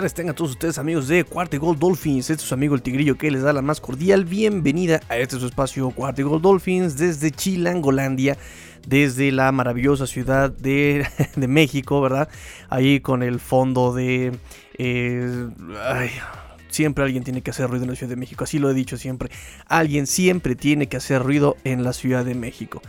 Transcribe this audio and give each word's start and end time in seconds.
tardes, 0.00 0.14
tengan 0.14 0.34
todos 0.34 0.52
ustedes 0.52 0.78
amigos 0.78 1.08
de 1.08 1.24
Cuarto 1.24 1.60
Gold 1.60 1.78
Dolphins. 1.78 2.30
Este 2.30 2.42
es 2.42 2.48
su 2.48 2.54
amigo 2.54 2.74
el 2.74 2.80
Tigrillo 2.80 3.18
que 3.18 3.30
les 3.30 3.42
da 3.42 3.52
la 3.52 3.60
más 3.60 3.82
cordial 3.82 4.24
bienvenida 4.24 5.00
a 5.10 5.18
este 5.18 5.38
su 5.38 5.44
espacio 5.44 5.90
Cuarto 5.90 6.26
Gold 6.26 6.42
Dolphins 6.42 6.96
desde 6.96 7.30
Chilangolandia, 7.30 8.38
desde 8.86 9.30
la 9.30 9.52
maravillosa 9.52 10.06
ciudad 10.06 10.50
de, 10.56 11.06
México, 11.36 12.00
¿verdad? 12.00 12.30
Ahí 12.70 13.00
con 13.00 13.22
el 13.22 13.40
fondo 13.40 13.92
de... 13.92 14.32
Eh, 14.78 15.50
siempre 16.70 17.04
alguien 17.04 17.22
tiene 17.22 17.42
que 17.42 17.50
hacer 17.50 17.68
ruido 17.68 17.84
en 17.84 17.90
la 17.90 17.96
Ciudad 17.96 18.08
de 18.08 18.16
México, 18.16 18.44
así 18.44 18.58
lo 18.58 18.70
he 18.70 18.74
dicho 18.74 18.96
siempre. 18.96 19.28
Alguien 19.66 20.06
siempre 20.06 20.54
tiene 20.54 20.86
que 20.86 20.96
hacer 20.96 21.22
ruido 21.22 21.58
en 21.64 21.84
la 21.84 21.92
Ciudad 21.92 22.24
de 22.24 22.34
México. 22.34 22.80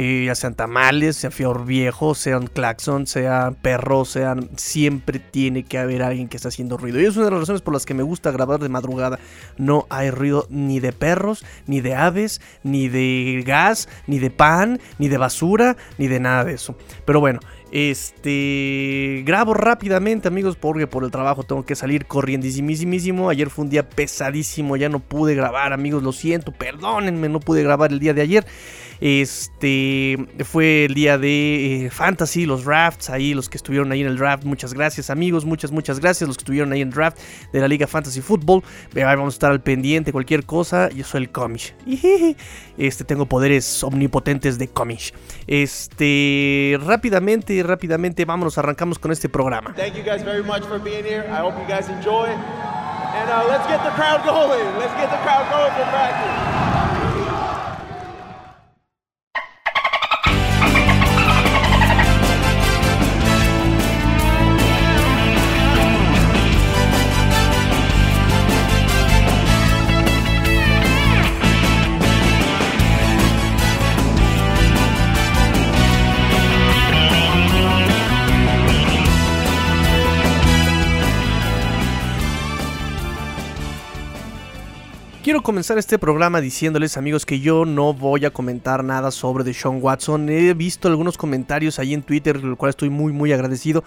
Eh, 0.00 0.26
ya 0.26 0.36
sean 0.36 0.54
tamales, 0.54 1.16
sea 1.16 1.32
fior 1.32 1.66
viejo, 1.66 2.14
sean 2.14 2.46
claxon, 2.46 3.08
sean 3.08 3.56
perros, 3.56 4.10
sean. 4.10 4.48
Siempre 4.56 5.18
tiene 5.18 5.64
que 5.64 5.76
haber 5.76 6.04
alguien 6.04 6.28
que 6.28 6.36
está 6.36 6.50
haciendo 6.50 6.76
ruido. 6.76 7.00
Y 7.00 7.06
es 7.06 7.16
una 7.16 7.24
de 7.24 7.32
las 7.32 7.40
razones 7.40 7.62
por 7.62 7.74
las 7.74 7.84
que 7.84 7.94
me 7.94 8.04
gusta 8.04 8.30
grabar 8.30 8.60
de 8.60 8.68
madrugada. 8.68 9.18
No 9.56 9.88
hay 9.90 10.12
ruido 10.12 10.46
ni 10.50 10.78
de 10.78 10.92
perros, 10.92 11.44
ni 11.66 11.80
de 11.80 11.96
aves, 11.96 12.40
ni 12.62 12.88
de 12.88 13.42
gas, 13.44 13.88
ni 14.06 14.20
de 14.20 14.30
pan, 14.30 14.78
ni 15.00 15.08
de 15.08 15.18
basura, 15.18 15.76
ni 15.98 16.06
de 16.06 16.20
nada 16.20 16.44
de 16.44 16.52
eso. 16.52 16.76
Pero 17.04 17.18
bueno. 17.18 17.40
Este 17.70 19.22
grabo 19.26 19.52
rápidamente, 19.52 20.26
amigos, 20.26 20.56
porque 20.56 20.86
por 20.86 21.04
el 21.04 21.10
trabajo 21.10 21.42
tengo 21.42 21.66
que 21.66 21.74
salir 21.74 22.06
corriendísimísimo. 22.06 23.28
Ayer 23.28 23.50
fue 23.50 23.64
un 23.66 23.70
día 23.70 23.86
pesadísimo, 23.86 24.78
ya 24.78 24.88
no 24.88 25.00
pude 25.00 25.34
grabar, 25.34 25.74
amigos, 25.74 26.02
lo 26.02 26.12
siento, 26.12 26.50
perdónenme, 26.50 27.28
no 27.28 27.40
pude 27.40 27.62
grabar 27.62 27.92
el 27.92 27.98
día 27.98 28.14
de 28.14 28.22
ayer. 28.22 28.46
Este 29.00 30.16
fue 30.44 30.86
el 30.86 30.94
día 30.94 31.18
de 31.18 31.86
eh, 31.86 31.90
Fantasy, 31.90 32.46
los 32.46 32.64
drafts, 32.64 33.10
ahí 33.10 33.34
los 33.34 33.48
que 33.48 33.56
estuvieron 33.56 33.92
ahí 33.92 34.00
en 34.00 34.08
el 34.08 34.16
draft. 34.16 34.44
Muchas 34.44 34.74
gracias, 34.74 35.10
amigos, 35.10 35.44
muchas, 35.44 35.70
muchas 35.70 36.00
gracias. 36.00 36.26
Los 36.26 36.36
que 36.36 36.42
estuvieron 36.42 36.72
ahí 36.72 36.80
en 36.80 36.88
el 36.88 36.94
draft 36.94 37.18
de 37.52 37.60
la 37.60 37.68
Liga 37.68 37.86
Fantasy 37.86 38.20
Football. 38.20 38.62
Vamos 38.94 39.34
a 39.34 39.36
estar 39.36 39.50
al 39.50 39.60
pendiente, 39.60 40.12
cualquier 40.12 40.44
cosa. 40.44 40.88
Yo 40.90 41.04
soy 41.04 41.22
el 41.22 41.30
Comish. 41.30 41.74
Este, 42.78 43.02
tengo 43.02 43.26
poderes 43.26 43.82
omnipotentes 43.82 44.56
de 44.56 44.68
Comish. 44.68 45.12
Este, 45.48 46.78
rápidamente, 46.80 47.60
rápidamente, 47.64 48.24
vámonos, 48.24 48.56
arrancamos 48.56 49.00
con 49.00 49.10
este 49.10 49.28
programa. 49.28 49.74
Thank 49.74 49.94
you 49.94 50.04
guys 50.04 50.24
very 50.24 50.44
much 50.44 50.62
for 50.62 50.78
being 50.78 51.04
here. 51.04 51.26
I 51.28 51.40
hope 51.40 51.58
you 51.58 51.66
guys 51.66 51.88
enjoy. 51.88 52.28
And 52.28 53.30
uh, 53.30 53.48
let's 53.48 53.66
get 53.66 53.82
the 53.82 53.90
crowd 53.90 54.24
going. 54.24 54.78
Let's 54.78 54.94
get 54.94 55.10
the 55.10 55.18
crowd 55.24 55.50
going 55.50 55.72
for 55.72 55.90
practice. 55.90 56.87
Comenzar 85.48 85.78
este 85.78 85.98
programa 85.98 86.42
diciéndoles 86.42 86.98
amigos 86.98 87.24
que 87.24 87.40
yo 87.40 87.64
no 87.64 87.94
voy 87.94 88.26
a 88.26 88.30
comentar 88.30 88.84
nada 88.84 89.10
sobre 89.10 89.44
Deshaun 89.44 89.78
Watson. 89.80 90.28
He 90.28 90.52
visto 90.52 90.88
algunos 90.88 91.16
comentarios 91.16 91.78
ahí 91.78 91.94
en 91.94 92.02
Twitter, 92.02 92.44
lo 92.44 92.54
cual 92.56 92.68
estoy 92.68 92.90
muy 92.90 93.14
muy 93.14 93.32
agradecido, 93.32 93.82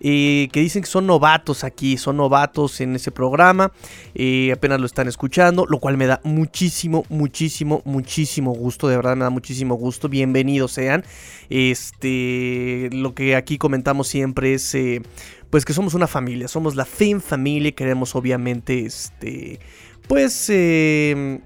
eh, 0.00 0.48
que 0.50 0.58
dicen 0.58 0.82
que 0.82 0.88
son 0.88 1.06
novatos 1.06 1.62
aquí, 1.62 1.98
son 1.98 2.16
novatos 2.16 2.80
en 2.80 2.96
ese 2.96 3.12
programa, 3.12 3.70
eh, 4.16 4.50
apenas 4.52 4.80
lo 4.80 4.86
están 4.86 5.06
escuchando, 5.06 5.66
lo 5.68 5.78
cual 5.78 5.96
me 5.96 6.08
da 6.08 6.20
muchísimo, 6.24 7.04
muchísimo, 7.08 7.80
muchísimo 7.84 8.50
gusto, 8.50 8.88
de 8.88 8.96
verdad 8.96 9.14
me 9.14 9.22
da 9.22 9.30
muchísimo 9.30 9.76
gusto, 9.76 10.08
bienvenidos 10.08 10.72
sean. 10.72 11.04
Este, 11.48 12.88
lo 12.90 13.14
que 13.14 13.36
aquí 13.36 13.56
comentamos 13.56 14.08
siempre 14.08 14.54
es... 14.54 14.74
Eh, 14.74 15.00
pues 15.50 15.64
que 15.64 15.72
somos 15.72 15.94
una 15.94 16.08
familia, 16.08 16.48
somos 16.48 16.74
la 16.74 16.84
Fin 16.84 17.20
Family, 17.20 17.70
queremos 17.70 18.16
obviamente 18.16 18.86
este 18.86 19.60
pues 20.06 20.48
eh, 20.50 21.40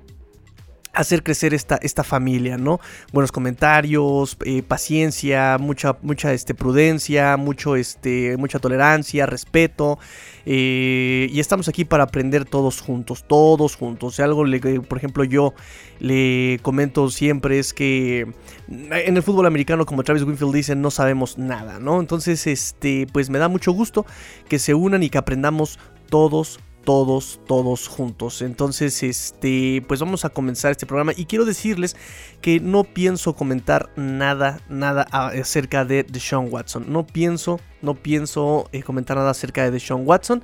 hacer 0.98 1.22
crecer 1.22 1.54
esta, 1.54 1.76
esta, 1.76 2.02
familia, 2.02 2.58
¿no? 2.58 2.80
Buenos 3.12 3.30
comentarios, 3.30 4.36
eh, 4.44 4.62
paciencia, 4.62 5.56
mucha, 5.58 5.96
mucha 6.02 6.32
este, 6.32 6.54
prudencia, 6.54 7.36
mucho, 7.36 7.76
este, 7.76 8.36
mucha 8.36 8.58
tolerancia, 8.58 9.24
respeto. 9.24 9.98
Eh, 10.44 11.28
y 11.30 11.38
estamos 11.38 11.68
aquí 11.68 11.84
para 11.84 12.04
aprender 12.04 12.44
todos 12.44 12.80
juntos, 12.80 13.24
todos 13.28 13.76
juntos. 13.76 14.16
Si 14.16 14.22
algo, 14.22 14.44
le, 14.44 14.58
por 14.80 14.98
ejemplo, 14.98 15.22
yo 15.22 15.54
le 16.00 16.58
comento 16.62 17.10
siempre 17.10 17.60
es 17.60 17.72
que 17.72 18.26
en 18.68 19.16
el 19.16 19.22
fútbol 19.22 19.46
americano, 19.46 19.86
como 19.86 20.02
Travis 20.02 20.24
Winfield 20.24 20.54
dice, 20.54 20.74
no 20.74 20.90
sabemos 20.90 21.38
nada, 21.38 21.78
¿no? 21.78 22.00
Entonces, 22.00 22.46
este, 22.48 23.06
pues 23.12 23.30
me 23.30 23.38
da 23.38 23.48
mucho 23.48 23.70
gusto 23.70 24.04
que 24.48 24.58
se 24.58 24.74
unan 24.74 25.04
y 25.04 25.10
que 25.10 25.18
aprendamos 25.18 25.78
todos 26.08 26.58
todos, 26.88 27.38
todos 27.46 27.86
juntos. 27.86 28.40
Entonces, 28.40 29.02
este, 29.02 29.84
pues 29.86 30.00
vamos 30.00 30.24
a 30.24 30.30
comenzar 30.30 30.70
este 30.70 30.86
programa 30.86 31.12
y 31.14 31.26
quiero 31.26 31.44
decirles 31.44 31.96
que 32.40 32.60
no 32.60 32.82
pienso 32.82 33.34
comentar 33.34 33.90
nada, 33.96 34.62
nada 34.70 35.02
acerca 35.02 35.84
de 35.84 36.04
Deshaun 36.04 36.48
Watson. 36.50 36.86
No 36.88 37.06
pienso, 37.06 37.60
no 37.82 37.92
pienso 37.92 38.70
eh, 38.72 38.82
comentar 38.82 39.18
nada 39.18 39.32
acerca 39.32 39.64
de 39.64 39.70
Deshaun 39.70 40.04
Watson. 40.06 40.42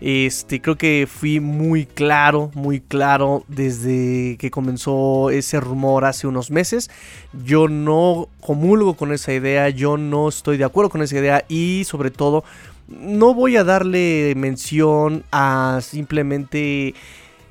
Este, 0.00 0.60
creo 0.60 0.76
que 0.76 1.06
fui 1.08 1.38
muy 1.38 1.86
claro, 1.86 2.50
muy 2.54 2.80
claro 2.80 3.44
desde 3.46 4.36
que 4.38 4.50
comenzó 4.50 5.30
ese 5.30 5.60
rumor 5.60 6.06
hace 6.06 6.26
unos 6.26 6.50
meses. 6.50 6.90
Yo 7.44 7.68
no 7.68 8.28
comulgo 8.40 8.96
con 8.96 9.12
esa 9.12 9.32
idea, 9.32 9.68
yo 9.68 9.96
no 9.96 10.28
estoy 10.28 10.56
de 10.56 10.64
acuerdo 10.64 10.90
con 10.90 11.02
esa 11.02 11.16
idea 11.16 11.44
y 11.48 11.84
sobre 11.84 12.10
todo 12.10 12.42
no 12.88 13.34
voy 13.34 13.56
a 13.56 13.64
darle 13.64 14.34
mención 14.36 15.24
a 15.32 15.80
simplemente 15.82 16.94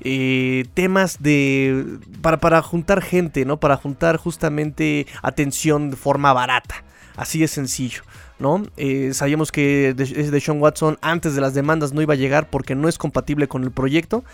eh, 0.00 0.64
temas 0.74 1.22
de 1.22 1.98
para, 2.20 2.38
para 2.38 2.62
juntar 2.62 3.02
gente, 3.02 3.44
¿no? 3.44 3.58
Para 3.58 3.76
juntar 3.76 4.16
justamente 4.16 5.06
atención 5.22 5.90
de 5.90 5.96
forma 5.96 6.32
barata. 6.32 6.84
Así 7.16 7.38
de 7.38 7.48
sencillo. 7.48 8.02
¿no? 8.38 8.64
Eh, 8.76 9.14
sabíamos 9.14 9.52
que 9.52 9.94
de, 9.94 10.04
de 10.04 10.40
Sean 10.40 10.60
Watson 10.60 10.98
antes 11.00 11.34
de 11.36 11.40
las 11.40 11.54
demandas 11.54 11.92
no 11.92 12.02
iba 12.02 12.14
a 12.14 12.16
llegar 12.16 12.50
porque 12.50 12.74
no 12.74 12.88
es 12.88 12.98
compatible 12.98 13.48
con 13.48 13.62
el 13.62 13.70
proyecto. 13.70 14.24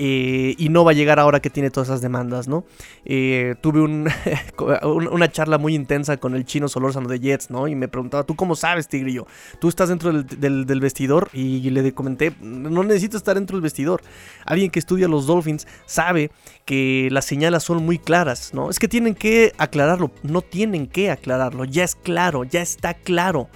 Eh, 0.00 0.54
y 0.58 0.68
no 0.68 0.84
va 0.84 0.92
a 0.92 0.94
llegar 0.94 1.18
ahora 1.18 1.40
que 1.40 1.50
tiene 1.50 1.70
todas 1.70 1.88
esas 1.88 2.00
demandas, 2.00 2.46
¿no? 2.46 2.64
Eh, 3.04 3.56
tuve 3.60 3.80
una 5.10 5.32
charla 5.32 5.58
muy 5.58 5.74
intensa 5.74 6.18
con 6.18 6.36
el 6.36 6.44
chino 6.44 6.68
Solórzano 6.68 7.08
de 7.08 7.18
Jets, 7.18 7.50
¿no? 7.50 7.66
Y 7.66 7.74
me 7.74 7.88
preguntaba, 7.88 8.22
¿tú 8.22 8.36
cómo 8.36 8.54
sabes, 8.54 8.86
Tigrillo? 8.86 9.26
Tú 9.60 9.68
estás 9.68 9.88
dentro 9.88 10.12
del, 10.12 10.80
vestidor 10.80 11.28
y 11.32 11.68
le 11.70 11.92
comenté, 11.94 12.32
no 12.40 12.84
necesito 12.84 13.16
estar 13.16 13.34
dentro 13.34 13.56
del 13.56 13.62
vestidor. 13.62 14.00
Alguien 14.46 14.70
que 14.70 14.78
estudia 14.78 15.08
los 15.08 15.26
Dolphins 15.26 15.66
sabe 15.84 16.30
que 16.64 17.08
las 17.10 17.24
señales 17.24 17.64
son 17.64 17.84
muy 17.84 17.98
claras, 17.98 18.54
¿no? 18.54 18.70
Es 18.70 18.78
que 18.78 18.86
tienen 18.86 19.16
que 19.16 19.52
aclararlo, 19.58 20.12
no 20.22 20.42
tienen 20.42 20.86
que 20.86 21.10
aclararlo, 21.10 21.64
ya 21.64 21.82
es 21.82 21.96
claro, 21.96 22.44
ya 22.44 22.62
está 22.62 22.94
claro, 22.94 23.48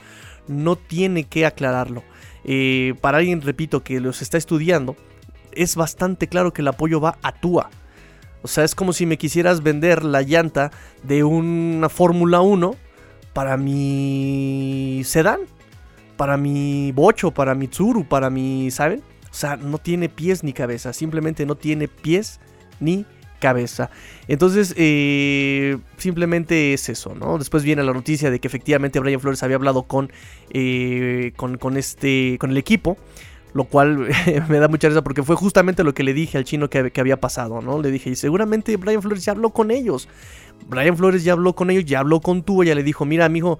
no 0.49 0.75
tiene 0.75 1.23
que 1.23 1.47
aclararlo. 1.47 2.03
Eh, 2.45 2.95
para 3.01 3.19
alguien, 3.19 3.43
repito, 3.43 3.85
que 3.85 4.01
los 4.01 4.23
está 4.23 4.39
estudiando, 4.39 4.97
es 5.55 5.77
bastante 5.77 6.29
claro 6.29 6.53
que 6.53 6.63
el 6.63 6.69
apoyo 6.69 7.01
va 7.01 7.19
a 7.23 7.33
Tua. 7.33 7.71
O 8.43 8.49
sea, 8.49 8.65
es 8.65 8.75
como 8.75 8.93
si 8.93 9.07
me 9.07 9.19
quisieras 9.19 9.63
vender 9.63 10.05
la 10.05 10.23
llanta 10.23 10.73
de 11.03 11.25
una 11.25 11.89
Fórmula 11.89 12.41
1 12.41 12.75
para 13.33 13.57
mi 13.57 15.03
sedán, 15.05 15.41
para 16.17 16.37
mi 16.37 16.93
bocho, 16.93 17.31
para 17.31 17.55
mi 17.55 17.69
tsuru, 17.69 18.05
para 18.05 18.31
mi, 18.31 18.71
¿saben? 18.71 19.01
O 19.31 19.35
sea, 19.35 19.57
no 19.57 19.79
tiene 19.79 20.09
pies 20.09 20.45
ni 20.45 20.53
cabeza, 20.53 20.93
simplemente 20.93 21.47
no 21.47 21.55
tiene 21.55 21.89
pies 21.89 22.41
ni 22.81 23.07
cabeza. 23.39 23.91
Entonces, 24.29 24.75
eh, 24.77 25.79
simplemente 25.97 26.75
es 26.75 26.89
eso, 26.89 27.15
¿no? 27.15 27.39
Después 27.39 27.65
viene 27.65 27.83
la 27.83 27.93
noticia 27.93 28.31
de 28.31 28.41
que 28.41 28.47
efectivamente 28.47 29.01
Brian 29.01 29.21
Flores 29.21 29.43
había 29.43 29.57
hablado 29.57 29.85
con, 29.85 30.13
eh, 30.51 31.33
con, 31.37 31.59
con, 31.59 31.77
este, 31.77 32.37
con 32.39 32.51
el 32.51 32.59
equipo 32.59 32.97
lo 33.55 33.65
cual 33.65 34.09
me 34.49 34.59
da 34.59 34.69
mucha 34.69 34.89
risa 34.89 35.03
porque 35.03 35.23
fue 35.23 35.37
justamente 35.37 35.85
lo 35.85 35.95
que 35.95 36.03
le 36.03 36.15
dije 36.15 36.39
al 36.39 36.45
chino 36.45 36.71
que, 36.71 36.93
había 36.97 37.21
pasado, 37.21 37.61
¿no? 37.61 37.81
Le 37.81 37.91
dije, 37.91 38.11
y 38.11 38.17
seguramente 38.17 38.77
Brian 38.77 39.03
Flores 39.03 39.25
ya 39.25 39.33
habló 39.33 39.51
con 39.51 39.71
ellos. 39.71 40.09
Brian 40.69 40.97
Flores 40.97 41.25
ya 41.25 41.33
habló 41.33 41.55
con 41.55 41.71
ellos, 41.71 41.85
ya 41.85 42.01
habló 42.01 42.21
con 42.21 42.43
tú, 42.43 42.63
ya 42.65 42.75
le 42.75 42.83
dijo, 42.83 43.05
mira, 43.05 43.25
amigo, 43.25 43.59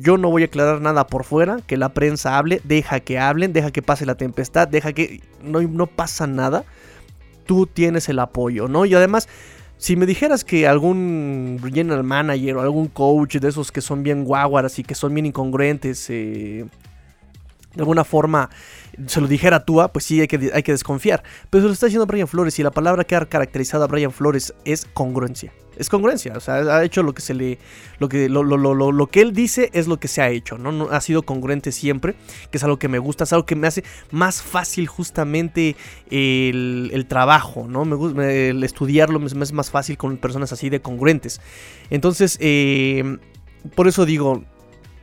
yo 0.00 0.16
no 0.16 0.30
voy 0.30 0.42
a 0.42 0.46
aclarar 0.46 0.80
nada 0.80 1.06
por 1.06 1.24
fuera, 1.24 1.58
que 1.66 1.76
la 1.76 1.90
prensa 1.90 2.38
hable, 2.38 2.60
deja 2.64 3.00
que 3.00 3.18
hablen, 3.18 3.52
deja 3.52 3.70
que 3.70 3.82
pase 3.82 4.06
la 4.06 4.16
tempestad, 4.16 4.66
deja 4.66 4.92
que 4.92 5.20
no, 5.42 5.60
no 5.60 5.86
pasa 5.86 6.26
nada. 6.26 6.64
Tú 7.44 7.66
tienes 7.66 8.08
el 8.08 8.18
apoyo, 8.18 8.68
¿no? 8.68 8.86
Y 8.86 8.94
además, 8.94 9.28
si 9.76 9.94
me 9.94 10.06
dijeras 10.06 10.44
que 10.44 10.66
algún 10.66 11.60
general 11.72 12.02
manager 12.02 12.56
o 12.56 12.60
algún 12.62 12.88
coach 12.88 13.36
de 13.36 13.48
esos 13.48 13.70
que 13.70 13.80
son 13.80 14.02
bien 14.02 14.24
guaguaras 14.24 14.78
y 14.78 14.82
que 14.82 14.94
son 14.94 15.14
bien 15.14 15.26
incongruentes, 15.26 16.10
eh, 16.10 16.66
de 17.74 17.82
alguna 17.82 18.04
forma 18.04 18.50
se 19.06 19.20
lo 19.20 19.26
dijera 19.26 19.64
Tua, 19.64 19.92
pues 19.92 20.04
sí 20.04 20.20
hay 20.20 20.28
que, 20.28 20.50
hay 20.52 20.62
que 20.62 20.72
desconfiar. 20.72 21.22
Pero 21.50 21.62
se 21.62 21.66
lo 21.68 21.72
está 21.72 21.86
diciendo 21.86 22.06
Brian 22.06 22.28
Flores 22.28 22.58
y 22.58 22.62
la 22.62 22.70
palabra 22.70 23.04
que 23.04 23.16
ha 23.16 23.24
caracterizado 23.26 23.84
a 23.84 23.86
Brian 23.86 24.12
Flores 24.12 24.54
es 24.64 24.86
congruencia. 24.92 25.52
Es 25.76 25.88
congruencia, 25.88 26.32
o 26.36 26.40
sea, 26.40 26.56
ha 26.56 26.82
hecho 26.82 27.04
lo 27.04 27.14
que 27.14 27.22
se 27.22 27.34
le. 27.34 27.58
Lo 28.00 28.08
que, 28.08 28.28
lo, 28.28 28.42
lo, 28.42 28.56
lo, 28.56 28.90
lo 28.90 29.06
que 29.06 29.20
él 29.20 29.32
dice 29.32 29.70
es 29.72 29.86
lo 29.86 30.00
que 30.00 30.08
se 30.08 30.20
ha 30.20 30.28
hecho, 30.28 30.58
¿no? 30.58 30.72
¿no? 30.72 30.88
Ha 30.90 31.00
sido 31.00 31.22
congruente 31.22 31.70
siempre, 31.70 32.16
que 32.50 32.58
es 32.58 32.64
algo 32.64 32.80
que 32.80 32.88
me 32.88 32.98
gusta, 32.98 33.22
es 33.22 33.32
algo 33.32 33.46
que 33.46 33.54
me 33.54 33.68
hace 33.68 33.84
más 34.10 34.42
fácil 34.42 34.88
justamente 34.88 35.76
el, 36.10 36.90
el 36.92 37.06
trabajo, 37.06 37.66
¿no? 37.68 37.84
Me 37.84 37.94
gusta, 37.94 38.28
el 38.28 38.64
estudiarlo 38.64 39.20
me 39.20 39.26
es 39.26 39.52
más 39.52 39.70
fácil 39.70 39.96
con 39.96 40.16
personas 40.16 40.52
así 40.52 40.68
de 40.68 40.80
congruentes. 40.80 41.40
Entonces, 41.90 42.38
eh, 42.40 43.18
por 43.76 43.86
eso 43.86 44.04
digo, 44.04 44.42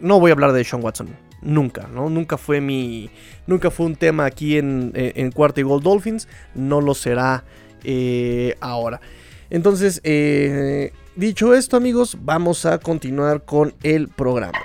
no 0.01 0.19
voy 0.19 0.31
a 0.31 0.33
hablar 0.33 0.51
de 0.51 0.62
Sean 0.65 0.83
Watson 0.83 1.25
nunca, 1.42 1.88
¿no? 1.94 2.10
Nunca 2.10 2.38
fue 2.38 2.62
mi. 2.62 3.10
Nunca 3.48 3.72
fue 3.72 3.86
un 3.86 3.96
tema 3.96 4.26
aquí 4.26 4.58
en, 4.58 4.92
en, 4.96 5.32
Cuarta 5.32 5.60
y 5.62 5.64
Gold 5.64 5.84
Dolphins. 5.84 6.28
No 6.54 6.82
lo 6.82 6.94
será 6.94 7.44
eh, 7.84 8.56
ahora. 8.60 9.02
Entonces, 9.50 10.02
eh, 10.04 10.92
dicho 11.16 11.54
esto, 11.54 11.78
amigos, 11.78 12.18
vamos 12.22 12.66
a 12.66 12.80
continuar 12.80 13.44
con 13.46 13.74
el 13.84 14.08
programa. 14.08 14.60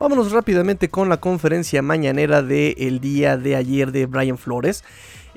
Vámonos 0.00 0.30
rápidamente 0.30 0.88
con 0.88 1.08
la 1.08 1.16
conferencia 1.16 1.82
mañanera 1.82 2.40
del 2.42 3.00
día 3.00 3.36
de 3.36 3.56
ayer 3.56 3.90
de 3.90 4.06
Brian 4.06 4.38
Flores. 4.38 4.84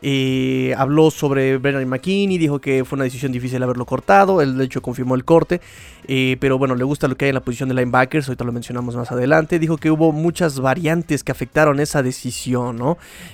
Eh, 0.01 0.73
habló 0.77 1.11
sobre 1.11 1.57
Brennan 1.57 1.87
McKinney, 1.87 2.37
dijo 2.37 2.59
que 2.59 2.83
fue 2.85 2.95
una 2.95 3.03
decisión 3.03 3.31
difícil 3.31 3.61
haberlo 3.61 3.85
cortado, 3.85 4.41
él 4.41 4.57
de 4.57 4.65
hecho 4.65 4.81
confirmó 4.81 5.15
el 5.15 5.25
corte, 5.25 5.61
eh, 6.07 6.37
pero 6.39 6.57
bueno, 6.57 6.75
le 6.75 6.83
gusta 6.83 7.07
lo 7.07 7.15
que 7.15 7.25
hay 7.25 7.29
en 7.29 7.35
la 7.35 7.41
posición 7.41 7.69
de 7.69 7.75
linebackers, 7.75 8.27
ahorita 8.27 8.43
lo 8.43 8.51
mencionamos 8.51 8.95
más 8.95 9.11
adelante, 9.11 9.59
dijo 9.59 9.77
que 9.77 9.91
hubo 9.91 10.11
muchas 10.11 10.59
variantes 10.59 11.23
que 11.23 11.31
afectaron 11.31 11.79
esa 11.79 12.01
decisión. 12.01 12.71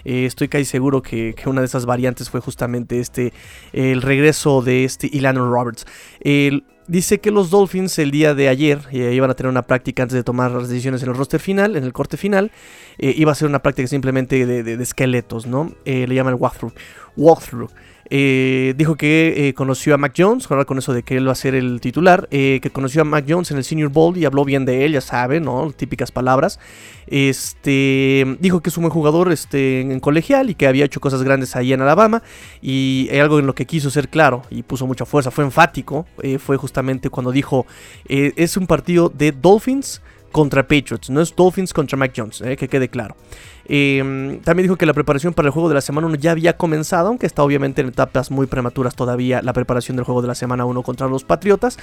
Eh, 0.04 0.26
estoy 0.26 0.48
casi 0.48 0.66
seguro 0.66 1.02
que, 1.02 1.34
que, 1.36 1.50
una 1.50 1.62
de 1.62 1.68
esas 1.68 1.86
variantes 1.86 2.30
fue 2.30 2.42
justamente 2.42 3.00
este, 3.00 3.34
el 3.72 4.02
regreso 4.02 4.62
de 4.62 4.84
este 4.84 5.08
Ilan 5.12 5.38
Roberts. 5.38 5.86
El, 6.20 6.64
Dice 6.88 7.20
que 7.20 7.32
los 7.32 7.50
Dolphins 7.50 8.00
el 8.00 8.12
día 8.12 8.34
de 8.34 8.48
ayer 8.48 8.80
eh, 8.92 9.12
iban 9.14 9.30
a 9.30 9.34
tener 9.34 9.50
una 9.50 9.64
práctica 9.64 10.04
antes 10.04 10.16
de 10.16 10.24
tomar 10.24 10.52
las 10.52 10.70
decisiones 10.70 11.04
en 11.04 11.10
el 11.10 11.16
roster 11.16 11.42
final, 11.42 11.76
en 11.76 11.84
el 11.84 11.92
corte 11.92 12.16
final. 12.16 12.50
Eh, 12.98 13.14
iba 13.18 13.34
a 13.34 13.36
ser 13.36 13.50
una 13.50 13.60
práctica 13.60 13.90
simplemente 13.90 14.46
de, 14.46 14.64
de, 14.64 14.82
esqueletos, 14.82 15.48
¿no? 15.48 15.74
Eh, 15.84 16.08
le 16.08 16.16
llaman 16.16 16.36
el 16.36 16.40
walkthrough. 16.40 16.72
walkthrough. 17.18 17.70
Eh, 18.10 18.74
dijo 18.78 18.96
que 18.96 19.50
eh, 19.50 19.54
conoció 19.54 19.94
a 19.94 19.98
Mac 19.98 20.14
Jones, 20.18 20.48
con 20.48 20.78
eso 20.78 20.94
de 20.94 21.04
que 21.04 21.18
él 21.18 21.28
va 21.28 21.34
a 21.34 21.36
ser 21.36 21.56
el 21.56 21.82
titular, 21.82 22.28
eh, 22.32 22.60
que 22.62 22.70
conoció 22.70 23.02
a 23.02 23.06
Mac 23.06 23.26
Jones 23.28 23.52
en 23.52 23.58
el 23.58 23.64
Senior 23.64 23.90
Bowl 23.90 24.18
y 24.18 24.26
habló 24.26 24.46
bien 24.46 24.66
de 24.66 24.86
él, 24.86 24.94
ya 24.94 25.02
saben, 25.02 25.44
¿no? 25.44 25.72
Típicas 25.72 26.12
palabras. 26.12 26.60
Este, 27.08 28.38
dijo 28.40 28.62
que 28.62 28.70
es 28.70 28.78
un 28.78 28.84
buen 28.84 28.94
jugador 28.94 29.32
este, 29.32 29.82
en 29.82 30.00
colegial 30.00 30.50
y 30.50 30.56
que 30.56 30.68
había 30.68 30.86
hecho 30.86 31.00
cosas 31.00 31.24
grandes 31.24 31.56
ahí 31.56 31.74
en 31.74 31.82
Alabama 31.82 32.22
y 32.62 33.10
algo 33.18 33.40
en 33.40 33.46
lo 33.46 33.56
que 33.56 33.66
quiso 33.66 33.90
ser 33.90 34.10
claro 34.10 34.42
y 34.50 34.64
puso 34.64 34.86
mucha 34.88 35.06
fuerza, 35.06 35.32
fue 35.32 35.46
enfático, 35.46 36.06
fue 36.40 36.58
justamente 36.58 37.10
cuando 37.10 37.32
dijo, 37.32 37.66
es 38.10 38.58
un 38.58 38.68
partido 38.68 39.10
de 39.10 39.32
Dolphins 39.32 40.02
contra 40.34 40.64
Patriots, 40.64 41.10
no 41.10 41.22
es 41.22 41.34
Dolphins 41.34 41.74
contra 41.74 41.98
Mac 41.98 42.12
Jones, 42.14 42.44
que 42.58 42.68
quede 42.68 42.90
claro. 42.90 43.16
Eh, 43.70 44.40
también 44.44 44.66
dijo 44.66 44.78
que 44.78 44.86
la 44.86 44.94
preparación 44.94 45.34
para 45.34 45.48
el 45.48 45.52
juego 45.52 45.68
de 45.70 45.76
la 45.76 45.82
semana 45.82 46.08
1 46.08 46.16
ya 46.16 46.32
había 46.32 46.56
comenzado, 46.56 47.10
aunque 47.10 47.26
está 47.26 47.44
obviamente 47.44 47.82
en 47.82 47.90
etapas 47.90 48.32
muy 48.32 48.48
prematuras 48.48 48.96
todavía 48.96 49.42
la 49.42 49.54
preparación 49.54 49.98
del 49.98 50.06
juego 50.06 50.22
de 50.22 50.28
la 50.28 50.36
semana 50.36 50.66
1 50.66 50.82
contra 50.84 51.08
los 51.08 51.24
Patriotas. 51.24 51.78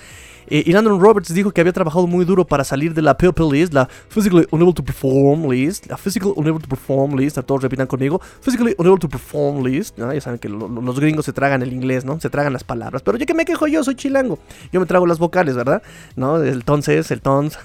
Eh, 0.47 0.63
y 0.67 0.73
Landon 0.73 1.01
Roberts 1.01 1.33
dijo 1.33 1.53
que 1.53 1.61
había 1.61 1.73
trabajado 1.73 2.07
muy 2.07 2.25
duro 2.25 2.47
para 2.47 2.65
salir 2.65 2.95
de 2.95 3.03
la 3.03 3.17
PUP 3.17 3.39
list, 3.53 3.73
la 3.73 3.89
Physically 4.09 4.47
Unable 4.51 4.75
to 4.75 4.85
Perform 4.85 5.51
list, 5.51 5.87
la 5.87 5.97
Physically 5.97 6.35
Unable 6.37 6.61
to 6.61 6.69
Perform 6.69 7.17
list, 7.17 7.39
a 7.39 7.43
todos 7.43 7.63
repitan 7.63 7.87
conmigo, 7.87 8.21
Physically 8.43 8.75
Unable 8.79 8.99
to 8.99 9.09
Perform 9.09 9.65
list, 9.65 9.97
ya 9.97 10.21
saben 10.21 10.39
que 10.39 10.49
lo, 10.49 10.69
lo, 10.69 10.83
los 10.83 11.01
gringos 11.01 11.25
se 11.25 11.33
tragan 11.33 11.63
el 11.63 11.73
inglés, 11.73 12.05
¿no? 12.05 12.21
Se 12.21 12.31
tragan 12.31 12.53
las 12.53 12.65
palabras, 12.65 13.03
pero 13.03 13.17
yo 13.19 13.27
que 13.27 13.35
me 13.35 13.45
quejo 13.45 13.67
yo, 13.67 13.83
soy 13.85 13.95
chilango, 13.95 14.39
yo 14.73 14.81
me 14.81 14.87
trago 14.87 15.07
las 15.07 15.19
vocales, 15.19 15.55
¿verdad? 15.55 15.83
¿No? 16.17 16.37
El 16.43 16.55
entonces, 16.55 17.11
el 17.11 17.21
tons. 17.21 17.59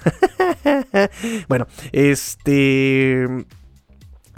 bueno, 1.48 1.66
este... 1.92 3.46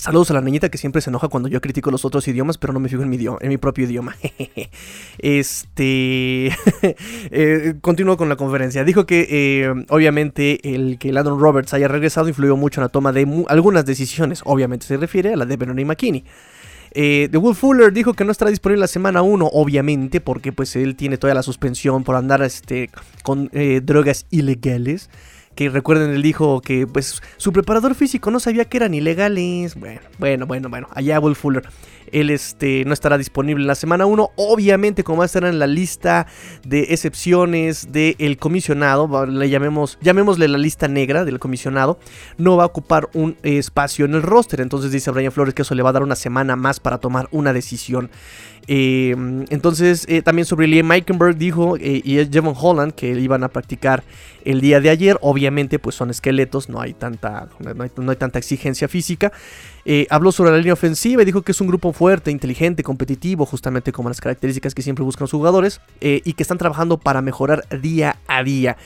Saludos 0.02 0.32
a 0.32 0.34
la 0.34 0.40
niñita 0.40 0.68
que 0.68 0.78
siempre 0.78 1.00
se 1.00 1.10
enoja 1.10 1.28
cuando 1.28 1.48
yo 1.48 1.60
critico 1.60 1.92
los 1.92 2.04
otros 2.04 2.26
idiomas, 2.26 2.58
pero 2.58 2.72
no 2.72 2.80
me 2.80 2.88
fijo 2.88 3.04
en 3.04 3.08
mi, 3.08 3.14
idioma, 3.14 3.38
propio 3.60 3.84
idioma. 3.84 4.16
este. 5.18 6.48
eh, 7.30 7.74
continúo 7.80 8.16
con 8.16 8.28
la 8.28 8.34
conferencia. 8.34 8.82
Dijo 8.82 9.06
que, 9.06 9.28
eh, 9.30 9.84
obviamente, 9.90 10.74
el 10.74 10.98
que 10.98 11.12
Landon 11.12 11.38
Roberts 11.38 11.72
haya 11.72 11.86
regresado 11.86 12.26
influyó 12.26 12.56
mucho 12.56 12.80
en 12.80 12.82
la 12.82 12.88
toma 12.88 13.12
de 13.12 13.44
algunas 13.46 13.86
decisiones. 13.86 14.40
Obviamente 14.44 14.86
se 14.86 14.96
refiere 14.96 15.34
a 15.34 15.36
la 15.36 15.46
de 15.46 15.56
Benoni 15.56 15.84
McKinney. 15.84 16.24
Eh, 16.94 17.28
The 17.30 17.38
Will 17.38 17.54
Fuller 17.54 17.92
dijo 17.92 18.14
que 18.14 18.24
no 18.24 18.32
estará 18.32 18.50
disponible 18.50 18.80
la 18.80 18.88
semana 18.88 19.22
1, 19.22 19.50
obviamente, 19.52 20.20
porque 20.20 20.50
pues 20.50 20.74
él 20.74 20.96
tiene 20.96 21.16
toda 21.16 21.32
la 21.32 21.44
suspensión 21.44 22.02
por 22.02 22.16
andar 22.16 22.42
este, 22.42 22.90
con 23.22 23.50
eh, 23.52 23.80
drogas 23.84 24.26
ilegales 24.30 25.10
que 25.54 25.68
recuerden, 25.68 26.10
él 26.10 26.22
dijo 26.22 26.60
que 26.60 26.86
pues 26.86 27.22
su 27.36 27.52
preparador 27.52 27.94
físico 27.94 28.30
no 28.30 28.40
sabía 28.40 28.64
que 28.64 28.78
eran 28.78 28.94
ilegales. 28.94 29.74
Bueno, 29.74 30.00
bueno, 30.18 30.46
bueno, 30.46 30.68
bueno, 30.68 30.88
allá 30.92 31.20
Will 31.20 31.36
Fuller. 31.36 31.64
Él 32.12 32.30
este, 32.30 32.84
no 32.84 32.92
estará 32.92 33.18
disponible 33.18 33.62
en 33.62 33.66
la 33.66 33.74
semana 33.74 34.06
1. 34.06 34.32
Obviamente, 34.36 35.02
como 35.02 35.18
va 35.18 35.24
a 35.24 35.26
estar 35.26 35.44
en 35.44 35.58
la 35.58 35.66
lista 35.66 36.26
de 36.64 36.88
excepciones 36.90 37.90
del 37.90 38.36
comisionado, 38.36 39.26
le 39.26 39.48
llamemos, 39.48 39.98
llamémosle 40.02 40.46
la 40.48 40.58
lista 40.58 40.88
negra 40.88 41.24
del 41.24 41.38
comisionado, 41.38 41.98
no 42.36 42.56
va 42.56 42.64
a 42.64 42.66
ocupar 42.66 43.08
un 43.14 43.36
espacio 43.42 44.04
en 44.04 44.14
el 44.14 44.22
roster. 44.22 44.60
Entonces 44.60 44.92
dice 44.92 45.10
Brian 45.10 45.32
Flores 45.32 45.54
que 45.54 45.62
eso 45.62 45.74
le 45.74 45.82
va 45.82 45.90
a 45.90 45.94
dar 45.94 46.02
una 46.02 46.16
semana 46.16 46.54
más 46.54 46.80
para 46.80 46.98
tomar 46.98 47.28
una 47.32 47.52
decisión. 47.52 48.10
Eh, 48.68 49.14
entonces, 49.50 50.04
eh, 50.08 50.22
también 50.22 50.46
sobre 50.46 50.66
Liam 50.66 50.86
Meikenberg 50.86 51.36
dijo 51.36 51.76
eh, 51.76 52.00
y 52.04 52.24
Jevon 52.30 52.54
Holland 52.56 52.92
que 52.92 53.10
iban 53.10 53.42
a 53.42 53.48
practicar 53.48 54.04
el 54.44 54.60
día 54.60 54.80
de 54.80 54.90
ayer. 54.90 55.18
Obviamente, 55.20 55.78
pues 55.78 55.96
son 55.96 56.10
esqueletos, 56.10 56.68
no 56.68 56.80
hay 56.80 56.94
tanta, 56.94 57.48
no 57.58 57.82
hay, 57.82 57.90
no 57.96 58.10
hay 58.10 58.16
tanta 58.16 58.38
exigencia 58.38 58.88
física. 58.88 59.32
Habló 60.10 60.30
sobre 60.30 60.52
la 60.52 60.58
línea 60.58 60.74
ofensiva 60.74 61.22
y 61.22 61.24
dijo 61.24 61.42
que 61.42 61.52
es 61.52 61.60
un 61.60 61.66
grupo 61.66 61.92
fuerte, 61.92 62.30
inteligente, 62.30 62.82
competitivo, 62.82 63.46
justamente 63.46 63.90
como 63.90 64.08
las 64.08 64.20
características 64.20 64.74
que 64.74 64.82
siempre 64.82 65.04
buscan 65.04 65.24
los 65.24 65.32
jugadores, 65.32 65.80
y 66.00 66.32
que 66.34 66.42
están 66.42 66.58
trabajando 66.58 66.98
para 66.98 67.20
mejorar 67.20 67.66
día 67.80 68.16
a 68.28 68.44
día. 68.44 68.76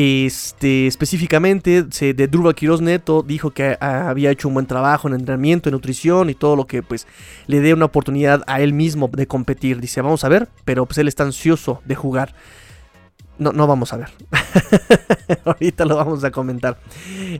Este, 0.00 0.86
específicamente 0.86 1.82
de 1.82 2.28
Durval 2.28 2.54
Quiroz 2.54 2.80
Neto 2.80 3.24
dijo 3.24 3.50
que 3.50 3.76
había 3.80 4.30
hecho 4.30 4.46
un 4.46 4.54
buen 4.54 4.66
trabajo 4.66 5.08
en 5.08 5.14
entrenamiento, 5.14 5.68
en 5.68 5.72
nutrición 5.72 6.30
y 6.30 6.36
todo 6.36 6.54
lo 6.54 6.68
que 6.68 6.84
pues 6.84 7.08
le 7.48 7.58
dé 7.58 7.74
una 7.74 7.86
oportunidad 7.86 8.44
a 8.46 8.60
él 8.60 8.72
mismo 8.72 9.10
de 9.12 9.26
competir. 9.26 9.80
Dice, 9.80 10.00
vamos 10.00 10.22
a 10.22 10.28
ver, 10.28 10.48
pero 10.64 10.86
pues 10.86 10.98
él 10.98 11.08
está 11.08 11.24
ansioso 11.24 11.82
de 11.84 11.96
jugar. 11.96 12.32
No, 13.38 13.52
no 13.52 13.66
vamos 13.66 13.92
a 13.92 13.98
ver. 13.98 14.08
Ahorita 15.44 15.84
lo 15.84 15.96
vamos 15.96 16.24
a 16.24 16.30
comentar. 16.30 16.78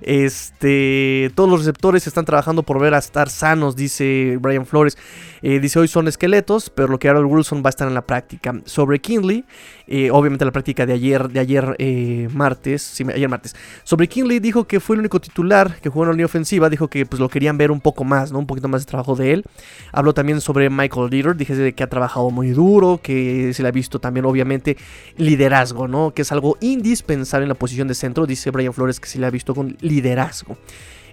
Este, 0.02 1.32
todos 1.34 1.50
los 1.50 1.60
receptores 1.60 2.06
están 2.06 2.24
trabajando 2.24 2.62
por 2.62 2.78
ver 2.78 2.94
a 2.94 2.98
estar 2.98 3.28
sanos, 3.30 3.76
dice 3.76 4.38
Brian 4.40 4.66
Flores. 4.66 4.96
Eh, 5.42 5.60
dice 5.60 5.78
hoy 5.78 5.88
son 5.88 6.08
esqueletos, 6.08 6.70
pero 6.70 6.88
lo 6.88 6.98
que 6.98 7.08
hará 7.08 7.20
Wilson 7.20 7.62
va 7.64 7.68
a 7.68 7.70
estar 7.70 7.88
en 7.88 7.94
la 7.94 8.02
práctica. 8.02 8.60
Sobre 8.64 9.00
Kinley, 9.00 9.44
eh, 9.86 10.10
obviamente 10.10 10.44
la 10.44 10.52
práctica 10.52 10.86
de 10.86 10.92
ayer, 10.92 11.28
de 11.28 11.40
ayer 11.40 11.76
eh, 11.78 12.28
martes, 12.32 12.82
sí, 12.82 13.04
ayer 13.12 13.28
martes. 13.28 13.54
Sobre 13.84 14.08
Kinley 14.08 14.38
dijo 14.40 14.66
que 14.66 14.80
fue 14.80 14.96
el 14.96 15.00
único 15.00 15.20
titular 15.20 15.80
que 15.80 15.88
jugó 15.88 16.04
en 16.04 16.08
la 16.08 16.12
línea 16.12 16.26
ofensiva, 16.26 16.68
dijo 16.68 16.88
que 16.88 17.06
pues 17.06 17.20
lo 17.20 17.28
querían 17.28 17.58
ver 17.58 17.70
un 17.70 17.80
poco 17.80 18.04
más, 18.04 18.32
¿no? 18.32 18.38
Un 18.38 18.46
poquito 18.46 18.68
más 18.68 18.82
de 18.82 18.86
trabajo 18.86 19.16
de 19.16 19.32
él. 19.32 19.44
Habló 19.92 20.14
también 20.14 20.40
sobre 20.40 20.70
Michael 20.70 21.10
Leader, 21.10 21.36
dije 21.36 21.74
que 21.74 21.82
ha 21.82 21.88
trabajado 21.88 22.30
muy 22.30 22.50
duro, 22.50 23.00
que 23.02 23.52
se 23.54 23.62
le 23.62 23.68
ha 23.68 23.72
visto 23.72 23.98
también 23.98 24.26
obviamente 24.26 24.76
liderazgo, 25.16 25.87
¿no? 25.88 26.12
Que 26.12 26.22
es 26.22 26.32
algo 26.32 26.56
indispensable 26.60 27.44
en 27.44 27.48
la 27.48 27.54
posición 27.54 27.88
de 27.88 27.94
centro, 27.94 28.26
dice 28.26 28.50
Brian 28.50 28.72
Flores 28.72 29.00
que 29.00 29.08
se 29.08 29.18
le 29.18 29.26
ha 29.26 29.30
visto 29.30 29.54
con 29.54 29.76
liderazgo. 29.80 30.56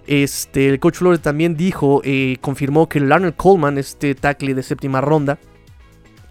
Este, 0.06 0.68
el 0.68 0.78
coach 0.78 0.96
Flores 0.96 1.20
también 1.20 1.56
dijo, 1.56 2.00
eh, 2.04 2.36
confirmó 2.40 2.88
que 2.88 3.00
Larner 3.00 3.34
Coleman, 3.34 3.78
este 3.78 4.14
tackle 4.14 4.54
de 4.54 4.62
séptima 4.62 5.00
ronda, 5.00 5.38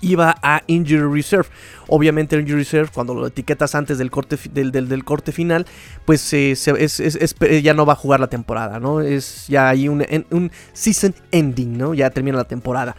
iba 0.01 0.35
a 0.41 0.61
Injury 0.67 1.11
Reserve. 1.13 1.49
Obviamente 1.87 2.35
el 2.35 2.41
Injury 2.41 2.59
Reserve, 2.59 2.89
cuando 2.93 3.13
lo 3.13 3.27
etiquetas 3.27 3.75
antes 3.75 3.97
del 3.97 4.11
corte, 4.11 4.37
del, 4.51 4.71
del, 4.71 5.03
corte 5.03 5.31
final, 5.31 5.65
pues 6.05 6.31
eh, 6.33 6.51
es, 6.51 7.35
ya 7.63 7.73
no 7.73 7.85
va 7.85 7.93
a 7.93 7.95
jugar 7.97 8.19
la 8.19 8.27
temporada, 8.27 8.79
¿no? 8.79 9.01
Es 9.01 9.47
ya 9.47 9.69
hay 9.69 9.89
un, 9.89 10.05
un 10.31 10.51
season 10.73 11.13
ending, 11.31 11.77
¿no? 11.77 11.93
Ya 11.93 12.09
termina 12.09 12.37
la 12.37 12.45
temporada. 12.45 12.95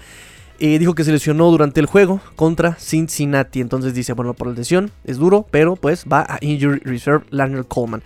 Eh, 0.59 0.79
dijo 0.79 0.95
que 0.95 1.05
se 1.05 1.13
lesionó 1.13 1.51
durante 1.51 1.81
el 1.81 1.87
juego 1.87 2.21
contra 2.35 2.77
Cincinnati. 2.77 3.61
Entonces 3.61 3.93
dice, 3.93 4.15
bueno, 4.15 4.33
por 4.33 4.47
la 4.47 4.55
lesión 4.55 4.91
es 5.05 5.19
duro, 5.19 5.47
pero 5.51 5.77
pues 5.77 6.07
va 6.11 6.25
a 6.27 6.39
Injury 6.41 6.81
Reserve 6.81 7.27
Larner 7.31 7.67
Coleman. 7.67 8.03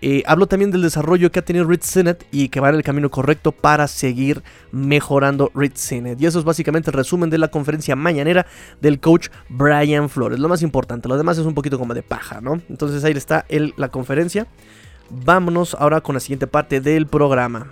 Eh, 0.00 0.24
habló 0.26 0.48
también 0.48 0.72
del 0.72 0.82
desarrollo 0.82 1.30
que 1.30 1.38
ha 1.38 1.44
tenido 1.44 1.64
Rich 1.64 1.84
Sennett 1.84 2.26
y 2.32 2.48
que 2.48 2.58
va 2.58 2.70
en 2.70 2.74
el 2.74 2.82
camino 2.82 3.08
correcto 3.08 3.52
para 3.52 3.86
seguir 3.86 4.42
mejorando 4.72 5.52
Rich 5.54 5.76
Sennett. 5.76 6.20
Y 6.20 6.26
eso 6.26 6.40
es 6.40 6.44
básicamente 6.44 6.90
el 6.90 6.94
resumen 6.94 7.30
de 7.30 7.38
la 7.38 7.48
conferencia 7.48 7.94
mañanera 7.94 8.46
del 8.80 8.98
coach 8.98 9.28
Brian 9.48 10.08
Flores. 10.08 10.40
Lo 10.40 10.48
más 10.48 10.62
importante, 10.62 11.08
lo 11.08 11.16
demás 11.16 11.38
es 11.38 11.46
un 11.46 11.54
poquito 11.54 11.78
como 11.78 11.94
de 11.94 12.02
paja, 12.02 12.40
¿no? 12.40 12.60
Entonces 12.68 13.04
ahí 13.04 13.12
está 13.12 13.46
la 13.76 13.88
conferencia. 13.90 14.48
vámonos 15.08 15.76
ahora 15.78 16.00
con 16.00 16.14
la 16.14 16.20
siguiente 16.20 16.48
parte 16.48 16.80
del 16.80 17.06
programa. 17.06 17.68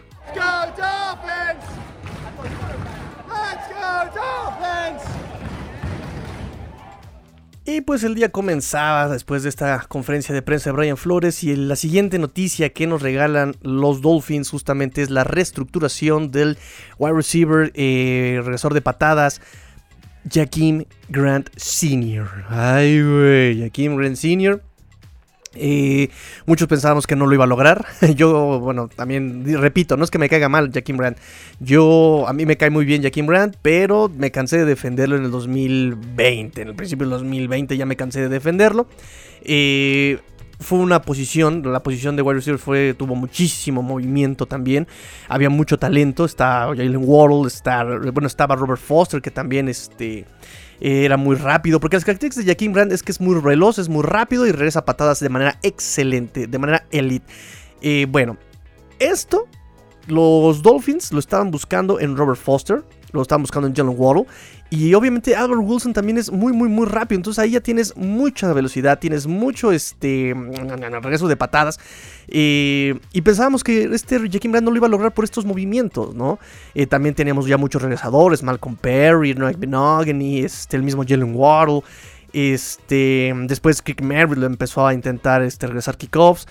Y 7.67 7.83
pues 7.83 8.03
el 8.05 8.15
día 8.15 8.31
comenzaba 8.31 9.09
después 9.09 9.43
de 9.43 9.51
esta 9.51 9.85
conferencia 9.87 10.35
de 10.35 10.41
prensa 10.41 10.71
de 10.71 10.77
Brian 10.77 10.97
Flores 10.97 11.45
y 11.45 11.55
la 11.55 11.77
siguiente 11.77 12.19
noticia 12.19 12.71
que 12.71 12.87
nos 12.87 13.03
regalan 13.03 13.55
los 13.61 14.01
Dolphins 14.01 14.49
justamente 14.49 15.03
es 15.03 15.11
la 15.11 15.25
reestructuración 15.25 16.31
del 16.31 16.57
wide 16.99 17.13
receiver, 17.15 17.71
eh, 17.75 18.41
regresor 18.43 18.73
de 18.73 18.81
patadas, 18.81 19.43
Jaquim 20.29 20.85
Grant 21.11 21.51
Sr. 21.57 22.29
Ay, 22.49 23.03
güey, 23.03 23.61
Jaquim 23.61 23.97
Grant 23.97 24.17
Sr. 24.17 24.63
Muchos 26.47 26.69
pensábamos 26.69 27.07
que 27.07 27.17
no 27.17 27.27
lo 27.27 27.35
iba 27.35 27.45
a 27.45 27.47
lograr. 27.47 27.85
Yo, 28.15 28.61
bueno, 28.61 28.89
también 28.89 29.45
repito, 29.61 29.97
no 29.97 30.05
es 30.05 30.11
que 30.11 30.19
me 30.19 30.29
caiga 30.29 30.49
mal 30.49 30.71
Jaquim 30.73 30.97
Brandt. 30.97 31.19
Yo, 31.59 32.25
a 32.29 32.33
mí 32.33 32.47
me 32.47 32.57
cae 32.57 32.71
muy 32.71 32.85
bien 32.85 33.03
Jaquim 33.03 33.27
Brandt, 33.27 33.57
pero 33.61 34.09
me 34.09 34.31
cansé 34.31 34.59
de 34.59 34.65
defenderlo 34.65 35.17
en 35.17 35.25
el 35.25 35.31
2020. 35.31 36.63
En 36.63 36.69
el 36.69 36.75
principio 36.75 37.07
del 37.07 37.11
2020 37.11 37.77
ya 37.77 37.87
me 37.87 37.97
cansé 37.97 38.21
de 38.21 38.29
defenderlo. 38.29 38.87
Fue 40.61 40.79
una 40.79 41.01
posición, 41.01 41.63
la 41.65 41.83
posición 41.83 42.17
de 42.17 42.23
wide 42.23 42.35
receiver 42.35 42.59
fue, 42.59 42.93
tuvo 42.93 43.15
muchísimo 43.15 43.83
movimiento 43.83 44.45
también. 44.45 44.87
Había 45.27 45.49
mucho 45.49 45.79
talento. 45.79 46.27
Está 46.27 46.67
Jalen 46.67 47.01
Waddle, 47.03 47.49
está, 47.49 47.83
bueno, 47.85 48.27
estaba 48.27 48.57
Robert 48.57 48.81
Foster, 48.81 49.23
que 49.23 49.31
también 49.31 49.71
este 49.71 50.27
era 50.81 51.17
muy 51.17 51.37
rápido, 51.37 51.79
porque 51.81 51.97
las 51.97 52.05
características 52.05 52.47
de 52.47 52.53
Jaquim 52.53 52.73
Brand 52.73 52.93
es 52.93 53.03
que 53.03 53.13
es 53.13 53.21
muy 53.21 53.41
veloz, 53.41 53.79
es 53.79 53.89
muy 53.89 54.03
rápido 54.03 54.47
y 54.47 54.53
regresa 54.53 54.85
patadas 54.85 55.21
de 55.21 55.29
manera 55.29 55.59
excelente, 55.63 56.47
de 56.47 56.59
manera 56.59 56.87
elite. 56.91 57.27
Eh, 57.83 58.07
bueno, 58.09 58.37
esto 58.99 59.47
los 60.07 60.63
Dolphins 60.63 61.13
lo 61.13 61.19
estaban 61.19 61.51
buscando 61.51 62.01
en 62.01 62.17
Robert 62.17 62.39
Foster, 62.39 62.85
lo 63.13 63.23
estaban 63.23 63.43
buscando 63.43 63.69
en 63.69 63.75
Jalen 63.75 63.95
Waddle. 63.97 64.27
Y 64.71 64.95
obviamente 64.95 65.35
Albert 65.35 65.63
Wilson 65.63 65.93
también 65.93 66.17
es 66.19 66.31
muy, 66.31 66.53
muy, 66.53 66.69
muy 66.69 66.87
rápido. 66.87 67.19
Entonces 67.19 67.39
ahí 67.41 67.53
ya 67.53 67.61
tienes 67.61 67.97
mucha 67.97 68.53
velocidad, 68.53 68.99
tienes 68.99 69.27
mucho 69.27 69.73
este 69.73 70.35
regreso 71.03 71.27
de 71.27 71.37
patadas. 71.37 71.81
Eh, 72.29 72.99
y 73.13 73.21
pensábamos 73.23 73.65
que 73.65 73.85
este 73.93 74.29
Jackie 74.29 74.49
Brand 74.49 74.65
no 74.65 74.71
lo 74.71 74.77
iba 74.77 74.87
a 74.87 74.91
lograr 74.91 75.13
por 75.13 75.25
estos 75.25 75.45
movimientos, 75.45 76.15
¿no? 76.15 76.39
Eh, 76.75 76.87
también 76.87 77.15
teníamos 77.15 77.47
ya 77.47 77.57
muchos 77.57 77.83
regresadores, 77.83 78.43
Malcolm 78.43 78.77
Perry, 78.77 79.35
Noah 79.35 79.53
Benogany, 79.59 80.41
este, 80.41 80.77
el 80.77 80.85
mismo 80.85 81.05
Jalen 81.07 81.35
Waddle. 81.35 81.83
Este, 82.33 83.35
después 83.47 83.83
Kick 83.83 84.03
Merritt 84.03 84.39
lo 84.39 84.47
empezó 84.47 84.87
a 84.87 84.95
intentar 84.95 85.43
este, 85.43 85.67
regresar 85.67 85.97
kickoffs. 85.97 86.47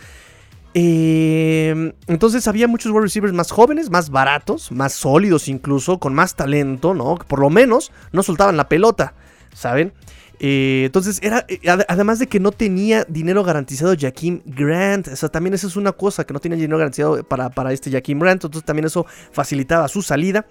Eh, 0.74 1.94
entonces 2.08 2.48
había 2.48 2.68
muchos 2.68 2.92
wide 2.92 3.02
receivers 3.02 3.34
más 3.34 3.52
jóvenes, 3.52 3.90
más 3.90 4.10
baratos, 4.10 4.72
más 4.72 4.94
sólidos 4.94 5.48
incluso, 5.48 6.00
con 6.00 6.14
más 6.14 6.36
talento, 6.36 6.94
¿no? 6.94 7.16
Por 7.16 7.40
lo 7.40 7.50
menos 7.50 7.92
no 8.12 8.24
soltaban 8.24 8.58
la 8.58 8.70
pelota, 8.70 9.14
¿saben? 9.54 9.94
Eh, 10.42 10.84
entonces, 10.86 11.20
era, 11.22 11.46
eh, 11.50 11.60
además 11.88 12.18
de 12.20 12.28
que 12.28 12.40
no 12.40 12.52
tenía 12.52 13.06
dinero 13.10 13.44
garantizado 13.44 13.94
Jaquim 14.00 14.42
Grant, 14.46 15.10
o 15.10 15.16
sea, 15.16 15.28
también 15.30 15.54
esa 15.54 15.68
es 15.68 15.76
una 15.76 15.92
cosa, 15.92 16.26
que 16.26 16.34
no 16.34 16.40
tenía 16.40 16.58
dinero 16.58 16.78
garantizado 16.78 17.24
para, 17.24 17.50
para 17.50 17.74
este 17.74 17.92
Jaquim 17.92 18.20
Grant, 18.20 18.46
entonces 18.46 18.66
también 18.66 18.86
eso 18.86 19.06
facilitaba 19.32 19.88
su 19.90 20.02
salida. 20.02 20.46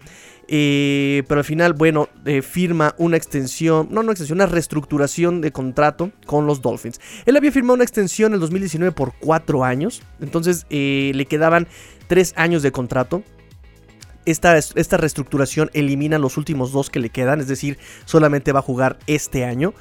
Eh, 0.50 1.25
pero 1.28 1.40
al 1.40 1.45
final, 1.45 1.75
bueno, 1.75 2.09
firma 2.43 2.95
una 2.97 3.17
extensión, 3.17 3.88
no 3.90 4.00
una 4.00 4.12
extensión, 4.12 4.38
una 4.38 4.47
reestructuración 4.47 5.40
de 5.40 5.52
contrato 5.52 6.11
con 6.26 6.47
los 6.47 6.62
Dolphins. 6.62 7.00
Él 7.26 7.37
había 7.37 7.52
firmado 7.52 7.75
una 7.75 7.85
extensión 7.85 8.31
en 8.31 8.35
el 8.35 8.40
2019 8.40 8.93
por 8.93 9.12
cuatro 9.19 9.64
años, 9.64 10.02
entonces 10.21 10.64
le 10.71 11.26
quedaban 11.28 11.69
tres 12.07 12.33
años 12.37 12.62
de 12.62 12.73
contrato 12.73 13.23
esta, 14.31 14.99
reestructuración 14.99 15.71
elimina 15.73 16.19
los 16.19 16.37
últimos 16.37 16.73
dos 16.73 16.90
que 16.90 17.00
le 17.00 17.11
quedan, 17.11 17.40
es 17.40 17.49
decir, 17.49 17.78
solamente 18.05 18.52
va 18.52 18.61
a 18.61 18.62
jugar 18.62 18.99
este 19.07 19.45
año. 19.45 19.73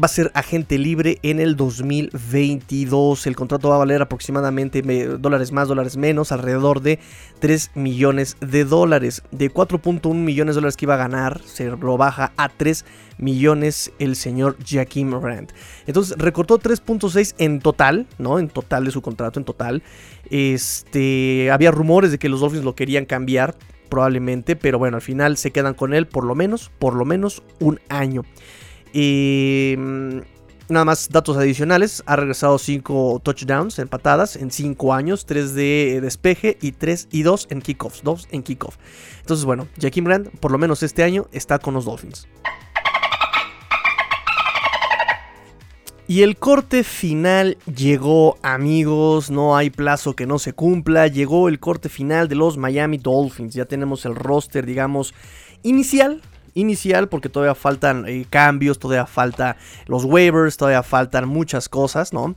Va 0.00 0.06
a 0.06 0.08
ser 0.08 0.30
agente 0.34 0.78
libre 0.78 1.18
en 1.22 1.40
el 1.40 1.56
2022. 1.56 3.26
El 3.26 3.34
contrato 3.34 3.68
va 3.68 3.74
a 3.74 3.78
valer 3.78 4.00
aproximadamente 4.00 4.80
dólares 5.18 5.50
más, 5.50 5.66
dólares 5.66 5.96
menos, 5.96 6.30
alrededor 6.30 6.82
de 6.82 7.00
3 7.40 7.72
millones 7.74 8.36
de 8.40 8.64
dólares. 8.64 9.24
De 9.32 9.52
4.1 9.52 10.14
millones 10.14 10.54
de 10.54 10.60
dólares 10.60 10.76
que 10.76 10.84
iba 10.84 10.94
a 10.94 10.98
ganar, 10.98 11.40
se 11.44 11.64
lo 11.64 11.96
baja 11.96 12.32
a 12.36 12.48
3 12.48 12.84
millones 13.18 13.90
el 13.98 14.14
señor 14.14 14.56
Jaquim 14.64 15.20
Rand. 15.20 15.52
Entonces 15.88 16.16
recortó 16.16 16.60
3.6 16.60 17.34
en 17.38 17.58
total, 17.58 18.06
¿no? 18.18 18.38
En 18.38 18.50
total 18.50 18.84
de 18.84 18.92
su 18.92 19.02
contrato, 19.02 19.40
en 19.40 19.44
total. 19.44 19.82
Este, 20.30 21.50
había 21.50 21.72
rumores 21.72 22.12
de 22.12 22.18
que 22.18 22.28
los 22.28 22.38
Dolphins 22.38 22.64
lo 22.64 22.76
querían 22.76 23.04
cambiar 23.04 23.56
probablemente, 23.88 24.54
pero 24.54 24.78
bueno, 24.78 24.98
al 24.98 25.02
final 25.02 25.36
se 25.36 25.50
quedan 25.50 25.74
con 25.74 25.92
él 25.92 26.06
por 26.06 26.24
lo 26.24 26.36
menos, 26.36 26.70
por 26.78 26.94
lo 26.94 27.04
menos 27.04 27.42
un 27.58 27.80
año. 27.88 28.22
Y 28.92 29.74
mm, 29.76 30.18
nada 30.68 30.84
más 30.84 31.08
datos 31.08 31.36
adicionales. 31.36 32.02
Ha 32.06 32.16
regresado 32.16 32.58
5 32.58 33.20
touchdowns 33.22 33.78
en 33.78 33.88
patadas 33.88 34.36
en 34.36 34.50
5 34.50 34.94
años. 34.94 35.26
3 35.26 35.54
de 35.54 36.00
despeje 36.02 36.58
y 36.60 36.72
3 36.72 37.08
y 37.10 37.22
2 37.22 37.48
en 37.50 37.62
kickoffs. 37.62 38.02
2 38.02 38.28
en 38.30 38.42
kickoff. 38.42 38.76
Entonces, 39.20 39.44
bueno, 39.44 39.68
Jaquim 39.80 40.04
Brand, 40.04 40.30
por 40.40 40.50
lo 40.52 40.58
menos 40.58 40.82
este 40.82 41.02
año, 41.02 41.26
está 41.32 41.58
con 41.58 41.74
los 41.74 41.84
Dolphins. 41.84 42.28
Y 46.10 46.22
el 46.22 46.38
corte 46.38 46.84
final 46.84 47.58
llegó, 47.66 48.38
amigos, 48.42 49.30
no 49.30 49.58
hay 49.58 49.68
plazo 49.68 50.16
que 50.16 50.24
no 50.24 50.38
se 50.38 50.54
cumpla, 50.54 51.06
llegó 51.06 51.50
el 51.50 51.60
corte 51.60 51.90
final 51.90 52.28
de 52.28 52.34
los 52.34 52.56
Miami 52.56 52.96
Dolphins, 52.96 53.52
ya 53.52 53.66
tenemos 53.66 54.06
el 54.06 54.14
roster, 54.14 54.64
digamos, 54.64 55.12
inicial, 55.62 56.22
inicial 56.58 57.08
porque 57.08 57.28
todavía 57.28 57.54
faltan 57.54 58.04
eh, 58.06 58.26
cambios, 58.28 58.78
todavía 58.78 59.06
falta 59.06 59.56
los 59.86 60.04
waivers, 60.04 60.56
todavía 60.56 60.82
faltan 60.82 61.28
muchas 61.28 61.68
cosas, 61.68 62.12
¿no? 62.12 62.34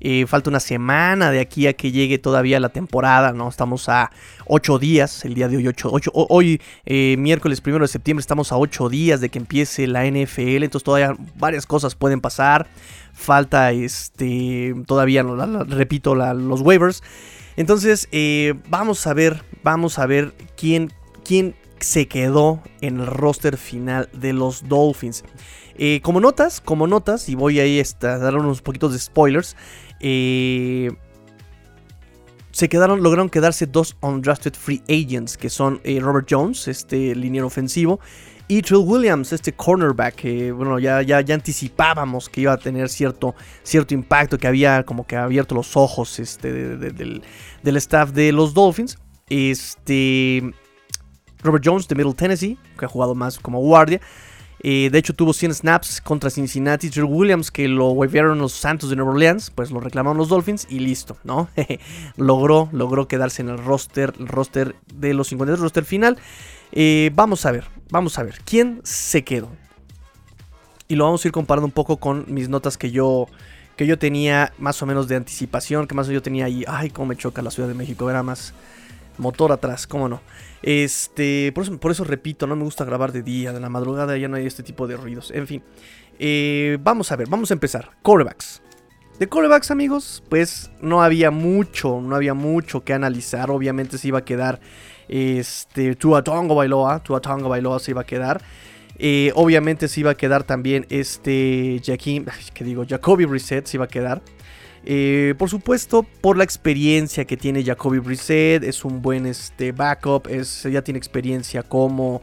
Eh, 0.00 0.26
falta 0.26 0.50
una 0.50 0.60
semana 0.60 1.30
de 1.30 1.40
aquí 1.40 1.66
a 1.66 1.72
que 1.72 1.90
llegue 1.90 2.18
todavía 2.18 2.60
la 2.60 2.68
temporada, 2.68 3.32
¿no? 3.32 3.48
Estamos 3.48 3.88
a 3.88 4.10
8 4.46 4.78
días, 4.78 5.24
el 5.24 5.34
día 5.34 5.48
de 5.48 5.56
hoy, 5.56 5.66
8, 5.66 5.90
hoy 6.12 6.60
eh, 6.86 7.16
miércoles 7.18 7.62
1 7.64 7.80
de 7.80 7.88
septiembre, 7.88 8.20
estamos 8.20 8.52
a 8.52 8.58
8 8.58 8.88
días 8.88 9.20
de 9.20 9.28
que 9.28 9.38
empiece 9.38 9.86
la 9.86 10.04
NFL, 10.04 10.62
entonces 10.62 10.84
todavía 10.84 11.16
varias 11.36 11.66
cosas 11.66 11.94
pueden 11.94 12.20
pasar, 12.20 12.68
falta 13.12 13.72
este, 13.72 14.74
todavía, 14.86 15.22
repito, 15.22 16.14
los 16.14 16.60
waivers. 16.60 17.02
Entonces, 17.56 18.08
vamos 18.68 19.06
a 19.06 19.14
ver, 19.14 19.42
vamos 19.62 19.98
a 19.98 20.06
ver 20.06 20.34
quién, 20.56 20.92
quién 21.24 21.54
se 21.84 22.08
quedó 22.08 22.62
en 22.80 22.98
el 22.98 23.06
roster 23.06 23.56
final 23.56 24.08
de 24.12 24.32
los 24.32 24.68
Dolphins. 24.68 25.22
Eh, 25.76 26.00
como 26.02 26.20
notas, 26.20 26.60
como 26.60 26.86
notas, 26.86 27.28
y 27.28 27.34
voy 27.34 27.60
ahí 27.60 27.80
a 27.80 28.18
dar 28.18 28.36
unos 28.36 28.62
poquitos 28.62 28.92
de 28.92 28.98
spoilers. 28.98 29.56
Eh, 30.00 30.90
se 32.52 32.68
quedaron, 32.68 33.02
lograron 33.02 33.28
quedarse 33.28 33.66
dos 33.66 33.96
undrafted 34.00 34.54
free 34.54 34.82
agents, 34.88 35.36
que 35.36 35.50
son 35.50 35.80
eh, 35.84 36.00
Robert 36.00 36.26
Jones, 36.30 36.68
este 36.68 37.14
liniero 37.14 37.48
ofensivo, 37.48 38.00
y 38.46 38.62
Trill 38.62 38.82
Williams, 38.84 39.32
este 39.32 39.52
cornerback, 39.52 40.22
bueno, 40.54 40.78
ya, 40.78 41.02
ya, 41.02 41.20
ya 41.22 41.34
anticipábamos 41.34 42.28
que 42.28 42.42
iba 42.42 42.52
a 42.52 42.58
tener 42.58 42.88
cierto, 42.88 43.34
cierto 43.62 43.94
impacto, 43.94 44.38
que 44.38 44.46
había 44.46 44.84
como 44.84 45.06
que 45.06 45.16
abierto 45.16 45.54
los 45.54 45.76
ojos 45.76 46.18
este, 46.18 46.52
del 46.52 47.76
staff 47.76 48.10
de 48.10 48.32
los 48.32 48.54
Dolphins. 48.54 48.98
Este, 49.28 50.54
Robert 51.44 51.62
Jones 51.64 51.86
de 51.86 51.94
Middle 51.94 52.14
Tennessee, 52.14 52.58
que 52.78 52.86
ha 52.86 52.88
jugado 52.88 53.14
más 53.14 53.38
como 53.38 53.60
guardia. 53.60 54.00
Eh, 54.66 54.88
de 54.90 54.98
hecho, 54.98 55.12
tuvo 55.12 55.34
100 55.34 55.54
snaps 55.54 56.00
contra 56.00 56.30
Cincinnati. 56.30 56.88
Drew 56.88 57.06
Williams, 57.06 57.50
que 57.50 57.68
lo 57.68 57.90
waivieron 57.90 58.38
los 58.38 58.52
Santos 58.52 58.88
de 58.88 58.96
Nueva 58.96 59.12
Orleans, 59.12 59.50
pues 59.50 59.70
lo 59.70 59.78
reclamaron 59.78 60.16
los 60.16 60.30
Dolphins 60.30 60.66
y 60.70 60.78
listo, 60.78 61.18
¿no? 61.22 61.48
logró, 62.16 62.70
logró 62.72 63.06
quedarse 63.06 63.42
en 63.42 63.50
el 63.50 63.58
roster, 63.58 64.14
el 64.18 64.26
roster 64.26 64.74
de 64.94 65.12
los 65.12 65.28
53, 65.28 65.60
roster 65.60 65.84
final. 65.84 66.18
Eh, 66.72 67.10
vamos 67.14 67.44
a 67.44 67.52
ver, 67.52 67.66
vamos 67.90 68.18
a 68.18 68.22
ver, 68.22 68.40
¿quién 68.46 68.80
se 68.84 69.22
quedó? 69.22 69.50
Y 70.88 70.96
lo 70.96 71.04
vamos 71.04 71.22
a 71.24 71.28
ir 71.28 71.32
comparando 71.32 71.66
un 71.66 71.72
poco 71.72 71.98
con 71.98 72.24
mis 72.28 72.48
notas 72.48 72.78
que 72.78 72.90
yo, 72.90 73.26
que 73.76 73.86
yo 73.86 73.98
tenía 73.98 74.54
más 74.58 74.82
o 74.82 74.86
menos 74.86 75.08
de 75.08 75.16
anticipación, 75.16 75.86
que 75.86 75.94
más 75.94 76.06
o 76.06 76.08
menos 76.08 76.20
yo 76.20 76.22
tenía 76.22 76.46
ahí, 76.46 76.64
ay, 76.66 76.88
cómo 76.88 77.08
me 77.08 77.16
choca 77.16 77.42
la 77.42 77.50
Ciudad 77.50 77.68
de 77.68 77.74
México, 77.74 78.08
era 78.08 78.22
más 78.22 78.54
motor 79.18 79.52
atrás, 79.52 79.86
cómo 79.86 80.08
no. 80.08 80.20
Este, 80.66 81.52
por 81.52 81.90
eso, 81.90 82.04
repito, 82.04 82.46
no 82.46 82.56
me 82.56 82.64
gusta 82.64 82.86
grabar 82.86 83.12
de 83.12 83.22
día, 83.22 83.52
de 83.52 83.60
la 83.60 83.68
madrugada 83.68 84.16
ya 84.16 84.28
no 84.28 84.36
hay 84.36 84.46
este 84.46 84.62
tipo 84.62 84.86
de 84.86 84.96
ruidos. 84.96 85.30
En 85.30 85.46
fin, 85.46 85.62
eh, 86.18 86.78
vamos 86.80 87.12
a 87.12 87.16
ver, 87.16 87.28
vamos 87.28 87.50
a 87.50 87.54
empezar. 87.54 87.90
Corebacks. 88.00 88.62
De 89.18 89.28
corebacks, 89.28 89.70
amigos, 89.70 90.22
pues 90.30 90.70
no 90.80 91.02
había 91.02 91.30
mucho, 91.30 92.00
no 92.00 92.16
había 92.16 92.32
mucho 92.32 92.82
que 92.82 92.94
analizar. 92.94 93.50
Obviamente 93.50 93.98
se 93.98 94.08
iba 94.08 94.20
a 94.20 94.24
quedar 94.24 94.58
este, 95.06 95.96
Tua 95.96 96.24
Tongo 96.24 96.54
Bailoa, 96.54 97.02
Tua 97.02 97.20
Tongo 97.20 97.50
Bailoa 97.50 97.78
se 97.78 97.90
iba 97.90 98.00
a 98.00 98.06
quedar. 98.06 98.40
Eh, 98.98 99.32
obviamente 99.34 99.86
se 99.88 100.00
iba 100.00 100.12
a 100.12 100.16
quedar 100.16 100.44
también 100.44 100.86
este 100.88 101.78
Jaquim, 101.84 102.24
que 102.54 102.64
digo, 102.64 102.86
Jacoby 102.88 103.26
Reset 103.26 103.66
se 103.66 103.76
iba 103.76 103.84
a 103.84 103.88
quedar. 103.88 104.22
Eh, 104.86 105.34
por 105.38 105.48
supuesto, 105.48 106.02
por 106.20 106.36
la 106.36 106.44
experiencia 106.44 107.24
que 107.24 107.36
tiene 107.36 107.64
Jacoby 107.64 107.98
Brissett, 107.98 108.62
es 108.64 108.84
un 108.84 109.00
buen 109.00 109.26
este, 109.26 109.72
backup, 109.72 110.26
es, 110.28 110.64
ya 110.64 110.82
tiene 110.82 110.98
experiencia 110.98 111.62
como, 111.62 112.20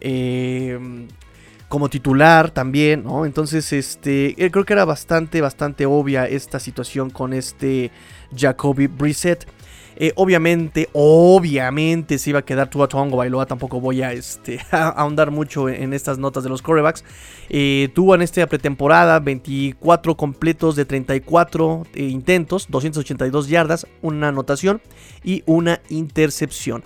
eh, 0.00 0.78
como 1.68 1.88
titular 1.88 2.50
también, 2.50 3.04
¿no? 3.04 3.24
Entonces, 3.24 3.72
este, 3.72 4.34
eh, 4.44 4.50
creo 4.50 4.64
que 4.66 4.74
era 4.74 4.84
bastante, 4.84 5.40
bastante 5.40 5.86
obvia 5.86 6.26
esta 6.26 6.60
situación 6.60 7.08
con 7.08 7.32
este 7.32 7.90
Jacoby 8.36 8.86
Brissett. 8.86 9.46
Eh, 9.96 10.12
obviamente, 10.16 10.88
obviamente 10.92 12.18
se 12.18 12.30
iba 12.30 12.40
a 12.40 12.44
quedar 12.44 12.68
Tua 12.68 12.88
Tongo 12.88 13.16
Bailoa. 13.16 13.46
Tampoco 13.46 13.80
voy 13.80 14.02
a, 14.02 14.12
este, 14.12 14.60
ahondar 14.70 15.30
mucho 15.30 15.68
en, 15.68 15.92
estas 15.92 16.18
notas 16.18 16.44
de 16.44 16.50
los 16.50 16.62
corebacks. 16.62 17.04
Eh, 17.48 17.88
tuvo 17.94 18.14
en 18.14 18.22
esta 18.22 18.46
pretemporada 18.46 19.20
24 19.20 20.16
completos 20.16 20.76
de 20.76 20.84
34 20.84 21.86
eh, 21.94 22.04
intentos, 22.04 22.66
282 22.68 23.48
yardas, 23.48 23.86
una 24.02 24.28
anotación 24.28 24.80
y 25.22 25.42
una 25.46 25.80
intercepción. 25.88 26.84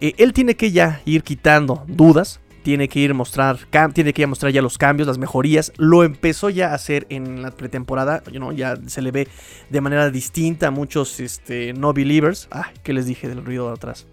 él 0.00 0.32
tiene 0.32 0.54
que 0.54 0.72
ya 0.72 1.00
ir 1.04 1.22
quitando 1.22 1.84
dudas 1.86 2.40
tiene 2.62 2.88
que 2.88 3.00
ir 3.00 3.14
mostrar 3.14 3.58
tiene 3.94 4.12
que 4.12 4.26
mostrar 4.26 4.52
ya 4.52 4.62
los 4.62 4.78
cambios, 4.78 5.06
las 5.06 5.18
mejorías. 5.18 5.72
Lo 5.76 6.04
empezó 6.04 6.50
ya 6.50 6.70
a 6.70 6.74
hacer 6.74 7.06
en 7.10 7.42
la 7.42 7.50
pretemporada, 7.50 8.22
ya 8.54 8.76
se 8.86 9.02
le 9.02 9.10
ve 9.10 9.28
de 9.70 9.80
manera 9.80 10.10
distinta 10.10 10.68
a 10.68 10.70
muchos 10.70 11.20
este, 11.20 11.72
no 11.72 11.92
believers. 11.92 12.48
Ah, 12.50 12.72
¿qué 12.82 12.92
les 12.92 13.06
dije 13.06 13.28
del 13.28 13.44
ruido 13.44 13.68
de 13.68 13.74
atrás? 13.74 14.06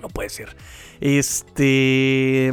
No 0.00 0.08
puede 0.08 0.28
ser. 0.28 0.56
Este 1.00 2.52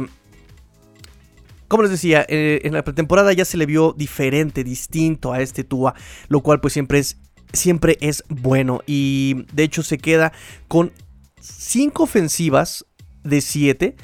como 1.68 1.84
les 1.84 1.92
decía, 1.92 2.26
eh, 2.28 2.60
en 2.64 2.74
la 2.74 2.84
pretemporada 2.84 3.32
ya 3.32 3.46
se 3.46 3.56
le 3.56 3.64
vio 3.64 3.94
diferente, 3.96 4.62
distinto 4.62 5.32
a 5.32 5.40
este 5.40 5.64
Tua, 5.64 5.94
lo 6.28 6.42
cual 6.42 6.60
pues 6.60 6.74
siempre 6.74 6.98
es 6.98 7.16
siempre 7.52 7.98
es 8.00 8.24
bueno 8.28 8.80
y 8.86 9.44
de 9.52 9.64
hecho 9.64 9.82
se 9.82 9.98
queda 9.98 10.32
con 10.68 10.92
5 11.40 12.02
ofensivas 12.02 12.86
de 13.24 13.40
7 13.40 13.96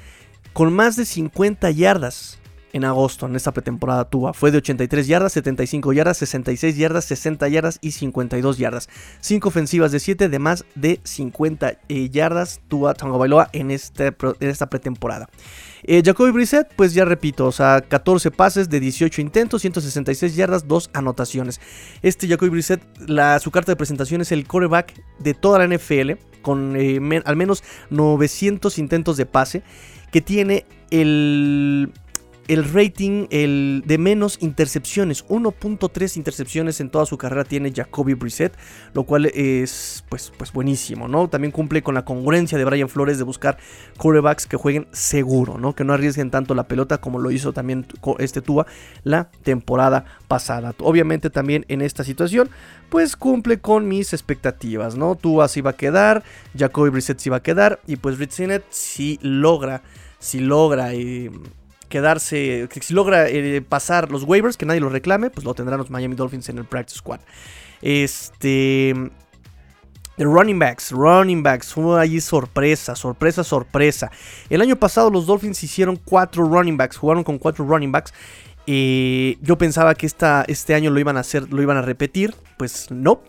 con 0.58 0.72
más 0.72 0.96
de 0.96 1.04
50 1.04 1.70
yardas 1.70 2.40
en 2.72 2.84
agosto 2.84 3.26
en 3.26 3.36
esta 3.36 3.52
pretemporada 3.52 4.10
tuvo. 4.10 4.32
Fue 4.32 4.50
de 4.50 4.58
83 4.58 5.06
yardas, 5.06 5.32
75 5.34 5.92
yardas, 5.92 6.16
66 6.16 6.76
yardas, 6.76 7.04
60 7.04 7.46
yardas 7.46 7.78
y 7.80 7.92
52 7.92 8.58
yardas. 8.58 8.88
5 9.20 9.48
ofensivas 9.48 9.92
de 9.92 10.00
7 10.00 10.28
de 10.28 10.38
más 10.40 10.64
de 10.74 10.98
50 11.04 11.78
eh, 11.88 12.10
yardas 12.10 12.60
tuvo 12.66 12.92
Tonga 12.94 13.16
Bailoa 13.16 13.50
en, 13.52 13.70
este, 13.70 14.06
en 14.08 14.50
esta 14.50 14.68
pretemporada. 14.68 15.28
Eh, 15.84 16.02
Jacoby 16.04 16.32
Brissett, 16.32 16.74
pues 16.74 16.92
ya 16.92 17.04
repito, 17.04 17.46
o 17.46 17.52
sea, 17.52 17.80
14 17.80 18.32
pases 18.32 18.68
de 18.68 18.80
18 18.80 19.20
intentos, 19.20 19.60
166 19.60 20.34
yardas, 20.34 20.66
2 20.66 20.90
anotaciones. 20.92 21.60
Este 22.02 22.26
Jacoby 22.26 22.50
Brissett, 22.50 22.82
su 23.40 23.52
carta 23.52 23.70
de 23.70 23.76
presentación 23.76 24.22
es 24.22 24.32
el 24.32 24.44
quarterback 24.44 24.92
de 25.20 25.34
toda 25.34 25.60
la 25.60 25.72
NFL, 25.72 26.14
con 26.42 26.74
eh, 26.74 27.22
al 27.24 27.36
menos 27.36 27.62
900 27.90 28.76
intentos 28.78 29.16
de 29.16 29.24
pase 29.24 29.62
que 30.10 30.20
tiene 30.20 30.64
el, 30.90 31.92
el 32.48 32.64
rating 32.64 33.26
el 33.30 33.82
de 33.86 33.98
menos 33.98 34.38
intercepciones. 34.40 35.24
1.3 35.26 36.16
intercepciones 36.16 36.80
en 36.80 36.90
toda 36.90 37.06
su 37.06 37.18
carrera 37.18 37.44
tiene 37.44 37.72
Jacoby 37.74 38.14
Brissett, 38.14 38.54
lo 38.94 39.04
cual 39.04 39.26
es 39.26 40.04
pues, 40.08 40.32
pues 40.36 40.52
buenísimo, 40.52 41.08
¿no? 41.08 41.28
También 41.28 41.52
cumple 41.52 41.82
con 41.82 41.94
la 41.94 42.04
congruencia 42.04 42.58
de 42.58 42.64
Brian 42.64 42.88
Flores 42.88 43.18
de 43.18 43.24
buscar 43.24 43.58
quarterbacks 43.98 44.46
que 44.46 44.56
jueguen 44.56 44.88
seguro, 44.92 45.58
¿no? 45.58 45.74
Que 45.74 45.84
no 45.84 45.92
arriesguen 45.92 46.30
tanto 46.30 46.54
la 46.54 46.66
pelota 46.66 46.98
como 46.98 47.18
lo 47.18 47.30
hizo 47.30 47.52
también 47.52 47.86
este 48.18 48.40
Tua 48.40 48.66
la 49.04 49.30
temporada 49.42 50.06
pasada. 50.26 50.74
Obviamente 50.80 51.30
también 51.30 51.66
en 51.68 51.82
esta 51.82 52.02
situación 52.02 52.48
pues 52.88 53.16
cumple 53.16 53.60
con 53.60 53.86
mis 53.86 54.14
expectativas, 54.14 54.96
¿no? 54.96 55.14
Tua 55.14 55.48
sí 55.48 55.60
va 55.60 55.70
a 55.70 55.76
quedar, 55.76 56.24
Jacoby 56.56 56.88
Brissett 56.88 57.18
sí 57.18 57.28
va 57.28 57.36
a 57.36 57.42
quedar 57.42 57.80
y 57.86 57.96
pues 57.96 58.18
Rich 58.18 58.38
si 58.70 59.18
logra 59.20 59.82
si 60.18 60.40
logra 60.40 60.92
eh, 60.94 61.30
quedarse, 61.88 62.68
si 62.80 62.94
logra 62.94 63.28
eh, 63.28 63.62
pasar 63.62 64.10
los 64.10 64.24
waivers, 64.24 64.56
que 64.56 64.66
nadie 64.66 64.80
lo 64.80 64.88
reclame, 64.88 65.30
pues 65.30 65.44
lo 65.44 65.54
tendrán 65.54 65.78
los 65.78 65.90
Miami 65.90 66.14
Dolphins 66.14 66.48
en 66.48 66.58
el 66.58 66.64
practice 66.64 66.98
squad. 66.98 67.20
Este. 67.82 68.94
The 70.16 70.24
running 70.24 70.58
backs, 70.58 70.90
running 70.90 71.44
backs, 71.44 71.72
fue 71.72 72.00
allí 72.00 72.20
sorpresa, 72.20 72.96
sorpresa, 72.96 73.44
sorpresa. 73.44 74.10
El 74.50 74.60
año 74.60 74.74
pasado 74.74 75.10
los 75.10 75.26
Dolphins 75.26 75.62
hicieron 75.62 75.94
cuatro 75.94 76.42
running 76.42 76.76
backs, 76.76 76.96
jugaron 76.96 77.22
con 77.22 77.38
cuatro 77.38 77.64
running 77.64 77.92
backs 77.92 78.12
yo 79.40 79.56
pensaba 79.56 79.94
que 79.94 80.04
esta, 80.06 80.44
este 80.46 80.74
año 80.74 80.90
lo 80.90 81.00
iban 81.00 81.16
a 81.16 81.20
hacer, 81.20 81.50
lo 81.52 81.62
iban 81.62 81.76
a 81.76 81.82
repetir. 81.82 82.34
Pues 82.58 82.90
no. 82.90 83.22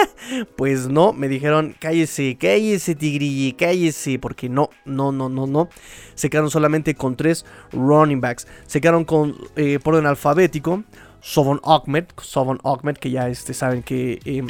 pues 0.56 0.88
no. 0.88 1.12
Me 1.12 1.28
dijeron, 1.28 1.74
cállese, 1.80 2.36
cállese, 2.38 2.94
tigrilli, 2.94 3.54
cállese. 3.54 4.18
Porque 4.18 4.48
no, 4.48 4.70
no, 4.84 5.10
no, 5.10 5.28
no, 5.28 5.46
no. 5.46 5.68
Se 6.14 6.30
quedaron 6.30 6.50
solamente 6.50 6.94
con 6.94 7.16
tres 7.16 7.44
running 7.72 8.20
backs. 8.20 8.46
Se 8.66 8.80
quedaron 8.80 9.04
con 9.04 9.36
eh, 9.56 9.78
por 9.82 9.94
orden 9.94 10.06
alfabético. 10.06 10.84
Sovon 11.20 11.60
Ahmed. 11.64 12.04
Sovon 12.20 12.60
Ahmed, 12.62 12.96
que 12.96 13.10
ya 13.10 13.28
este, 13.28 13.54
saben 13.54 13.82
que 13.82 14.20
eh, 14.24 14.44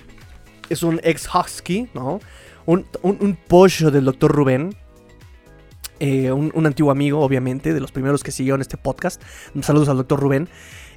es 0.68 0.82
un 0.82 1.00
ex 1.04 1.28
Husky, 1.32 1.88
¿no? 1.94 2.20
Un, 2.66 2.86
un, 3.02 3.38
pollo 3.48 3.90
del 3.90 4.06
doctor 4.06 4.32
Rubén. 4.32 4.74
Eh, 6.00 6.32
un, 6.32 6.66
antiguo 6.66 6.90
amigo, 6.90 7.20
obviamente, 7.20 7.72
de 7.72 7.80
los 7.80 7.92
primeros 7.92 8.22
que 8.22 8.32
siguieron 8.32 8.60
este 8.60 8.76
podcast. 8.76 9.22
Saludos 9.60 9.88
al 9.88 9.96
doctor 9.96 10.20
Rubén. 10.20 10.48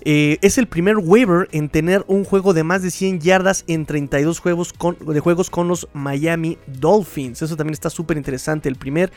Eh, 0.02 0.38
es 0.42 0.58
el 0.58 0.68
primer 0.68 0.98
waiver 0.98 1.48
en 1.52 1.70
tener 1.70 2.04
un 2.08 2.24
juego 2.24 2.54
de 2.54 2.64
más 2.64 2.82
de 2.82 2.92
100 2.92 3.20
yardas 3.20 3.64
en 3.68 3.86
32 3.86 4.40
juegos 4.40 4.74
con, 4.74 4.98
de 5.00 5.20
juegos 5.20 5.50
con 5.50 5.68
los 5.68 5.88
Miami 5.94 6.58
Dolphins. 6.68 7.42
Eso 7.42 7.56
también 7.56 7.74
está 7.74 7.90
súper 7.90 8.18
interesante. 8.18 8.70
El 8.70 8.76
primer 8.76 9.12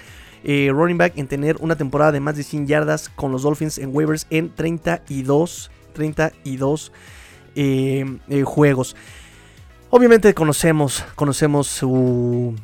eh, 0.45 0.71
running 0.73 0.99
back 0.99 1.17
en 1.17 1.29
tener 1.29 1.57
una 1.61 1.77
temporada 1.77 2.13
de 2.13 2.21
más 2.21 2.37
de 2.37 2.43
100 2.43 2.67
yardas 2.67 3.09
con 3.09 3.33
los 3.33 3.43
Dolphins 3.43 3.79
en 3.79 3.95
waivers 3.95 4.27
en 4.31 4.55
32, 4.55 5.71
32 5.95 6.93
juegos. 8.45 8.97
Obviamente 9.91 10.33
conocemos, 10.35 11.05
conocemos 11.17 11.67
su 11.67 12.55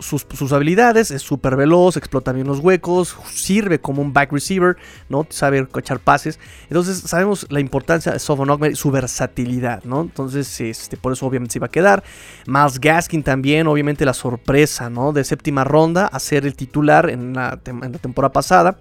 sus, 0.00 0.52
habilidades, 0.52 1.10
es 1.10 1.22
súper 1.22 1.56
veloz, 1.56 1.96
explota 1.96 2.32
bien 2.32 2.46
los 2.46 2.60
huecos, 2.60 3.16
sirve 3.30 3.80
como 3.80 4.02
un 4.02 4.12
back 4.12 4.32
receiver, 4.32 4.76
¿no? 5.08 5.26
Sabe 5.28 5.66
echar 5.76 6.00
pases. 6.00 6.38
Entonces 6.64 6.98
sabemos 6.98 7.46
la 7.50 7.60
importancia 7.60 8.12
de 8.12 8.18
Sofon 8.18 8.48
y 8.70 8.76
su 8.76 8.90
versatilidad, 8.90 9.82
¿no? 9.84 10.02
Entonces, 10.02 10.60
este, 10.60 10.96
por 10.96 11.12
eso 11.12 11.26
obviamente 11.26 11.54
se 11.54 11.58
iba 11.58 11.66
a 11.66 11.70
quedar. 11.70 12.04
Miles 12.46 12.80
Gaskin 12.80 13.22
también, 13.22 13.66
obviamente 13.66 14.04
la 14.04 14.14
sorpresa, 14.14 14.88
¿no? 14.90 15.12
De 15.12 15.24
séptima 15.24 15.64
ronda 15.64 16.06
a 16.06 16.18
ser 16.20 16.46
el 16.46 16.54
titular 16.54 17.10
en 17.10 17.34
la, 17.34 17.58
en 17.66 17.92
la 17.92 17.98
temporada 17.98 18.32
pasada. 18.32 18.78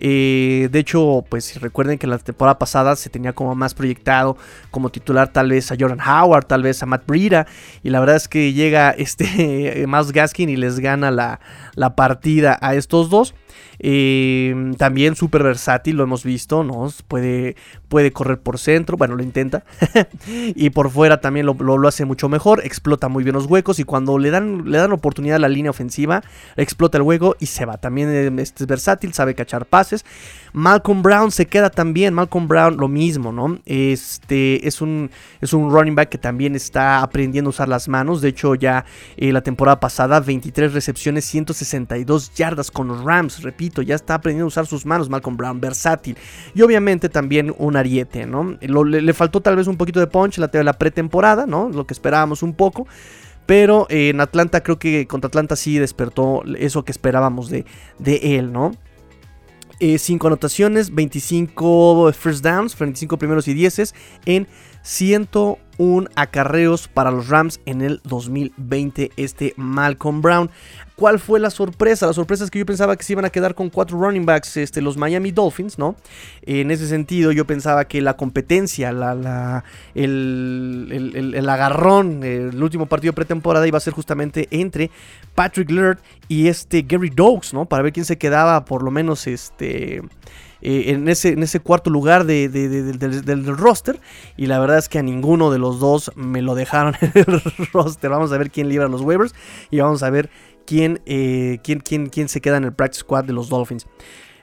Eh, 0.00 0.68
de 0.70 0.78
hecho, 0.78 1.24
pues 1.28 1.60
recuerden 1.60 1.98
que 1.98 2.06
la 2.06 2.18
temporada 2.18 2.58
pasada 2.58 2.96
se 2.96 3.10
tenía 3.10 3.32
como 3.32 3.54
más 3.54 3.74
proyectado 3.74 4.36
como 4.70 4.90
titular 4.90 5.32
tal 5.32 5.50
vez 5.50 5.70
a 5.72 5.76
Jordan 5.78 6.00
Howard, 6.00 6.46
tal 6.46 6.62
vez 6.62 6.82
a 6.82 6.86
Matt 6.86 7.06
Breida. 7.06 7.46
Y 7.82 7.90
la 7.90 8.00
verdad 8.00 8.16
es 8.16 8.28
que 8.28 8.52
llega 8.52 8.90
este 8.90 9.84
Miles 9.88 10.12
Gaskin 10.12 10.48
y 10.48 10.56
les 10.56 10.80
gana 10.80 11.10
la, 11.10 11.40
la 11.74 11.96
partida 11.96 12.58
a 12.60 12.74
estos 12.74 13.10
dos. 13.10 13.34
También 14.78 15.16
súper 15.16 15.42
versátil, 15.42 15.96
lo 15.96 16.04
hemos 16.04 16.24
visto, 16.24 16.64
¿no? 16.64 16.90
Puede, 17.08 17.56
puede 17.88 18.12
correr 18.12 18.38
por 18.38 18.58
centro, 18.58 18.96
bueno, 18.96 19.16
lo 19.16 19.22
intenta. 19.22 19.64
y 20.26 20.70
por 20.70 20.90
fuera 20.90 21.20
también 21.20 21.46
lo, 21.46 21.88
hace 21.88 22.04
mucho 22.04 22.28
mejor, 22.28 22.64
explota 22.64 23.08
muy 23.08 23.24
bien 23.24 23.34
los 23.34 23.46
huecos 23.46 23.78
y 23.78 23.84
cuando 23.84 24.18
le 24.18 24.30
dan, 24.30 24.70
le 24.70 24.78
dan 24.78 24.92
oportunidad 24.92 25.36
a 25.36 25.40
la 25.40 25.48
línea 25.48 25.70
ofensiva, 25.70 26.22
explota 26.56 26.98
el 26.98 27.02
hueco 27.02 27.36
y 27.38 27.46
se 27.46 27.64
va. 27.64 27.78
También 27.78 28.10
eh, 28.10 28.42
este 28.42 28.64
es 28.64 28.66
versátil, 28.66 29.12
sabe 29.12 29.34
cachar 29.34 29.66
pases. 29.66 30.04
Malcolm 30.56 31.02
Brown 31.02 31.30
se 31.32 31.44
queda 31.44 31.68
también, 31.68 32.14
Malcolm 32.14 32.48
Brown 32.48 32.78
lo 32.78 32.88
mismo, 32.88 33.30
¿no? 33.30 33.58
Este 33.66 34.66
es 34.66 34.80
un, 34.80 35.10
es 35.42 35.52
un 35.52 35.70
running 35.70 35.94
back 35.94 36.08
que 36.08 36.16
también 36.16 36.54
está 36.54 37.02
aprendiendo 37.02 37.50
a 37.50 37.50
usar 37.50 37.68
las 37.68 37.88
manos. 37.88 38.22
De 38.22 38.30
hecho, 38.30 38.54
ya 38.54 38.86
eh, 39.18 39.32
la 39.32 39.42
temporada 39.42 39.78
pasada, 39.80 40.18
23 40.18 40.72
recepciones, 40.72 41.26
162 41.26 42.32
yardas 42.34 42.70
con 42.70 42.88
los 42.88 43.04
Rams 43.04 43.42
repito, 43.42 43.82
ya 43.82 43.96
está 43.96 44.14
aprendiendo 44.14 44.46
a 44.46 44.48
usar 44.48 44.64
sus 44.64 44.86
manos 44.86 45.10
Malcolm 45.10 45.36
Brown, 45.36 45.60
versátil. 45.60 46.16
Y 46.54 46.62
obviamente 46.62 47.10
también 47.10 47.54
un 47.58 47.76
ariete, 47.76 48.24
¿no? 48.24 48.56
le, 48.62 49.12
faltó 49.12 49.42
tal 49.42 49.56
vez 49.56 49.66
un 49.66 49.76
poquito 49.76 50.00
de 50.00 50.06
punch 50.06 50.38
en 50.38 50.64
la, 50.64 50.72
pretemporada, 50.72 51.44
¿no? 51.44 51.68
Lo 51.68 51.86
que 51.86 51.92
esperábamos 51.92 52.42
un 52.42 52.54
poco. 52.54 52.88
Pero 53.44 53.86
eh, 53.90 54.08
en 54.08 54.22
Atlanta 54.22 54.62
creo 54.62 54.78
que 54.78 55.06
contra 55.06 55.28
Atlanta 55.28 55.54
sí 55.54 55.78
despertó 55.78 56.44
eso 56.56 56.82
que 56.82 56.92
esperábamos 56.92 57.50
de, 57.50 57.66
de 57.98 58.38
él, 58.38 58.54
¿no? 58.54 58.72
5 59.80 59.80
eh, 59.80 60.26
anotaciones, 60.26 60.94
25 60.94 62.12
first 62.12 62.44
downs, 62.44 62.74
25 62.76 63.18
primeros 63.18 63.48
y 63.48 63.54
10 63.54 63.94
en 64.24 64.46
101 64.86 66.08
acarreos 66.14 66.86
para 66.86 67.10
los 67.10 67.28
Rams 67.28 67.60
en 67.66 67.82
el 67.82 68.00
2020 68.04 69.10
este 69.16 69.52
Malcolm 69.56 70.22
Brown. 70.22 70.48
¿Cuál 70.94 71.18
fue 71.18 71.40
la 71.40 71.50
sorpresa? 71.50 72.06
La 72.06 72.12
sorpresa 72.12 72.44
es 72.44 72.52
que 72.52 72.60
yo 72.60 72.66
pensaba 72.66 72.94
que 72.94 73.02
se 73.02 73.12
iban 73.12 73.24
a 73.24 73.30
quedar 73.30 73.56
con 73.56 73.68
cuatro 73.68 73.98
running 73.98 74.24
backs 74.24 74.56
este, 74.56 74.80
los 74.80 74.96
Miami 74.96 75.32
Dolphins, 75.32 75.76
¿no? 75.76 75.96
En 76.42 76.70
ese 76.70 76.86
sentido 76.86 77.32
yo 77.32 77.48
pensaba 77.48 77.86
que 77.86 78.00
la 78.00 78.16
competencia, 78.16 78.92
la, 78.92 79.64
el, 79.96 81.46
agarrón, 81.48 82.22
el 82.22 82.62
último 82.62 82.86
partido 82.86 83.12
pretemporada 83.12 83.66
iba 83.66 83.78
a 83.78 83.80
ser 83.80 83.92
justamente 83.92 84.46
entre 84.52 84.92
Patrick 85.34 85.68
Laird 85.68 85.98
y 86.28 86.46
este 86.46 86.82
Gary 86.82 87.10
Dogs, 87.10 87.52
¿no? 87.52 87.64
Para 87.64 87.82
ver 87.82 87.92
quién 87.92 88.06
se 88.06 88.18
quedaba 88.18 88.64
por 88.64 88.84
lo 88.84 88.92
menos 88.92 89.26
este... 89.26 90.00
Eh, 90.68 90.90
en, 90.90 91.08
ese, 91.08 91.28
en 91.28 91.44
ese 91.44 91.60
cuarto 91.60 91.90
lugar 91.90 92.26
del, 92.26 93.46
roster. 93.56 94.00
Y 94.36 94.46
la 94.46 94.58
verdad 94.58 94.78
es 94.78 94.88
que 94.88 94.98
a 94.98 95.02
ninguno 95.02 95.52
de 95.52 95.60
los 95.60 95.78
dos 95.78 96.10
me 96.16 96.42
lo 96.42 96.56
dejaron 96.56 96.96
en 97.00 97.12
el 97.14 97.40
roster. 97.72 98.10
Vamos 98.10 98.32
a 98.32 98.38
ver 98.38 98.50
quién 98.50 98.68
libra 98.68 98.88
los 98.88 99.02
waivers 99.02 99.32
y 99.70 99.78
vamos 99.78 100.02
a 100.02 100.10
ver 100.10 100.28
quién, 100.66 101.00
eh, 101.06 101.60
quién, 101.62 101.78
quién, 101.78 102.08
quién 102.08 102.28
se 102.28 102.40
queda 102.40 102.56
en 102.56 102.64
el 102.64 102.72
practice 102.72 103.02
squad 103.02 103.22
de 103.22 103.32
los 103.32 103.48
Dolphins. 103.48 103.86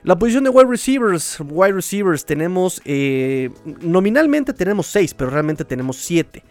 La 0.02 0.18
posición 0.18 0.44
de 0.44 0.50
wide 0.50 0.66
receivers, 0.66 1.40
wide 1.40 1.72
receivers 1.74 2.24
tenemos, 2.24 2.80
eh, 2.86 3.50
nominalmente 3.82 4.54
tenemos 4.54 4.86
6, 4.86 5.12
pero 5.12 5.28
realmente 5.28 5.66
tenemos 5.66 5.96
7. 5.98 6.42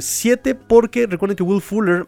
7 0.00 0.54
porque 0.54 1.06
recuerden 1.06 1.36
que 1.36 1.42
Will 1.42 1.60
Fuller 1.60 2.06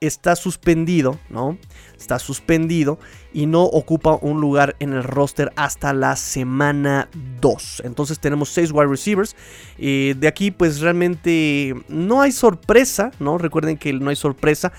está 0.00 0.36
suspendido, 0.36 1.18
¿no? 1.30 1.58
Está 1.96 2.18
suspendido 2.18 2.98
y 3.32 3.46
no 3.46 3.62
ocupa 3.64 4.18
un 4.20 4.40
lugar 4.40 4.76
en 4.78 4.92
el 4.92 5.02
roster 5.02 5.52
hasta 5.56 5.92
la 5.92 6.16
semana 6.16 7.08
2. 7.40 7.82
Entonces 7.84 8.18
tenemos 8.20 8.50
6 8.50 8.72
wide 8.72 8.88
receivers. 8.88 9.36
Eh, 9.78 10.14
de 10.18 10.28
aquí 10.28 10.50
pues 10.50 10.80
realmente 10.80 11.74
no 11.88 12.20
hay 12.20 12.32
sorpresa, 12.32 13.10
¿no? 13.18 13.38
Recuerden 13.38 13.78
que 13.78 13.92
no 13.92 14.10
hay 14.10 14.16
sorpresa. 14.16 14.72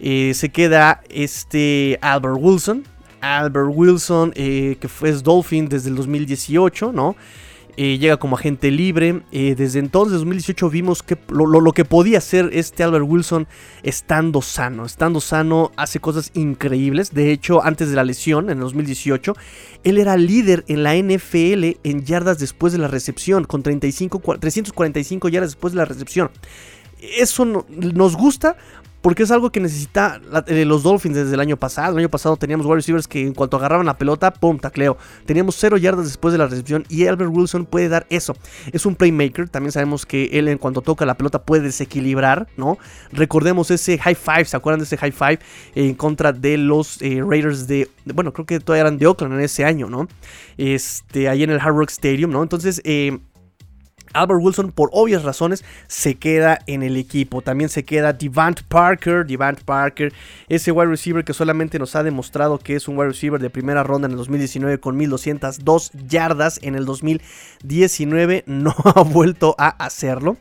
Eh, 0.00 0.32
se 0.34 0.50
queda 0.50 1.02
este 1.08 1.98
Albert 2.02 2.36
Wilson. 2.38 2.84
Albert 3.20 3.70
Wilson, 3.74 4.32
eh, 4.36 4.76
que 4.80 4.88
fue 4.88 5.10
Dolphin 5.12 5.68
desde 5.68 5.90
el 5.90 5.96
2018, 5.96 6.92
¿no? 6.92 7.16
Eh, 7.80 7.96
llega 7.96 8.16
como 8.16 8.34
agente 8.34 8.72
libre. 8.72 9.22
Eh, 9.30 9.54
desde 9.56 9.78
entonces, 9.78 10.18
2018, 10.18 10.68
vimos 10.68 11.04
que 11.04 11.16
lo, 11.28 11.70
que 11.70 11.84
podía 11.84 12.18
hacer 12.18 12.50
este 12.52 12.82
Albert 12.82 13.04
Wilson 13.06 13.46
estando 13.84 14.42
sano. 14.42 14.84
Estando 14.84 15.20
sano, 15.20 15.70
hace 15.76 16.00
cosas 16.00 16.32
increíbles. 16.34 17.14
De 17.14 17.30
hecho, 17.30 17.62
antes 17.62 17.88
de 17.88 17.94
la 17.94 18.02
lesión, 18.02 18.50
en 18.50 18.58
2018, 18.58 19.36
él 19.84 19.98
era 19.98 20.16
líder 20.16 20.64
en 20.66 20.82
la 20.82 20.96
NFL 20.96 21.78
en 21.84 22.04
yardas 22.04 22.40
después 22.40 22.72
de 22.72 22.80
la 22.80 22.88
recepción, 22.88 23.44
con 23.44 23.62
35, 23.62 24.22
345 24.40 25.28
yardas 25.28 25.50
después 25.50 25.72
de 25.72 25.76
la 25.76 25.84
recepción. 25.84 26.32
Eso 27.00 27.44
nos 27.44 28.16
gusta 28.16 28.56
porque 29.00 29.22
es 29.22 29.30
algo 29.30 29.50
que 29.50 29.60
necesita 29.60 30.20
eh, 30.46 30.64
los 30.64 30.82
Dolphins 30.82 31.14
desde 31.14 31.34
el 31.34 31.40
año 31.40 31.56
pasado. 31.56 31.92
El 31.92 31.98
año 32.00 32.08
pasado 32.08 32.36
teníamos 32.36 32.66
wide 32.66 32.76
receivers 32.76 33.06
que 33.06 33.22
en 33.22 33.32
cuanto 33.32 33.56
agarraban 33.56 33.86
la 33.86 33.96
pelota, 33.96 34.32
¡pum! 34.32 34.58
tacleo. 34.58 34.96
Teníamos 35.24 35.56
cero 35.56 35.76
yardas 35.76 36.06
después 36.06 36.32
de 36.32 36.38
la 36.38 36.46
recepción 36.46 36.84
y 36.88 37.06
Albert 37.06 37.30
Wilson 37.32 37.66
puede 37.66 37.88
dar 37.88 38.06
eso. 38.10 38.36
Es 38.72 38.86
un 38.86 38.96
playmaker. 38.96 39.48
También 39.48 39.72
sabemos 39.72 40.04
que 40.04 40.24
él 40.32 40.48
en 40.48 40.58
cuanto 40.58 40.82
toca 40.82 41.06
la 41.06 41.16
pelota 41.16 41.42
puede 41.42 41.62
desequilibrar, 41.62 42.48
¿no? 42.56 42.78
Recordemos 43.12 43.70
ese 43.70 43.98
high 43.98 44.16
five. 44.16 44.44
¿Se 44.46 44.56
acuerdan 44.56 44.80
de 44.80 44.84
ese 44.84 44.96
high 44.96 45.12
five 45.12 45.38
en 45.74 45.94
contra 45.94 46.32
de 46.32 46.58
los 46.58 47.00
eh, 47.00 47.22
Raiders 47.24 47.68
de, 47.68 47.88
Bueno, 48.04 48.32
creo 48.32 48.46
que 48.46 48.58
todavía 48.58 48.82
eran 48.82 48.98
de 48.98 49.06
Oakland 49.06 49.34
en 49.34 49.40
ese 49.40 49.64
año, 49.64 49.88
¿no? 49.88 50.08
Este, 50.56 51.28
ahí 51.28 51.44
en 51.44 51.50
el 51.50 51.60
Hard 51.60 51.76
Rock 51.76 51.90
Stadium, 51.90 52.32
¿no? 52.32 52.42
Entonces, 52.42 52.82
eh, 52.84 53.18
Albert 54.12 54.40
Wilson, 54.42 54.72
por 54.72 54.90
obvias 54.92 55.22
razones, 55.22 55.64
se 55.86 56.14
queda 56.14 56.58
en 56.66 56.82
el 56.82 56.96
equipo. 56.96 57.42
También 57.42 57.70
se 57.70 57.84
queda 57.84 58.12
Devant 58.12 58.62
Parker. 58.62 59.26
Devant 59.26 59.60
Parker, 59.62 60.12
ese 60.48 60.72
wide 60.72 60.86
receiver 60.88 61.24
que 61.24 61.34
solamente 61.34 61.78
nos 61.78 61.96
ha 61.96 62.02
demostrado 62.02 62.58
que 62.58 62.76
es 62.76 62.88
un 62.88 62.96
wide 62.96 63.08
receiver 63.08 63.40
de 63.40 63.50
primera 63.50 63.82
ronda 63.82 64.06
en 64.06 64.12
el 64.12 64.18
2019 64.18 64.78
con 64.78 64.96
1202 64.96 65.92
yardas. 66.08 66.58
En 66.62 66.74
el 66.74 66.84
2019 66.84 68.44
no 68.46 68.74
ha 68.84 69.02
vuelto 69.02 69.54
a 69.58 69.68
hacerlo. 69.68 70.36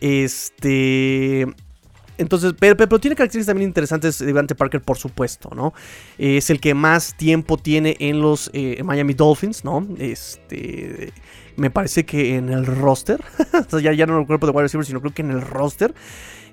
Este. 0.00 1.46
Entonces, 2.18 2.54
pero, 2.58 2.76
tiene 2.98 3.14
características 3.14 3.46
también 3.46 3.68
interesantes 3.68 4.18
Devante 4.18 4.54
Parker, 4.54 4.80
por 4.80 4.96
supuesto, 4.96 5.50
¿no? 5.54 5.74
Es 6.16 6.48
el 6.48 6.60
que 6.60 6.72
más 6.72 7.14
tiempo 7.14 7.58
tiene 7.58 7.96
en 8.00 8.20
los 8.20 8.50
eh, 8.54 8.82
Miami 8.82 9.12
Dolphins, 9.12 9.64
¿no? 9.64 9.86
Este 9.98 11.12
me 11.56 11.70
parece 11.70 12.04
que 12.04 12.36
en 12.36 12.48
el 12.50 12.66
roster, 12.66 13.22
ya, 13.82 13.92
ya 13.92 14.06
no 14.06 14.20
el 14.20 14.26
cuerpo 14.26 14.46
de 14.46 14.52
wide 14.52 14.62
receiver, 14.62 14.86
sino 14.86 15.00
creo 15.00 15.14
que 15.14 15.22
en 15.22 15.30
el 15.30 15.40
roster, 15.40 15.94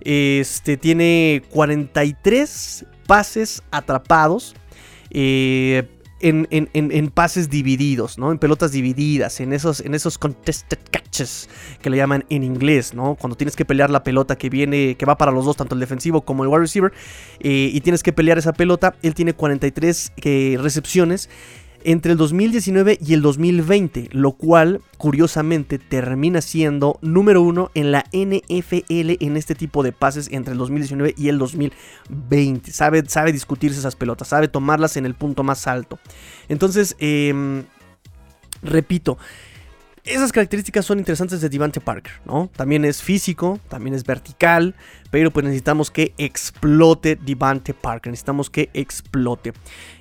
este, 0.01 0.77
tiene 0.77 1.43
43 1.49 2.85
pases 3.07 3.63
atrapados. 3.71 4.55
Eh, 5.11 5.87
en, 6.23 7.11
pases 7.13 7.49
divididos, 7.49 8.17
¿no? 8.17 8.31
En 8.31 8.39
pelotas 8.39 8.71
divididas, 8.71 9.39
en 9.41 9.51
esos, 9.51 9.81
en 9.81 9.93
esos 9.93 10.17
contested 10.17 10.79
catches 10.89 11.49
que 11.81 11.89
le 11.89 11.97
llaman 11.97 12.23
en 12.29 12.43
inglés, 12.43 12.93
¿no? 12.93 13.15
Cuando 13.15 13.35
tienes 13.35 13.55
que 13.55 13.65
pelear 13.65 13.89
la 13.89 14.03
pelota 14.03 14.37
que 14.37 14.49
viene, 14.49 14.95
que 14.95 15.05
va 15.05 15.17
para 15.17 15.31
los 15.31 15.45
dos, 15.45 15.57
tanto 15.57 15.75
el 15.75 15.81
defensivo 15.81 16.21
como 16.21 16.43
el 16.43 16.49
wide 16.49 16.61
receiver, 16.61 16.93
eh, 17.39 17.69
y 17.73 17.81
tienes 17.81 18.03
que 18.03 18.13
pelear 18.13 18.37
esa 18.37 18.53
pelota, 18.53 18.95
él 19.01 19.13
tiene 19.13 19.33
43 19.33 20.13
eh, 20.15 20.57
recepciones 20.61 21.29
entre 21.85 22.13
el 22.13 22.17
2019 22.17 22.99
y 23.05 23.13
el 23.13 23.21
2020, 23.21 24.09
lo 24.11 24.33
cual 24.33 24.81
curiosamente 24.97 25.79
termina 25.79 26.41
siendo 26.41 26.97
número 27.01 27.41
uno 27.41 27.71
en 27.73 27.91
la 27.91 28.05
NFL 28.11 29.17
en 29.19 29.37
este 29.37 29.55
tipo 29.55 29.83
de 29.83 29.91
pases 29.91 30.29
entre 30.31 30.53
el 30.53 30.57
2019 30.57 31.15
y 31.17 31.29
el 31.29 31.37
2020. 31.37 32.71
Sabe, 32.71 33.03
sabe 33.07 33.31
discutirse 33.31 33.79
esas 33.79 33.95
pelotas, 33.95 34.27
sabe 34.29 34.47
tomarlas 34.47 34.97
en 34.97 35.05
el 35.05 35.15
punto 35.15 35.43
más 35.43 35.67
alto. 35.67 35.99
Entonces, 36.49 36.95
em, 36.99 37.63
repito, 38.61 39.17
esas 40.05 40.33
características 40.33 40.85
son 40.85 40.99
interesantes 40.99 41.39
de 41.39 41.47
Devante 41.47 41.79
Parker, 41.79 42.13
¿no? 42.25 42.49
También 42.55 42.83
es 42.83 43.01
físico, 43.01 43.59
también 43.69 43.93
es 43.93 44.03
vertical, 44.03 44.75
pero 45.13 45.29
pues 45.29 45.43
necesitamos 45.43 45.91
que 45.91 46.15
explote 46.17 47.15
Devante 47.15 47.75
Parker, 47.75 48.09
necesitamos 48.09 48.49
que 48.49 48.71
explote. 48.73 49.53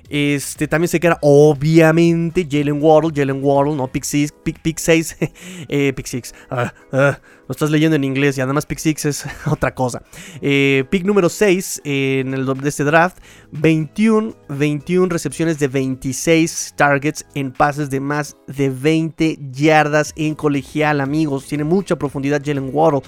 Este, 0.09 0.67
también 0.67 0.87
se 0.87 0.99
queda, 0.99 1.19
obviamente, 1.21 2.47
Jalen 2.49 2.81
Waddle, 2.81 3.11
Jalen 3.15 3.39
Waddle, 3.43 3.75
¿no? 3.75 3.87
Pick 3.87 4.05
6, 4.05 4.33
pick, 4.41 4.79
6, 4.79 5.17
eh, 5.69 5.93
pick 5.95 6.07
6. 6.07 6.33
Ah, 6.49 6.73
ah, 6.91 7.19
lo 7.47 7.51
estás 7.51 7.69
leyendo 7.69 7.95
en 7.95 8.03
inglés 8.03 8.39
y 8.39 8.41
además 8.41 8.65
pick 8.65 8.79
6 8.79 9.05
es 9.05 9.25
otra 9.45 9.75
cosa. 9.75 10.01
Eh, 10.41 10.83
pick 10.89 11.05
número 11.05 11.29
6 11.29 11.81
en 11.83 12.33
el 12.33 12.47
de 12.47 12.69
este 12.69 12.83
draft, 12.83 13.19
21, 13.51 14.33
21 14.49 15.09
recepciones 15.09 15.59
de 15.59 15.67
26 15.67 16.73
targets 16.75 17.23
en 17.35 17.51
pases 17.51 17.91
de 17.91 17.99
más 17.99 18.35
de 18.47 18.71
20 18.71 19.37
yardas 19.51 20.11
en 20.15 20.33
colegial, 20.33 21.01
amigos. 21.01 21.45
Tiene 21.45 21.65
mucha 21.65 21.97
profundidad 21.97 22.41
Jalen 22.43 22.71
Waddle. 22.73 23.03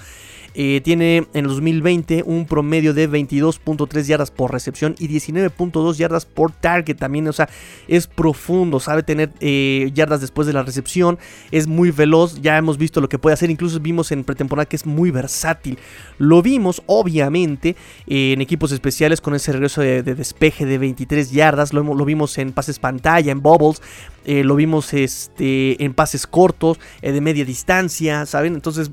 Eh, 0.58 0.80
tiene 0.82 1.18
en 1.18 1.44
el 1.44 1.48
2020 1.48 2.22
un 2.24 2.46
promedio 2.46 2.94
de 2.94 3.10
22.3 3.10 4.04
yardas 4.04 4.30
por 4.30 4.52
recepción 4.52 4.94
y 4.98 5.06
19.2 5.06 5.96
yardas 5.96 6.24
por 6.24 6.50
target 6.50 6.96
también. 6.96 7.28
O 7.28 7.32
sea, 7.34 7.50
es 7.88 8.06
profundo, 8.06 8.80
sabe 8.80 9.02
tener 9.02 9.32
eh, 9.40 9.90
yardas 9.92 10.22
después 10.22 10.46
de 10.46 10.54
la 10.54 10.62
recepción, 10.62 11.18
es 11.50 11.66
muy 11.66 11.90
veloz. 11.90 12.40
Ya 12.40 12.56
hemos 12.56 12.78
visto 12.78 13.02
lo 13.02 13.08
que 13.10 13.18
puede 13.18 13.34
hacer, 13.34 13.50
incluso 13.50 13.80
vimos 13.80 14.10
en 14.12 14.24
pretemporada 14.24 14.64
que 14.64 14.76
es 14.76 14.86
muy 14.86 15.10
versátil. 15.10 15.78
Lo 16.16 16.40
vimos, 16.40 16.82
obviamente, 16.86 17.76
en 18.06 18.40
equipos 18.40 18.72
especiales 18.72 19.20
con 19.20 19.34
ese 19.34 19.52
regreso 19.52 19.82
de, 19.82 20.02
despeje 20.02 20.64
de 20.64 20.78
23 20.78 21.32
yardas. 21.32 21.74
Lo, 21.74 21.82
vimos 22.06 22.38
en 22.38 22.52
pases 22.52 22.78
pantalla, 22.78 23.30
en 23.30 23.42
bubbles. 23.42 23.82
Eh, 24.24 24.42
lo 24.42 24.56
vimos 24.56 24.92
este, 24.92 25.84
en 25.84 25.94
pases 25.94 26.26
cortos, 26.26 26.80
de 27.00 27.20
media 27.20 27.44
distancia, 27.44 28.26
¿saben? 28.26 28.54
Entonces, 28.54 28.90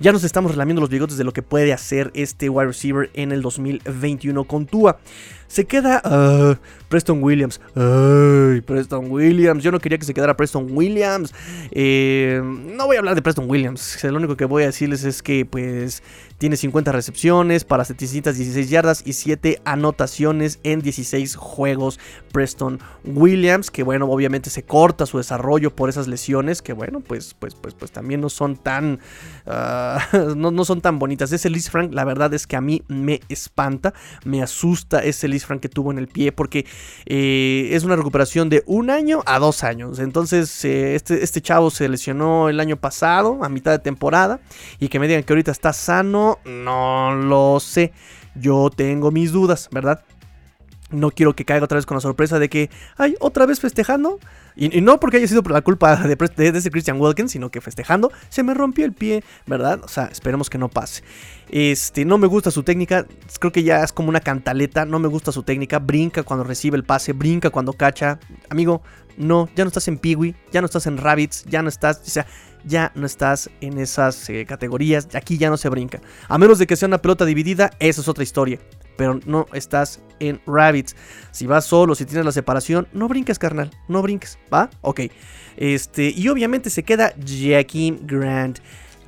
ya 0.00 0.12
nos 0.12 0.24
estamos 0.24 0.50
relamiendo 0.50 0.77
los 0.80 0.90
bigotes 0.90 1.16
de 1.16 1.24
lo 1.24 1.32
que 1.32 1.42
puede 1.42 1.72
hacer 1.72 2.10
este 2.14 2.48
wide 2.48 2.68
receiver 2.68 3.10
en 3.14 3.32
el 3.32 3.42
2021 3.42 4.44
con 4.44 4.66
Tua. 4.66 4.98
Se 5.48 5.64
queda 5.64 6.02
uh, 6.04 6.54
Preston 6.88 7.22
Williams. 7.22 7.60
Ay, 7.74 8.60
Preston 8.62 9.10
Williams. 9.10 9.62
Yo 9.62 9.70
no 9.70 9.80
quería 9.80 9.98
que 9.98 10.04
se 10.04 10.14
quedara 10.14 10.36
Preston 10.36 10.68
Williams. 10.70 11.34
Eh, 11.70 12.40
no 12.42 12.86
voy 12.86 12.96
a 12.96 12.98
hablar 13.00 13.14
de 13.14 13.22
Preston 13.22 13.48
Williams. 13.48 14.02
Lo 14.04 14.16
único 14.16 14.36
que 14.36 14.44
voy 14.44 14.62
a 14.62 14.66
decirles 14.66 15.04
es 15.04 15.22
que 15.22 15.44
pues 15.44 16.02
tiene 16.38 16.56
50 16.56 16.92
recepciones 16.92 17.64
para 17.64 17.84
716 17.84 18.70
yardas 18.70 19.02
y 19.04 19.12
7 19.12 19.60
anotaciones 19.64 20.60
en 20.62 20.80
16 20.80 21.36
juegos. 21.36 21.98
Preston 22.32 22.80
Williams, 23.04 23.70
que 23.70 23.82
bueno, 23.82 24.06
obviamente 24.06 24.50
se 24.50 24.62
corta 24.62 25.06
su 25.06 25.18
desarrollo 25.18 25.74
por 25.74 25.88
esas 25.88 26.06
lesiones, 26.06 26.62
que 26.62 26.72
bueno, 26.72 27.00
pues, 27.00 27.34
pues, 27.34 27.54
pues, 27.54 27.74
pues 27.74 27.90
también 27.90 28.20
no 28.20 28.28
son 28.28 28.56
tan, 28.56 29.00
uh, 29.46 30.34
no, 30.36 30.50
no, 30.50 30.64
son 30.64 30.80
tan 30.80 30.98
bonitas. 30.98 31.32
Ese 31.32 31.50
Liz 31.50 31.70
Frank, 31.70 31.92
la 31.92 32.04
verdad 32.04 32.32
es 32.34 32.46
que 32.46 32.56
a 32.56 32.60
mí 32.60 32.82
me 32.86 33.20
espanta, 33.28 33.92
me 34.24 34.42
asusta 34.42 35.02
ese 35.02 35.26
Liz 35.28 35.37
Frank 35.46 35.60
que 35.60 35.68
tuvo 35.68 35.90
en 35.90 35.98
el 35.98 36.08
pie, 36.08 36.32
porque 36.32 36.66
eh, 37.06 37.70
es 37.72 37.84
una 37.84 37.96
recuperación 37.96 38.48
de 38.48 38.62
un 38.66 38.90
año 38.90 39.22
a 39.26 39.38
dos 39.38 39.64
años. 39.64 39.98
Entonces, 39.98 40.64
eh, 40.64 40.94
este, 40.94 41.22
este 41.22 41.40
chavo 41.40 41.70
se 41.70 41.88
lesionó 41.88 42.48
el 42.48 42.60
año 42.60 42.76
pasado, 42.76 43.42
a 43.42 43.48
mitad 43.48 43.72
de 43.72 43.78
temporada, 43.78 44.40
y 44.78 44.88
que 44.88 44.98
me 44.98 45.08
digan 45.08 45.22
que 45.22 45.32
ahorita 45.32 45.50
está 45.50 45.72
sano, 45.72 46.38
no 46.44 47.14
lo 47.14 47.60
sé. 47.60 47.92
Yo 48.34 48.70
tengo 48.70 49.10
mis 49.10 49.32
dudas, 49.32 49.68
¿verdad? 49.72 50.04
No 50.90 51.10
quiero 51.10 51.34
que 51.34 51.44
caiga 51.44 51.64
otra 51.64 51.76
vez 51.76 51.86
con 51.86 51.96
la 51.96 52.00
sorpresa 52.00 52.38
de 52.38 52.48
que, 52.48 52.70
ay, 52.96 53.14
otra 53.20 53.44
vez 53.44 53.60
festejando. 53.60 54.18
Y, 54.56 54.80
no 54.80 54.98
porque 54.98 55.18
haya 55.18 55.28
sido 55.28 55.42
por 55.42 55.52
la 55.52 55.60
culpa 55.60 55.96
de, 55.96 56.16
de, 56.16 56.58
ese 56.58 56.70
Christian 56.70 57.00
Wilkins, 57.00 57.32
sino 57.32 57.50
que 57.50 57.60
festejando 57.60 58.10
se 58.28 58.42
me 58.42 58.54
rompió 58.54 58.84
el 58.84 58.92
pie, 58.92 59.22
¿verdad? 59.46 59.80
O 59.84 59.88
sea, 59.88 60.06
esperemos 60.06 60.50
que 60.50 60.58
no 60.58 60.68
pase. 60.68 61.02
Este, 61.50 62.04
no 62.04 62.18
me 62.18 62.26
gusta 62.26 62.50
su 62.50 62.62
técnica, 62.62 63.06
creo 63.38 63.52
que 63.52 63.62
ya 63.62 63.84
es 63.84 63.92
como 63.92 64.08
una 64.08 64.20
cantaleta, 64.20 64.84
no 64.84 64.98
me 64.98 65.08
gusta 65.08 65.30
su 65.30 65.42
técnica, 65.42 65.78
brinca 65.78 66.22
cuando 66.22 66.44
recibe 66.44 66.76
el 66.76 66.84
pase, 66.84 67.12
brinca 67.12 67.50
cuando 67.50 67.72
cacha. 67.72 68.18
Amigo, 68.48 68.82
no, 69.16 69.48
ya 69.54 69.64
no 69.64 69.68
estás 69.68 69.88
en 69.88 69.98
Peewee, 69.98 70.34
ya 70.50 70.60
no 70.60 70.66
estás 70.66 70.86
en 70.86 70.96
Rabbits, 70.96 71.44
ya 71.44 71.62
no 71.62 71.68
estás, 71.68 72.00
o 72.04 72.10
sea, 72.10 72.26
ya 72.64 72.92
no 72.94 73.06
estás 73.06 73.50
en 73.60 73.78
esas 73.78 74.28
eh, 74.28 74.44
categorías, 74.46 75.08
aquí 75.14 75.38
ya 75.38 75.50
no 75.50 75.56
se 75.56 75.68
brinca. 75.68 76.00
A 76.28 76.38
menos 76.38 76.58
de 76.58 76.66
que 76.66 76.76
sea 76.76 76.88
una 76.88 76.98
pelota 76.98 77.24
dividida, 77.24 77.70
esa 77.78 78.00
es 78.00 78.08
otra 78.08 78.24
historia 78.24 78.58
pero 78.98 79.20
no 79.24 79.46
estás 79.54 80.02
en 80.18 80.42
Rabbits. 80.46 80.94
Si 81.30 81.46
vas 81.46 81.64
solo, 81.64 81.94
si 81.94 82.04
tienes 82.04 82.26
la 82.26 82.32
separación, 82.32 82.88
no 82.92 83.08
brinques, 83.08 83.38
carnal, 83.38 83.70
no 83.86 84.02
brinques, 84.02 84.38
¿va? 84.52 84.68
Ok. 84.82 85.02
Este, 85.56 86.12
y 86.14 86.28
obviamente 86.28 86.68
se 86.68 86.82
queda 86.82 87.14
Jaquim 87.24 88.00
Grant. 88.06 88.58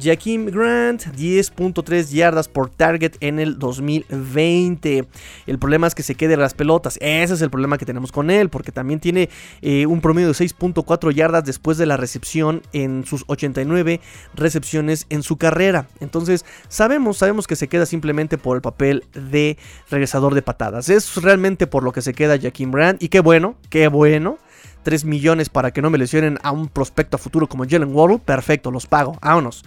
Jaquim 0.01 0.47
Grant, 0.47 1.03
10.3 1.07 2.11
yardas 2.11 2.49
por 2.49 2.71
target 2.71 3.17
en 3.21 3.39
el 3.39 3.59
2020. 3.59 5.07
El 5.47 5.59
problema 5.59 5.87
es 5.87 5.95
que 5.95 6.03
se 6.03 6.15
quede 6.15 6.37
las 6.37 6.55
pelotas. 6.55 6.97
Ese 7.01 7.35
es 7.35 7.43
el 7.43 7.51
problema 7.51 7.79
que 7.79 7.85
tenemos 7.85 8.13
con 8.13 8.31
él, 8.31 8.49
porque 8.49 8.73
también 8.73 9.01
tiene 9.01 9.29
eh, 9.63 9.87
un 9.87 10.01
promedio 10.01 10.29
de 10.29 10.35
6.4 10.35 11.13
yardas 11.13 11.45
después 11.45 11.79
de 11.79 11.87
la 11.87 11.97
recepción 11.97 12.63
en 12.73 13.05
sus 13.05 13.25
89 13.27 14.01
recepciones 14.35 15.07
en 15.11 15.23
su 15.23 15.37
carrera. 15.37 15.89
Entonces, 16.01 16.45
sabemos, 16.69 17.19
sabemos 17.19 17.47
que 17.47 17.57
se 17.57 17.69
queda 17.69 17.87
simplemente 17.87 18.39
por 18.39 18.57
el 18.57 18.63
papel 18.63 19.05
de 19.13 19.59
regresador 19.91 20.35
de 20.35 20.43
patadas. 20.43 20.89
Es 20.89 21.17
realmente 21.17 21.67
por 21.67 21.83
lo 21.83 21.93
que 21.93 22.03
se 22.03 22.15
queda 22.15 22.39
Jaquim 22.41 22.71
Grant. 22.71 23.03
Y 23.03 23.09
qué 23.09 23.21
bueno, 23.21 23.57
qué 23.69 23.89
bueno. 23.89 24.39
3 24.83 25.05
millones 25.05 25.49
para 25.49 25.71
que 25.71 25.83
no 25.83 25.91
me 25.91 25.99
lesionen 25.99 26.39
a 26.43 26.53
un 26.53 26.69
prospecto 26.69 27.17
a 27.17 27.19
futuro 27.19 27.49
como 27.49 27.65
Jalen 27.69 27.95
Waddle, 27.95 28.19
perfecto, 28.19 28.71
los 28.71 28.87
pago, 28.87 29.19
vámonos. 29.21 29.65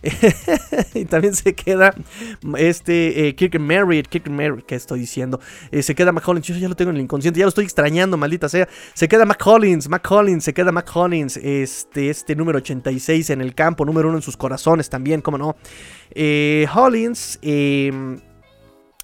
y 0.94 1.04
también 1.06 1.34
se 1.34 1.54
queda 1.54 1.92
este 2.56 3.26
eh, 3.26 3.34
Kirk 3.34 3.58
Merritt, 3.58 4.06
Kirk 4.06 4.28
Merritt, 4.30 4.64
¿qué 4.64 4.76
estoy 4.76 5.00
diciendo? 5.00 5.40
Eh, 5.72 5.82
se 5.82 5.94
queda 5.94 6.12
McCollins, 6.12 6.46
yo 6.46 6.54
ya 6.56 6.68
lo 6.68 6.76
tengo 6.76 6.90
en 6.90 6.96
el 6.96 7.02
inconsciente, 7.02 7.40
ya 7.40 7.46
lo 7.46 7.48
estoy 7.48 7.64
extrañando, 7.64 8.16
maldita 8.16 8.48
sea. 8.48 8.68
Se 8.94 9.08
queda 9.08 9.24
McCollins, 9.24 9.88
McCollins, 9.88 10.44
se 10.44 10.54
queda 10.54 10.70
McCollins, 10.70 11.36
este, 11.38 12.10
este 12.10 12.36
número 12.36 12.58
86 12.58 13.30
en 13.30 13.40
el 13.40 13.54
campo, 13.54 13.84
número 13.84 14.08
1 14.08 14.18
en 14.18 14.22
sus 14.22 14.36
corazones 14.36 14.88
también, 14.88 15.20
cómo 15.20 15.36
no. 15.36 15.56
Eh, 16.12 16.66
Hollins, 16.72 17.38
eh, 17.42 18.20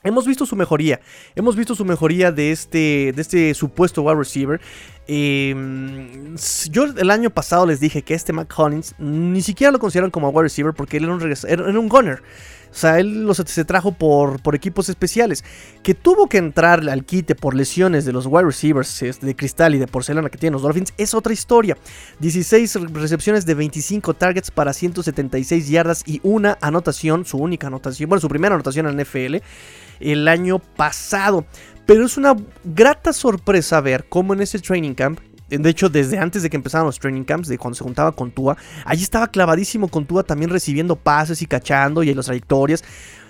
Hemos 0.04 0.26
visto 0.26 0.44
su 0.44 0.54
mejoría. 0.54 1.00
Hemos 1.34 1.56
visto 1.56 1.74
su 1.74 1.82
mejoría 1.82 2.30
de 2.30 2.52
este, 2.52 3.12
de 3.16 3.22
este 3.22 3.54
supuesto 3.54 4.02
wide 4.02 4.18
receiver. 4.18 4.60
Em, 5.06 6.34
yo 6.70 6.84
el 6.84 7.10
año 7.10 7.30
pasado 7.30 7.66
les 7.66 7.78
dije 7.78 8.02
que 8.02 8.14
este 8.14 8.32
Mac 8.32 8.52
Collins 8.52 8.94
ni 8.98 9.42
siquiera 9.42 9.70
lo 9.70 9.78
consideran 9.78 10.10
como 10.10 10.30
wide 10.30 10.44
receiver 10.44 10.72
porque 10.72 10.96
él 10.96 11.04
era 11.04 11.14
un, 11.14 11.34
era 11.46 11.78
un 11.78 11.88
gunner. 11.88 12.22
O 12.74 12.76
sea, 12.76 12.98
él 12.98 13.30
se 13.46 13.64
trajo 13.64 13.92
por, 13.92 14.42
por, 14.42 14.56
equipos 14.56 14.88
especiales. 14.88 15.44
Que 15.84 15.94
tuvo 15.94 16.28
que 16.28 16.38
entrar 16.38 16.88
al 16.88 17.04
quite 17.04 17.36
por 17.36 17.54
lesiones 17.54 18.04
de 18.04 18.12
los 18.12 18.26
wide 18.26 18.46
receivers 18.46 19.20
de 19.20 19.36
cristal 19.36 19.76
y 19.76 19.78
de 19.78 19.86
porcelana 19.86 20.28
que 20.28 20.38
tienen 20.38 20.54
los 20.54 20.62
Dolphins 20.62 20.92
es 20.98 21.14
otra 21.14 21.32
historia. 21.32 21.78
16 22.18 22.74
recepciones 22.92 23.46
de 23.46 23.54
25 23.54 24.14
targets 24.14 24.50
para 24.50 24.72
176 24.72 25.68
yardas 25.68 26.02
y 26.04 26.18
una 26.24 26.58
anotación, 26.60 27.24
su 27.24 27.38
única 27.38 27.68
anotación, 27.68 28.08
bueno, 28.08 28.20
su 28.20 28.28
primera 28.28 28.56
anotación 28.56 28.88
en 28.88 29.00
NFL 29.00 29.36
el 30.00 30.26
año 30.26 30.58
pasado. 30.58 31.46
Pero 31.86 32.06
es 32.06 32.16
una 32.16 32.34
grata 32.64 33.12
sorpresa 33.12 33.80
ver 33.80 34.06
cómo 34.08 34.32
en 34.34 34.40
ese 34.40 34.58
training 34.58 34.94
camp 34.94 35.20
de 35.48 35.70
hecho, 35.70 35.88
desde 35.88 36.18
antes 36.18 36.42
de 36.42 36.50
que 36.50 36.56
empezaran 36.56 36.86
los 36.86 36.98
training 36.98 37.24
camps, 37.24 37.48
de 37.48 37.58
cuando 37.58 37.76
se 37.76 37.84
juntaba 37.84 38.12
con 38.12 38.30
Tua, 38.30 38.56
allí 38.84 39.02
estaba 39.02 39.28
clavadísimo 39.28 39.88
con 39.88 40.06
Tua 40.06 40.22
también 40.22 40.50
recibiendo 40.50 40.96
pases 40.96 41.42
y 41.42 41.46
cachando 41.46 42.02
y 42.02 42.10
en 42.10 42.16
las 42.16 42.26
trayectorias. 42.26 42.82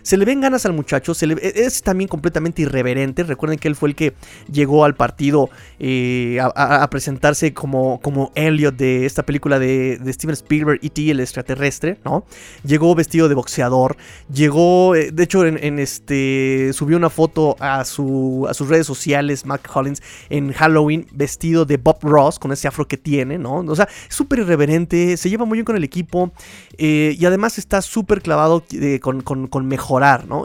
Se 0.05 0.19
le 0.19 0.27
ven 0.27 0.43
ganas 0.43 0.67
al 0.67 0.75
muchacho, 0.75 1.15
se 1.15 1.25
e, 1.25 1.53
es 1.65 1.83
también 1.83 2.09
completamente 2.09 2.61
irreverente. 2.61 3.23
Recuerden 3.23 3.59
que 3.59 3.69
él 3.69 3.75
fue 3.75 3.89
el 3.89 3.95
que 3.95 4.13
llegó 4.53 4.85
al 4.85 4.95
partido 4.95 5.49
eh, 5.79 6.39
a, 6.43 6.87
presentarse 6.91 7.55
como, 7.55 8.01
como 8.03 8.31
Elliot 8.35 8.77
de 8.77 9.07
esta 9.07 9.23
película 9.23 9.59
de, 9.59 9.99
Steven 10.13 10.35
Spielberg, 10.35 10.79
E.T., 10.83 11.11
el 11.11 11.21
extraterrestre, 11.21 11.99
¿no? 12.05 12.27
Llegó 12.65 12.95
vestido 12.95 13.31
de 13.31 13.35
boxeador, 13.35 13.97
llegó, 14.31 14.95
eh, 14.95 15.11
de 15.11 15.23
hecho, 15.23 15.47
en, 15.47 15.79
este, 15.79 16.71
subió 16.75 16.99
una 16.99 17.09
foto 17.09 17.57
a, 17.59 17.87
su, 17.87 18.47
a 18.47 18.53
sus 18.53 18.69
redes 18.69 18.87
sociales, 18.87 19.47
Mac 19.47 19.67
Collins, 19.67 20.03
en 20.29 20.53
Halloween, 20.53 21.07
vestido 21.13 21.65
de 21.65 21.79
Bob 21.79 22.01
Ross, 22.03 22.39
con 22.39 22.53
ese 22.53 22.69
afro 22.69 22.87
que 22.87 22.99
tiene, 22.99 23.39
¿no? 23.39 23.61
O 23.61 23.75
sea, 23.75 23.89
súper 24.11 24.41
irreverente, 24.41 25.17
se 25.17 25.31
lleva 25.31 25.47
muy 25.47 25.57
bien 25.57 25.65
con 25.65 25.77
el 25.77 25.85
equipo 25.85 26.31
eh, 26.77 27.17
y 27.19 27.25
además 27.25 27.57
está 27.57 27.81
súper 27.81 28.21
clavado 28.21 28.63
con, 29.01 29.23
con, 29.23 29.47
con 29.47 29.67
mejor 29.67 29.94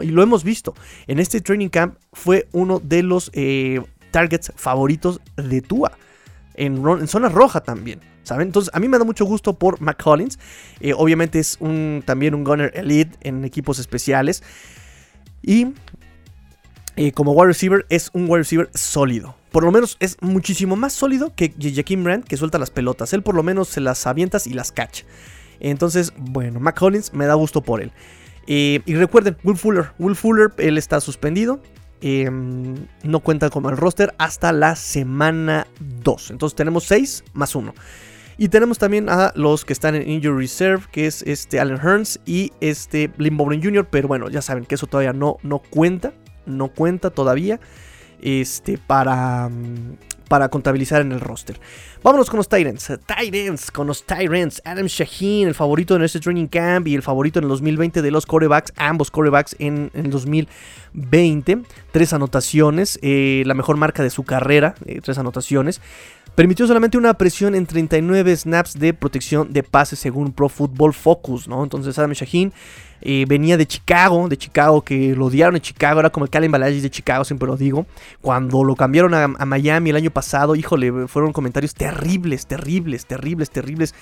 y 0.02 0.06
lo 0.06 0.22
hemos 0.22 0.44
visto. 0.44 0.74
En 1.06 1.18
este 1.18 1.40
training 1.40 1.68
camp 1.68 1.96
fue 2.12 2.48
uno 2.52 2.80
de 2.80 3.02
los 3.02 3.30
eh, 3.34 3.80
targets 4.10 4.52
favoritos 4.56 5.20
de 5.36 5.60
Tua. 5.60 5.92
En, 6.54 7.08
zona 7.08 7.28
roja 7.28 7.60
también. 7.60 8.00
¿Saben? 8.22 8.48
Entonces, 8.48 8.70
a 8.74 8.78
mí 8.78 8.86
me 8.86 8.98
da 8.98 9.04
mucho 9.04 9.24
gusto 9.24 9.58
por 9.58 9.80
McCollins. 9.80 10.38
Eh, 10.80 10.92
obviamente 10.94 11.38
es 11.38 11.58
también 12.04 12.34
un 12.34 12.44
gunner 12.44 12.70
elite 12.74 13.16
en 13.22 13.44
equipos 13.44 13.78
especiales. 13.78 14.42
Y 15.42 15.68
eh, 16.96 17.12
como 17.12 17.32
wide 17.32 17.48
receiver, 17.48 17.86
es 17.88 18.10
un 18.12 18.24
wide 18.24 18.38
receiver 18.38 18.70
sólido. 18.74 19.34
Por 19.50 19.64
lo 19.64 19.72
menos 19.72 19.96
es 20.00 20.16
muchísimo 20.20 20.76
más 20.76 20.92
sólido 20.92 21.34
que 21.34 21.52
Jaquim 21.58 22.04
Brand, 22.04 22.24
que 22.24 22.36
suelta 22.36 22.58
las 22.58 22.70
pelotas. 22.70 23.12
Él 23.14 23.22
por 23.22 23.34
lo 23.34 23.42
menos 23.42 23.68
se 23.68 23.80
las 23.80 24.06
avientas 24.06 24.46
y 24.46 24.52
las 24.52 24.70
cacha. 24.70 25.04
Entonces, 25.60 26.12
bueno, 26.16 26.60
McCollins 26.60 27.12
me 27.12 27.26
da 27.26 27.34
gusto 27.34 27.62
por 27.62 27.80
él. 27.82 27.92
Eh, 28.46 28.80
y 28.84 28.94
recuerden, 28.94 29.36
Will 29.44 29.56
Fuller, 29.56 29.92
Will 29.98 30.16
Fuller, 30.16 30.50
él 30.58 30.78
está 30.78 31.00
suspendido. 31.00 31.60
Em, 32.02 32.86
no 33.02 33.20
cuenta 33.20 33.50
con 33.50 33.66
el 33.66 33.76
roster 33.76 34.14
hasta 34.16 34.52
la 34.52 34.74
semana 34.74 35.66
2. 36.02 36.30
Entonces 36.30 36.56
tenemos 36.56 36.84
6 36.84 37.24
más 37.34 37.54
1. 37.54 37.74
Y 38.38 38.48
tenemos 38.48 38.78
también 38.78 39.10
a 39.10 39.32
los 39.34 39.66
que 39.66 39.74
están 39.74 39.94
en 39.94 40.08
Injury 40.08 40.44
Reserve, 40.44 40.84
que 40.90 41.06
es 41.06 41.20
este 41.22 41.60
Allen 41.60 41.76
Hearns 41.76 42.20
y 42.24 42.52
este 42.62 43.10
Lynn 43.18 43.36
Jr. 43.36 43.86
Pero 43.90 44.08
bueno, 44.08 44.30
ya 44.30 44.40
saben 44.40 44.64
que 44.64 44.76
eso 44.76 44.86
todavía 44.86 45.12
no, 45.12 45.36
no 45.42 45.58
cuenta. 45.58 46.14
No 46.46 46.68
cuenta 46.68 47.10
todavía. 47.10 47.60
Este, 48.22 48.78
para, 48.78 49.50
para 50.30 50.48
contabilizar 50.48 51.00
en 51.00 51.10
el 51.10 51.18
roster. 51.18 51.58
Vámonos 52.04 52.30
con 52.30 52.36
los 52.36 52.48
Tyrants. 52.48 52.92
Tyrants, 53.04 53.72
con 53.72 53.88
los 53.88 54.06
Tyrants. 54.06 54.62
Adam 54.64 54.86
Shaheen, 54.86 55.48
el 55.48 55.56
favorito 55.56 55.96
en 55.96 56.02
este 56.02 56.20
training 56.20 56.46
camp 56.46 56.86
y 56.86 56.94
el 56.94 57.02
favorito 57.02 57.40
en 57.40 57.46
el 57.46 57.48
2020 57.48 58.00
de 58.00 58.10
los 58.12 58.26
corebacks. 58.26 58.72
Ambos 58.76 59.10
corebacks 59.10 59.56
en, 59.58 59.90
el 59.92 60.08
2020. 60.08 61.62
Tres 61.90 62.12
anotaciones. 62.12 63.00
Eh, 63.02 63.42
la 63.44 63.54
mejor 63.54 63.76
marca 63.76 64.04
de 64.04 64.10
su 64.10 64.22
carrera. 64.22 64.76
Eh, 64.86 65.00
tres 65.02 65.18
anotaciones. 65.18 65.80
Permitió 66.34 66.66
solamente 66.66 66.96
una 66.96 67.14
presión 67.14 67.54
en 67.54 67.66
39 67.66 68.36
snaps 68.36 68.78
de 68.78 68.94
protección 68.94 69.52
de 69.52 69.62
pases 69.62 69.98
según 69.98 70.32
Pro 70.32 70.48
Football 70.48 70.94
Focus, 70.94 71.48
¿no? 71.48 71.62
Entonces 71.62 71.98
Adam 71.98 72.12
Shaheen 72.12 72.52
eh, 73.02 73.24
venía 73.28 73.56
de 73.56 73.66
Chicago, 73.66 74.28
de 74.28 74.36
Chicago, 74.36 74.82
que 74.82 75.14
lo 75.14 75.26
odiaron 75.26 75.56
en 75.56 75.62
Chicago, 75.62 76.00
era 76.00 76.10
como 76.10 76.24
el 76.24 76.30
Calen 76.30 76.50
Balaji 76.50 76.80
de 76.80 76.90
Chicago, 76.90 77.24
siempre 77.24 77.46
lo 77.46 77.56
digo. 77.56 77.86
Cuando 78.20 78.64
lo 78.64 78.76
cambiaron 78.76 79.14
a, 79.14 79.28
Miami 79.28 79.90
el 79.90 79.96
año 79.96 80.10
pasado, 80.10 80.54
híjole, 80.54 81.08
fueron 81.08 81.32
comentarios 81.32 81.74
terribles, 81.74 82.46
terribles, 82.46 83.06
terribles, 83.06 83.50
terribles 83.50 83.94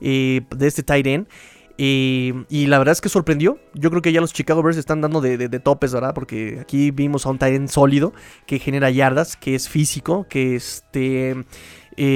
eh, 0.00 0.42
de 0.54 0.66
este 0.66 0.82
tight 0.82 1.06
end. 1.06 1.26
Eh, 1.76 2.44
y 2.48 2.66
la 2.66 2.78
verdad 2.78 2.92
es 2.92 3.00
que 3.00 3.08
sorprendió. 3.08 3.58
Yo 3.74 3.90
creo 3.90 4.02
que 4.02 4.12
ya 4.12 4.20
los 4.20 4.32
Chicago 4.32 4.62
Bears 4.62 4.76
están 4.76 5.00
dando 5.00 5.20
de, 5.20 5.48
topes, 5.60 5.92
¿verdad? 5.92 6.14
Porque 6.14 6.58
aquí 6.60 6.90
vimos 6.90 7.26
a 7.26 7.30
un 7.30 7.38
end 7.40 7.68
sólido 7.68 8.12
que 8.46 8.58
genera 8.58 8.90
yardas, 8.90 9.36
que 9.36 9.54
es 9.54 9.68
físico, 9.68 10.26
que 10.28 10.56
este, 10.56 11.36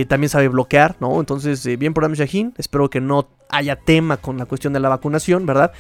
también 0.09 0.29
sabe 0.29 0.49
bloquear, 0.49 0.97
¿no? 1.01 1.21
Entonces, 1.21 1.65
bien 1.79 1.95
por 1.95 2.05
Adam 2.05 2.15
Shaheen. 2.15 2.55
Espero 2.57 2.89
que 2.89 3.01
no 3.01 3.29
haya 3.51 3.77
tema 3.77 4.17
con 4.17 4.39
la 4.39 4.47
cuestión 4.47 4.73
de 4.73 4.81
la 4.81 4.89
vacunación, 4.89 5.47
¿verdad? 5.47 5.73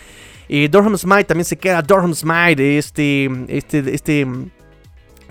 Eh, 0.48 0.68
Durham 0.70 0.96
Smite 0.96 1.24
también 1.24 1.44
se 1.44 1.56
queda. 1.56 1.82
Durham 1.82 2.14
Smite, 2.14 2.78
este, 2.78 3.30
este, 3.48 3.94
este 3.94 4.26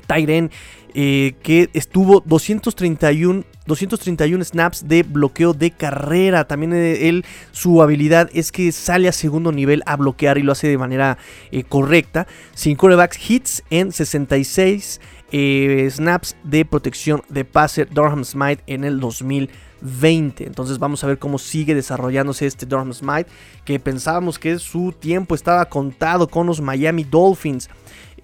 Tyren, 0.06 0.52
eh, 0.94 1.36
que 1.42 1.70
estuvo 1.74 2.22
231 2.26 3.44
231 3.68 4.44
snaps 4.44 4.88
de 4.88 5.04
bloqueo 5.04 5.54
de 5.54 5.72
carrera. 5.72 6.48
También 6.48 6.74
eh, 6.74 7.10
él, 7.10 7.26
su 7.52 7.82
habilidad 7.82 8.30
es 8.34 8.52
que 8.52 8.72
sale 8.72 9.08
a 9.08 9.12
segundo 9.12 9.52
nivel 9.52 9.84
a 9.86 9.96
bloquear 9.98 10.38
y 10.38 10.44
lo 10.44 10.54
hace 10.54 10.68
de 10.68 10.78
manera 10.78 11.18
eh, 11.52 11.64
correcta. 11.64 12.28
Sin 12.54 12.76
quarterbacks 12.76 13.30
hits 13.30 13.64
en 13.70 13.92
66 13.92 15.00
eh, 15.32 15.90
snaps 15.92 16.38
de 16.44 16.64
protección 16.64 17.22
de 17.28 17.44
pase 17.44 17.86
Durham 17.86 18.24
Smite 18.24 18.64
en 18.66 18.86
el 18.86 19.00
2020. 19.00 20.46
Entonces 20.46 20.80
vamos 20.80 21.04
a 21.04 21.08
ver 21.08 21.20
cómo 21.20 21.38
sigue 21.38 21.76
desarrollándose 21.76 22.46
este 22.46 22.66
Durham 22.66 22.94
Smite, 22.94 23.30
que 23.66 23.80
pensábamos 23.80 24.40
que 24.40 24.58
su 24.60 24.94
tiempo 24.94 25.36
estaba 25.36 25.66
contado 25.66 26.30
con 26.30 26.48
los 26.48 26.62
Miami 26.62 27.04
Dolphins. 27.04 27.70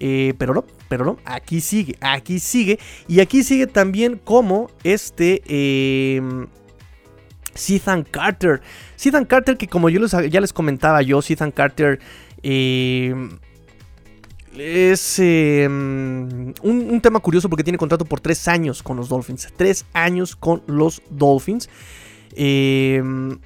Eh, 0.00 0.34
pero 0.38 0.54
no, 0.54 0.64
pero 0.88 1.04
no, 1.04 1.18
aquí 1.24 1.60
sigue, 1.60 1.96
aquí 2.00 2.38
sigue. 2.38 2.78
Y 3.08 3.20
aquí 3.20 3.42
sigue 3.42 3.66
también 3.66 4.20
como 4.22 4.70
este... 4.82 5.42
Eh, 5.46 6.20
Carter. 8.10 8.60
Ethan 9.02 9.24
Carter 9.24 9.56
que 9.56 9.68
como 9.68 9.88
yo 9.88 10.00
les, 10.00 10.10
ya 10.28 10.40
les 10.40 10.52
comentaba 10.52 11.02
yo, 11.02 11.20
Ethan 11.20 11.52
Carter 11.52 12.00
eh, 12.42 13.14
es 14.56 15.18
em, 15.18 16.52
un, 16.62 17.00
tema 17.00 17.20
curioso 17.20 17.48
porque 17.48 17.64
tiene 17.64 17.78
contrato 17.78 18.04
por 18.04 18.20
tres 18.20 18.46
años 18.48 18.82
con 18.82 18.96
los 18.96 19.08
Dolphins. 19.08 19.52
Tres 19.56 19.84
años 19.92 20.36
con 20.36 20.62
los 20.66 21.02
Dolphins. 21.10 21.68
Em, 22.36 23.38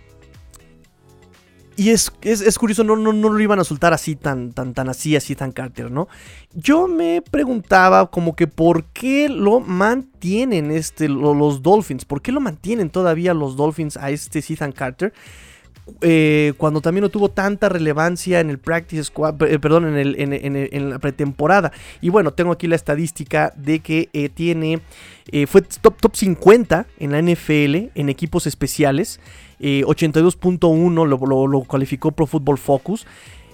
y 1.79 1.91
es, 1.91 2.11
es, 2.23 2.59
curioso, 2.59 2.83
no, 2.83 2.97
no, 2.97 3.13
no, 3.13 3.29
lo 3.29 3.39
iban 3.39 3.61
a 3.61 3.65
soltar 3.65 3.93
así, 3.93 4.17
tan, 4.17 4.53
tan, 4.53 4.75
tan 4.75 4.89
así, 4.89 5.15
así, 5.15 5.37
tan 5.37 5.53
Carter, 5.53 5.93
¿no? 5.93 6.09
Yo 6.53 6.89
me 6.89 7.23
preguntaba 7.23 8.11
como 8.11 8.35
que 8.35 8.49
por 8.49 8.87
qué 8.87 9.29
lo 9.29 9.61
mantienen 9.61 10.73
este, 10.73 11.09
los 11.09 11.63
Dolphins, 11.63 12.05
por 12.05 12.21
qué 12.21 12.33
lo 12.33 12.41
mantienen 12.41 12.91
todavía 12.91 13.33
los 13.33 13.55
Dolphins 13.55 13.97
a 13.97 14.11
este 14.11 14.41
Ethan 14.41 14.73
Carter. 14.73 15.13
Eh, 16.01 16.53
cuando 16.57 16.81
también 16.81 17.03
no 17.03 17.09
tuvo 17.09 17.31
tanta 17.31 17.69
relevancia 17.69 18.41
en 18.41 18.51
el 18.51 18.59
practice 18.59 19.11
eh, 19.49 19.59
perdón, 19.59 19.97
en, 19.97 20.91
la 20.91 20.99
pretemporada. 20.99 21.73
Y 22.01 22.09
bueno, 22.09 22.33
tengo 22.33 22.53
aquí 22.53 22.67
la 22.67 22.77
estadística 22.77 23.53
de 23.57 23.81
que 23.81 24.09
eh, 24.13 24.29
tiene, 24.29 24.81
fue 25.47 25.63
top, 25.63 25.97
top 26.01 26.17
50 26.17 26.87
en 26.99 27.13
la 27.13 27.23
NFL 27.23 27.91
en 27.95 28.09
equipos 28.09 28.47
especiales. 28.47 29.21
82.1 29.61 31.07
lo, 31.07 31.47
lo, 31.47 31.63
calificó 31.65 32.13
Pro 32.13 32.27
Football 32.27 32.59
Focus. 32.59 33.07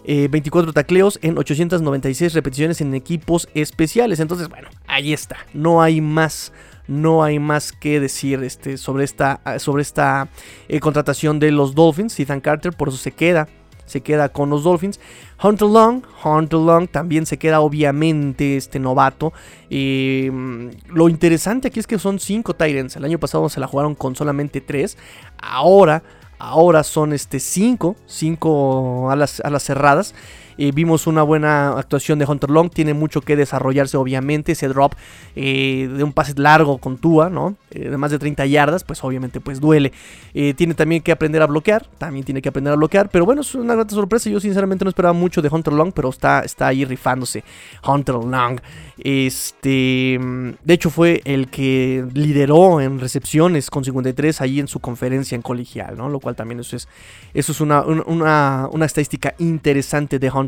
24 0.05 0.73
tacleos 0.73 1.19
en 1.23 1.39
896 1.39 2.35
repeticiones 2.35 2.81
en 2.81 2.95
equipos 2.95 3.49
especiales. 3.55 4.21
Entonces, 4.21 4.49
bueno, 4.49 4.69
ahí 4.87 5.13
está. 5.13 5.37
No 5.53 5.83
hay 5.83 6.01
más 6.01 6.53
no 6.87 7.23
hay 7.25 7.39
más 7.39 7.73
que 7.73 8.01
decir 8.01 8.43
este, 8.43 8.77
sobre 8.77 9.05
esta, 9.05 9.41
sobre 9.59 9.83
esta 9.83 10.29
eh, 10.69 10.81
contratación 10.81 11.39
de 11.39 11.51
los 11.51 11.75
Dolphins. 11.75 12.19
Ethan 12.21 12.41
Carter, 12.41 12.73
por 12.73 12.89
eso 12.89 12.99
se 12.99 13.13
queda. 13.13 13.49
Se 13.87 14.01
queda 14.01 14.31
con 14.31 14.49
los 14.49 14.65
Dolphins. 14.65 14.99
Hunter 15.43 15.69
Long, 15.69 16.03
Hunter 16.25 16.59
Long 16.59 16.89
también 16.89 17.27
se 17.27 17.39
queda 17.39 17.61
obviamente 17.61 18.57
este 18.57 18.79
novato. 18.79 19.35
Mm, 19.71 20.69
lo 20.89 21.09
interesante 21.11 21.69
aquí 21.69 21.81
es 21.81 21.87
que 21.87 21.99
son 21.99 22.19
5 22.19 22.55
Titans. 22.55 22.97
El 22.97 23.05
año 23.05 23.19
pasado 23.19 23.49
se 23.51 23.61
la 23.61 23.67
jugaron 23.67 23.95
con 23.95 24.17
solamente 24.17 24.63
3. 24.63 24.97
Ahora, 25.39 26.03
ahora 26.49 26.83
son 26.83 27.13
este 27.13 27.41
5, 27.41 27.97
5 28.07 29.11
a 29.11 29.17
las, 29.17 29.41
a 29.41 29.51
las 29.51 29.65
cerradas. 29.65 30.15
Eh, 30.59 30.73
vimos 30.73 31.07
una 31.07 31.23
buena 31.23 31.79
actuación 31.79 32.19
de 32.19 32.27
Hunter 32.27 32.51
Long. 32.51 32.71
Tiene 32.71 32.95
mucho 32.95 33.21
que 33.21 33.37
desarrollarse, 33.37 33.97
obviamente. 33.97 34.53
Ese 34.53 34.69
drop 34.69 34.95
eh, 35.37 35.89
de 35.95 36.05
un 36.05 36.13
pase 36.13 36.35
largo 36.37 36.79
con 36.79 36.99
Tua, 36.99 37.31
¿no? 37.31 37.57
Eh, 37.71 37.91
de 37.91 37.97
más 37.97 38.11
de 38.11 38.19
30 38.19 38.47
yardas, 38.47 38.85
pues 38.85 39.03
obviamente 39.05 39.41
pues 39.41 39.61
duele. 39.61 39.93
tiene 40.33 40.75
también 40.75 41.03
que 41.03 41.13
aprender 41.13 41.43
a 41.43 41.47
bloquear. 41.47 41.87
También 41.99 42.25
tiene 42.25 42.41
que 42.43 42.49
aprender 42.49 42.73
a 42.73 42.77
bloquear. 42.77 43.09
Pero 43.09 43.25
bueno, 43.25 43.43
es 43.43 43.55
una 43.55 43.75
gran 43.75 43.89
sorpresa. 43.91 44.31
Yo 44.31 44.41
sinceramente 44.41 44.85
no 44.85 44.89
esperaba 44.89 45.13
mucho 45.13 45.43
de 45.43 45.49
Hunter 45.49 45.73
Long, 45.73 45.93
pero 45.93 46.09
está, 46.09 46.41
está 46.41 46.69
ahí 46.69 46.85
rifándose. 46.85 47.45
Hunter 47.87 48.17
Long. 48.17 48.61
Este. 48.99 50.19
De 50.65 50.75
hecho, 50.75 50.91
fue 50.91 51.21
el 51.25 51.49
que 51.49 52.07
lideró 52.15 52.81
en 52.81 53.01
recepciones 53.01 53.71
con 53.71 53.85
53 53.85 54.41
ahí 54.41 54.61
en 54.61 54.69
su 54.69 54.81
conferencia 54.81 55.35
en 55.35 55.43
colegial, 55.43 55.97
¿no? 55.97 56.09
Lo 56.09 56.21
cual 56.21 56.37
también 56.37 56.61
eso 56.61 56.77
es, 56.77 56.89
eso 57.33 57.53
es 57.53 57.61
una, 57.61 57.83
una, 57.83 58.69
una 58.71 58.87
estadística 58.87 59.35
interesante 59.39 60.19
de 60.19 60.31
Hunter 60.31 60.44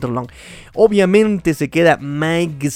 Obviamente 0.74 1.54
se 1.54 1.68
queda 1.68 1.96
Mike 1.98 2.70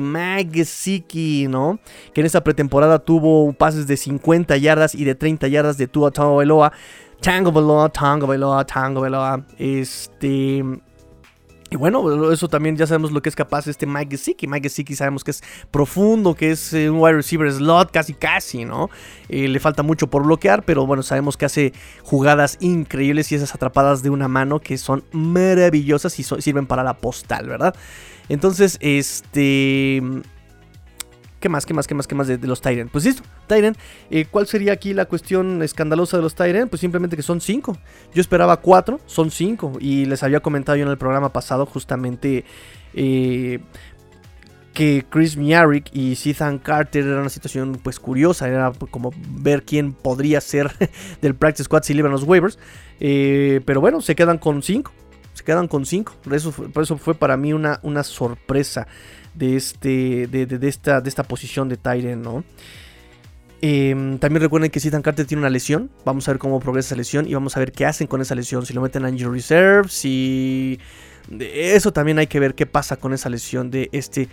Mike 0.00 0.50
Gesicki, 0.52 1.46
¿no? 1.48 1.78
Que 2.14 2.20
en 2.20 2.26
esa 2.26 2.42
pretemporada 2.42 2.98
tuvo 2.98 3.52
pases 3.52 3.86
de 3.86 3.96
50 3.96 4.56
yardas 4.56 4.94
y 4.94 5.04
de 5.04 5.14
30 5.14 5.48
yardas 5.48 5.76
de 5.78 5.86
Tua 5.86 6.10
Tango 6.10 6.36
Veloa. 6.38 6.72
Tango 7.20 7.52
Veloa, 7.52 7.88
Tango 7.88 8.26
Veloa, 8.26 8.64
Tango 8.64 9.00
Veloa. 9.00 9.44
Este 9.58 10.62
y 11.70 11.76
bueno, 11.76 12.30
eso 12.30 12.48
también 12.48 12.76
ya 12.76 12.86
sabemos 12.86 13.10
lo 13.10 13.20
que 13.20 13.28
es 13.28 13.34
capaz 13.34 13.66
este 13.66 13.86
Mike 13.86 14.16
Gesicki. 14.16 14.46
Mike 14.46 14.68
Gesicki 14.68 14.94
sabemos 14.94 15.24
que 15.24 15.32
es 15.32 15.42
profundo, 15.70 16.34
que 16.34 16.52
es 16.52 16.72
eh, 16.72 16.88
un 16.88 17.00
wide 17.00 17.14
receiver 17.14 17.52
slot, 17.52 17.90
casi 17.90 18.14
casi, 18.14 18.64
¿no? 18.64 18.88
Eh, 19.28 19.48
le 19.48 19.58
falta 19.58 19.82
mucho 19.82 20.06
por 20.06 20.24
bloquear, 20.24 20.64
pero 20.64 20.86
bueno, 20.86 21.02
sabemos 21.02 21.36
que 21.36 21.44
hace 21.44 21.72
jugadas 22.02 22.56
increíbles 22.60 23.32
y 23.32 23.34
esas 23.34 23.54
atrapadas 23.54 24.02
de 24.02 24.10
una 24.10 24.28
mano 24.28 24.60
que 24.60 24.78
son 24.78 25.02
maravillosas 25.10 26.18
y 26.20 26.22
sirven 26.22 26.66
para 26.66 26.84
la 26.84 26.94
postal, 26.94 27.48
¿verdad? 27.48 27.74
Entonces, 28.28 28.78
este... 28.80 30.02
¿Qué 31.40 31.50
más? 31.50 31.66
¿Qué 31.66 31.74
más? 31.74 31.86
¿Qué 31.86 31.94
más? 31.94 32.06
¿Qué 32.06 32.14
más 32.14 32.28
de, 32.28 32.38
los 32.38 32.62
Tyrant? 32.62 32.90
Pues 32.90 33.04
listo, 33.04 33.22
Tyrant. 33.46 33.76
Eh, 34.10 34.26
¿Cuál 34.30 34.46
sería 34.46 34.72
aquí 34.72 34.94
la 34.94 35.04
cuestión 35.04 35.62
escandalosa 35.62 36.16
de 36.16 36.22
los 36.22 36.34
Tyrant? 36.34 36.70
Pues 36.70 36.80
simplemente 36.80 37.14
que 37.14 37.22
son 37.22 37.40
5. 37.40 37.76
Yo 38.14 38.20
esperaba 38.20 38.56
4, 38.56 39.00
son 39.04 39.30
5. 39.30 39.74
Y 39.80 40.06
les 40.06 40.22
había 40.22 40.40
comentado 40.40 40.76
yo 40.76 40.84
en 40.84 40.90
el 40.90 40.96
programa 40.96 41.32
pasado 41.32 41.66
justamente 41.66 42.46
eh, 42.94 43.60
que 44.72 45.04
Chris 45.10 45.36
Miarick 45.36 45.90
y 45.94 46.18
Ethan 46.24 46.58
Carter 46.58 47.04
era 47.04 47.20
una 47.20 47.28
situación 47.28 47.78
pues 47.82 48.00
curiosa. 48.00 48.48
Era 48.48 48.72
como 48.90 49.12
ver 49.28 49.62
quién 49.64 49.92
podría 49.92 50.40
ser 50.40 50.70
del 51.20 51.34
Practice 51.34 51.64
Squad 51.64 51.82
si 51.82 51.92
libran 51.92 52.12
los 52.12 52.22
waivers. 52.22 52.58
Eh, 52.98 53.60
pero 53.66 53.82
bueno, 53.82 54.00
se 54.00 54.14
quedan 54.14 54.38
con 54.38 54.62
5. 54.62 54.90
Se 55.34 55.44
quedan 55.44 55.68
con 55.68 55.84
5. 55.84 56.14
Por 56.24 56.34
eso, 56.34 56.50
por 56.50 56.82
eso 56.82 56.96
fue 56.96 57.14
para 57.14 57.36
mí 57.36 57.52
una, 57.52 57.78
una 57.82 58.02
sorpresa 58.02 58.86
de, 59.36 59.56
este, 59.56 60.26
de, 60.26 60.68
esta, 60.68 61.00
de 61.00 61.08
esta 61.08 61.22
posición 61.22 61.68
de 61.68 61.76
Tyren, 61.76 62.22
¿no? 62.22 62.44
Em, 63.62 64.18
también 64.18 64.42
recuerden 64.42 64.70
que 64.70 64.78
Ethan 64.78 65.02
Carter 65.02 65.26
tiene 65.26 65.40
una 65.40 65.50
lesión. 65.50 65.90
Vamos 66.04 66.28
a 66.28 66.32
ver 66.32 66.38
cómo 66.38 66.60
progresa 66.60 66.88
esa 66.88 66.96
lesión 66.96 67.26
y 67.26 67.34
vamos 67.34 67.56
a 67.56 67.60
ver 67.60 67.72
qué 67.72 67.86
hacen 67.86 68.06
con 68.06 68.20
esa 68.20 68.34
lesión. 68.34 68.66
Si 68.66 68.74
lo 68.74 68.80
meten 68.80 69.04
a 69.04 69.10
Injury 69.10 69.38
Reserve, 69.38 69.88
si. 69.88 70.78
Eso 71.40 71.92
también 71.92 72.18
hay 72.18 72.26
que 72.26 72.40
ver 72.40 72.54
qué 72.54 72.66
pasa 72.66 72.96
con 72.96 73.12
esa 73.12 73.28
lesión 73.28 73.70
de 73.70 73.88
este 73.92 74.28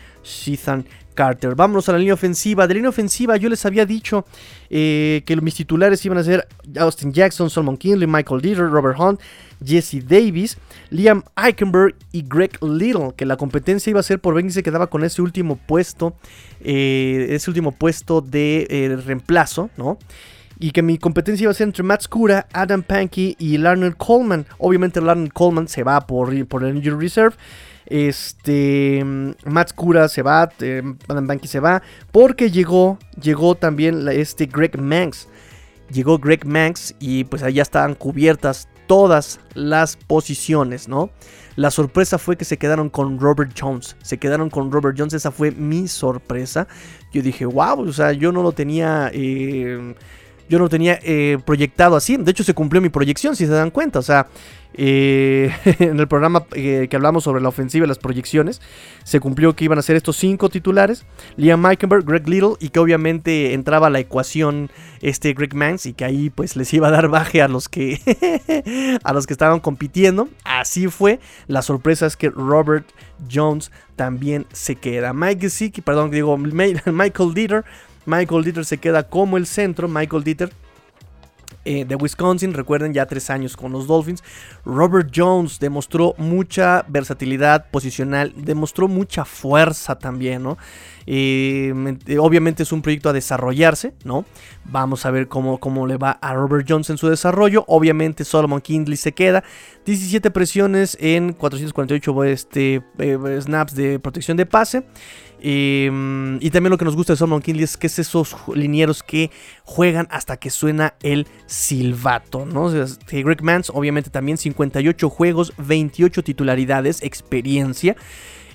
Ethan 0.46 0.86
Carter. 1.14 1.56
Vámonos 1.56 1.90
a 1.90 1.94
la 1.94 1.98
línea 1.98 2.14
ofensiva. 2.14 2.68
De 2.68 2.74
la 2.74 2.78
línea 2.78 2.90
ofensiva 2.90 3.38
yo 3.38 3.50
les 3.50 3.66
había 3.66 3.86
dicho 3.86 4.26
eh, 4.70 5.24
que 5.26 5.36
mis 5.38 5.56
titulares 5.56 6.06
iban 6.06 6.18
a 6.18 6.24
ser 6.24 6.48
Austin 6.78 7.12
Jackson, 7.12 7.50
Solomon 7.50 7.78
Kinley, 7.78 8.08
Michael 8.08 8.42
Dieter, 8.42 8.70
Robert 8.70 9.00
Hunt, 9.00 9.20
Jesse 9.64 10.06
Davis, 10.06 10.58
Liam 10.90 11.24
Eichenberg 11.36 11.96
y 12.12 12.24
Greg 12.28 12.58
Little. 12.62 13.14
Que 13.16 13.26
la 13.26 13.38
competencia 13.38 13.90
iba 13.90 14.00
a 14.00 14.04
ser 14.04 14.20
por 14.20 14.36
ver 14.36 14.52
se 14.52 14.64
quedaba 14.64 14.88
con 14.88 15.04
ese 15.04 15.22
último 15.22 15.58
puesto. 15.58 16.16
Eh, 16.62 17.28
ese 17.30 17.50
último 17.50 17.72
puesto 17.72 18.22
de 18.22 18.68
eh, 18.70 18.96
reemplazo, 19.04 19.70
¿no? 19.78 19.98
Y 20.60 20.72
que 20.72 20.82
mi 20.82 20.98
competencia 20.98 21.44
iba 21.44 21.52
a 21.52 21.56
ser 21.56 21.68
entre 21.68 21.84
Matt 21.84 22.04
Scura, 22.04 22.48
Adam 22.54 22.84
Pankey 22.84 23.36
y 23.40 23.58
Larner 23.58 23.96
Coleman. 23.96 24.46
Obviamente 24.58 25.02
Larner 25.02 25.32
Coleman 25.34 25.68
se 25.68 25.84
va 25.84 26.06
por, 26.08 26.48
por 26.48 26.64
el 26.64 26.78
Injury 26.78 26.96
Reserve. 27.00 27.36
Este. 27.86 29.04
Matt 29.46 29.70
Scura 29.70 30.08
se 30.08 30.22
va. 30.22 30.50
Eh, 30.60 30.82
Adam 31.08 31.28
Pankey 31.28 31.48
se 31.48 31.60
va. 31.60 31.82
Porque 32.12 32.50
llegó. 32.52 32.98
Llegó 33.22 33.56
también 33.56 34.08
este 34.10 34.46
Greg 34.46 34.80
Manx. 34.80 35.28
Llegó 35.92 36.18
Greg 36.18 36.46
Manx. 36.46 36.96
Y 37.00 37.26
pues 37.26 37.44
allá 37.44 37.62
estaban 37.62 37.96
cubiertas 37.96 38.68
todas 38.88 39.40
las 39.54 39.96
posiciones, 39.96 40.88
¿no? 40.88 41.10
La 41.56 41.70
sorpresa 41.70 42.18
fue 42.18 42.36
que 42.36 42.46
se 42.46 42.58
quedaron 42.58 42.90
con 42.90 43.20
Robert 43.20 43.52
Jones. 43.60 43.96
Se 44.02 44.18
quedaron 44.18 44.50
con 44.50 44.72
Robert 44.72 44.96
Jones. 44.98 45.14
Esa 45.14 45.32
fue 45.32 45.52
mi 45.52 45.88
sorpresa. 45.88 46.68
Yo 47.12 47.22
dije, 47.22 47.46
wow, 47.46 47.82
o 47.82 47.94
sea, 47.94 48.12
yo 48.14 48.32
no 48.32 48.42
lo 48.42 48.54
tenía. 48.54 49.12
Eh, 49.14 49.94
yo 50.50 50.58
no 50.58 50.66
lo 50.66 50.70
tenía 50.70 51.00
eh, 51.04 51.38
proyectado 51.46 51.96
así. 51.96 52.18
De 52.18 52.32
hecho, 52.32 52.44
se 52.44 52.54
cumplió 52.54 52.82
mi 52.82 52.90
proyección, 52.90 53.36
si 53.36 53.46
se 53.46 53.52
dan 53.52 53.72
cuenta. 53.72 54.00
O 54.00 54.04
sea, 54.04 54.28
eh, 54.76 55.52
en 55.80 56.00
el 56.00 56.08
programa 56.08 56.46
eh, 56.54 56.88
que 56.90 56.96
hablamos 56.96 57.24
sobre 57.24 57.42
la 57.42 57.50
ofensiva 57.50 57.86
y 57.86 57.88
las 57.88 58.00
proyecciones, 58.00 58.62
se 59.04 59.20
cumplió 59.20 59.56
que 59.56 59.66
iban 59.66 59.78
a 59.78 59.82
ser 59.82 59.96
estos 59.96 60.18
cinco 60.18 60.50
titulares: 60.50 61.06
Liam 61.38 61.62
Meikenberg, 61.62 62.06
Greg 62.06 62.28
Little, 62.28 62.54
y 62.60 62.70
que 62.70 62.80
obviamente 62.80 63.54
entraba 63.54 63.90
la 63.90 64.00
ecuación 64.00 64.70
este 65.02 65.34
Greg 65.34 65.54
Mans 65.54 65.86
y 65.86 65.94
que 65.94 66.06
ahí 66.06 66.30
pues 66.30 66.56
les 66.56 66.74
iba 66.74 66.88
a 66.88 66.92
dar 66.92 67.10
baje 67.10 67.42
a 67.42 67.48
los 67.48 67.70
que 67.70 68.00
a 69.04 69.14
los 69.14 69.28
que 69.28 69.34
estaban 69.34 69.60
compitiendo. 69.60 70.30
Así 70.44 70.88
fue. 70.88 71.20
La 71.48 71.62
sorpresa 71.62 72.06
es 72.06 72.18
que 72.18 72.30
Robert 72.30 72.86
Jones 73.32 73.72
también 73.96 74.46
se 74.52 74.76
queda. 74.76 75.14
Mike 75.14 75.42
Gesicki, 75.42 75.82
perdón, 75.82 76.12
digo 76.12 76.38
Michael 76.86 77.34
Dieter 77.34 77.66
Michael 78.06 78.44
Dieter 78.44 78.66
se 78.66 78.78
queda 78.78 79.04
como 79.04 79.38
el 79.38 79.46
centro. 79.46 79.88
Michael 79.88 80.24
Dieter 80.24 80.52
eh, 81.66 81.86
de 81.86 81.96
Wisconsin, 81.96 82.54
recuerden 82.54 82.94
ya 82.94 83.06
tres 83.06 83.30
años 83.30 83.56
con 83.56 83.72
los 83.72 83.88
Dolphins. 83.88 84.22
Robert 84.66 85.10
Jones 85.16 85.60
demostró 85.60 86.14
mucha 86.18 86.84
versatilidad 86.90 87.70
posicional, 87.72 88.34
demostró 88.36 88.90
mucha 88.90 89.24
fuerza 89.24 89.98
también, 89.98 90.44
¿no? 90.44 90.58
Eh, 91.06 91.74
obviamente 92.20 92.64
es 92.64 92.72
un 92.74 92.82
proyecto 92.82 93.10
a 93.10 93.14
desarrollarse, 93.14 93.94
¿no? 94.04 94.26
Vamos 94.66 95.06
a 95.06 95.12
ver 95.12 95.30
cómo, 95.30 95.58
cómo 95.60 95.88
le 95.88 95.96
va 95.96 96.12
a 96.12 96.34
Robert 96.34 96.66
Jones 96.68 96.90
en 96.90 96.98
su 96.98 97.08
desarrollo. 97.08 97.64
Obviamente 97.68 98.26
Solomon 98.26 98.60
Kindley 98.60 98.98
se 98.98 99.14
queda. 99.14 99.44
17 99.86 100.32
presiones 100.32 100.98
en 101.00 101.32
448 101.32 102.24
este, 102.26 102.84
eh, 103.00 103.40
snaps 103.42 103.74
de 103.74 104.00
protección 104.00 104.36
de 104.36 104.46
pase. 104.46 104.84
Em, 105.46 106.38
y 106.42 106.52
también 106.52 106.72
lo 106.72 106.78
que 106.78 106.86
nos 106.86 106.96
gusta 106.96 107.12
de 107.12 107.18
Solomon 107.18 107.42
Kinley 107.42 107.66
es 107.66 107.76
que 107.76 107.88
es 107.88 108.00
esos 108.00 108.34
linieros 108.56 109.04
que 109.04 109.30
juegan 109.66 110.08
hasta 110.10 110.38
que 110.38 110.50
suena 110.50 110.94
el 111.04 111.28
silbato, 111.48 112.46
¿no? 112.46 112.72
Greg 112.72 113.44
Mans, 113.44 113.70
obviamente 113.70 114.10
también 114.10 114.38
58 114.38 115.10
juegos, 115.10 115.52
28 115.58 116.24
titularidades, 116.24 117.04
experiencia. 117.04 117.98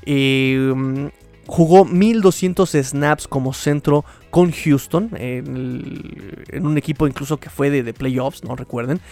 Em, 0.06 1.10
jugó 1.46 1.84
1200 1.84 2.70
snaps 2.70 3.28
como 3.28 3.52
centro 3.52 4.06
con 4.30 4.50
Houston, 4.50 5.10
en, 5.12 6.66
un 6.66 6.78
equipo 6.78 7.06
incluso 7.06 7.36
que 7.36 7.50
fue 7.50 7.68
de, 7.68 7.82
de 7.82 7.92
playoffs, 7.92 8.44
¿no? 8.44 8.56
Recuerden 8.56 9.02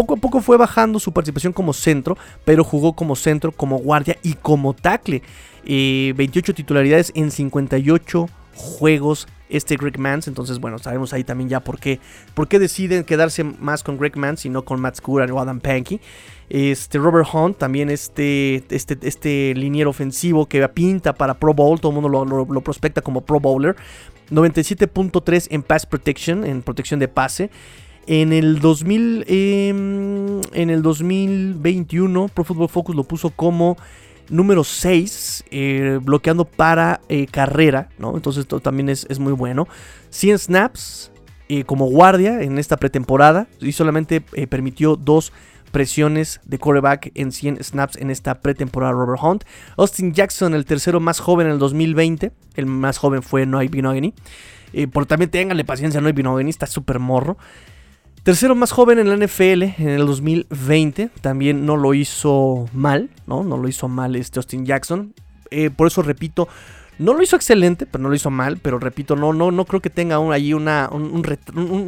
poco 0.00 0.14
a 0.14 0.16
poco 0.16 0.40
fue 0.40 0.56
bajando 0.56 0.98
su 0.98 1.12
participación 1.12 1.52
como 1.52 1.72
centro, 1.74 2.16
pero 2.44 2.64
jugó 2.64 2.94
como 2.94 3.16
centro, 3.16 3.52
como 3.52 3.78
guardia 3.78 4.16
y 4.22 4.34
como 4.34 4.72
tackle. 4.72 5.22
28 5.64 6.54
titularidades 6.54 7.12
en 7.14 7.30
58 7.30 8.28
juegos 8.54 9.28
este 9.50 9.76
Greg 9.76 9.98
Mans. 9.98 10.26
Entonces, 10.26 10.58
bueno, 10.58 10.78
sabemos 10.78 11.12
ahí 11.12 11.22
también 11.22 11.50
ya 11.50 11.60
por 11.60 11.78
qué, 11.78 12.00
por 12.32 12.48
qué 12.48 12.58
deciden 12.58 13.04
quedarse 13.04 13.44
más 13.44 13.82
con 13.82 13.98
Greg 13.98 14.16
Mans 14.16 14.46
y 14.46 14.48
no 14.48 14.64
con 14.64 14.80
Matt 14.80 14.96
Scura 14.96 15.26
o 15.26 15.38
Adam 15.38 15.60
Pankey. 15.60 16.00
Este 16.48 16.98
Robert 16.98 17.28
Hunt, 17.32 17.58
también 17.58 17.90
este, 17.90 18.64
este, 18.70 18.98
este 19.02 19.54
liniero 19.54 19.90
ofensivo 19.90 20.46
que 20.46 20.66
pinta 20.68 21.12
para 21.12 21.34
Pro 21.34 21.52
Bowl, 21.52 21.78
todo 21.78 21.92
el 21.92 22.00
mundo 22.00 22.08
lo, 22.08 22.60
prospecta 22.62 23.02
como 23.02 23.20
Pro 23.20 23.38
Bowler. 23.38 23.76
97.3 24.30 25.48
en 25.50 25.62
Pass 25.62 25.84
Protection, 25.84 26.44
en 26.44 26.62
protección 26.62 27.00
de 27.00 27.08
pase. 27.08 27.50
En 28.06 28.32
el, 28.32 28.60
2000, 28.60 29.24
em, 29.28 30.40
en 30.52 30.70
el 30.70 30.82
2021, 30.82 32.28
Pro 32.28 32.44
Football 32.44 32.68
Focus 32.68 32.96
lo 32.96 33.04
puso 33.04 33.30
como 33.30 33.76
número 34.30 34.64
6, 34.64 35.44
eh, 35.50 35.98
bloqueando 36.02 36.44
para 36.44 37.00
eh, 37.08 37.26
carrera, 37.26 37.90
¿no? 37.98 38.14
Entonces 38.14 38.42
esto 38.42 38.60
también 38.60 38.88
es, 38.88 39.18
muy 39.18 39.32
bueno. 39.32 39.68
100 40.10 40.38
snaps 40.38 41.12
eh, 41.48 41.64
como 41.64 41.86
guardia 41.86 42.42
en 42.42 42.58
esta 42.58 42.76
pretemporada 42.76 43.48
y 43.60 43.72
solamente 43.72 44.20
permitió 44.20 44.96
dos 44.96 45.32
presiones 45.72 46.40
de 46.44 46.58
quarterback 46.58 47.12
en 47.14 47.32
100 47.32 47.62
snaps 47.62 47.96
en 47.96 48.10
esta 48.10 48.40
pretemporada 48.40 48.92
Robert 48.92 49.20
Hunt. 49.22 49.44
Austin 49.76 50.12
Jackson, 50.12 50.54
el 50.54 50.64
tercero 50.64 51.00
más 51.00 51.20
joven 51.20 51.48
en 51.48 51.54
el 51.54 51.58
2020, 51.58 52.32
el 52.54 52.66
más 52.66 52.98
joven 52.98 53.22
fue 53.22 53.46
Noah 53.46 53.64
Binogany. 53.64 54.14
por 54.92 55.06
también 55.06 55.30
ténganle 55.30 55.64
paciencia, 55.64 56.00
Noah 56.00 56.12
Binogany 56.12 56.50
está 56.50 56.66
súper 56.66 56.98
morro. 56.98 57.36
Tercero 58.22 58.54
más 58.54 58.70
joven 58.70 58.98
en 58.98 59.08
la 59.08 59.16
NFL 59.16 59.62
en 59.62 59.88
el 59.88 60.06
2020, 60.06 61.08
también 61.22 61.64
no 61.64 61.76
lo 61.76 61.94
hizo 61.94 62.68
mal, 62.74 63.08
¿no? 63.26 63.42
No 63.44 63.56
lo 63.56 63.66
hizo 63.66 63.88
mal 63.88 64.14
este 64.14 64.38
Austin 64.38 64.66
Jackson. 64.66 65.14
Eh, 65.50 65.70
por 65.70 65.86
eso 65.86 66.02
repito, 66.02 66.46
no 66.98 67.14
lo 67.14 67.22
hizo 67.22 67.34
excelente, 67.34 67.86
pero 67.86 68.02
no 68.02 68.10
lo 68.10 68.14
hizo 68.14 68.30
mal, 68.30 68.58
pero 68.58 68.78
repito, 68.78 69.16
no, 69.16 69.32
no, 69.32 69.50
no 69.50 69.64
creo 69.64 69.80
que 69.80 69.88
tenga 69.88 70.18
ahí 70.34 70.52
una, 70.52 70.90
un, 70.92 71.24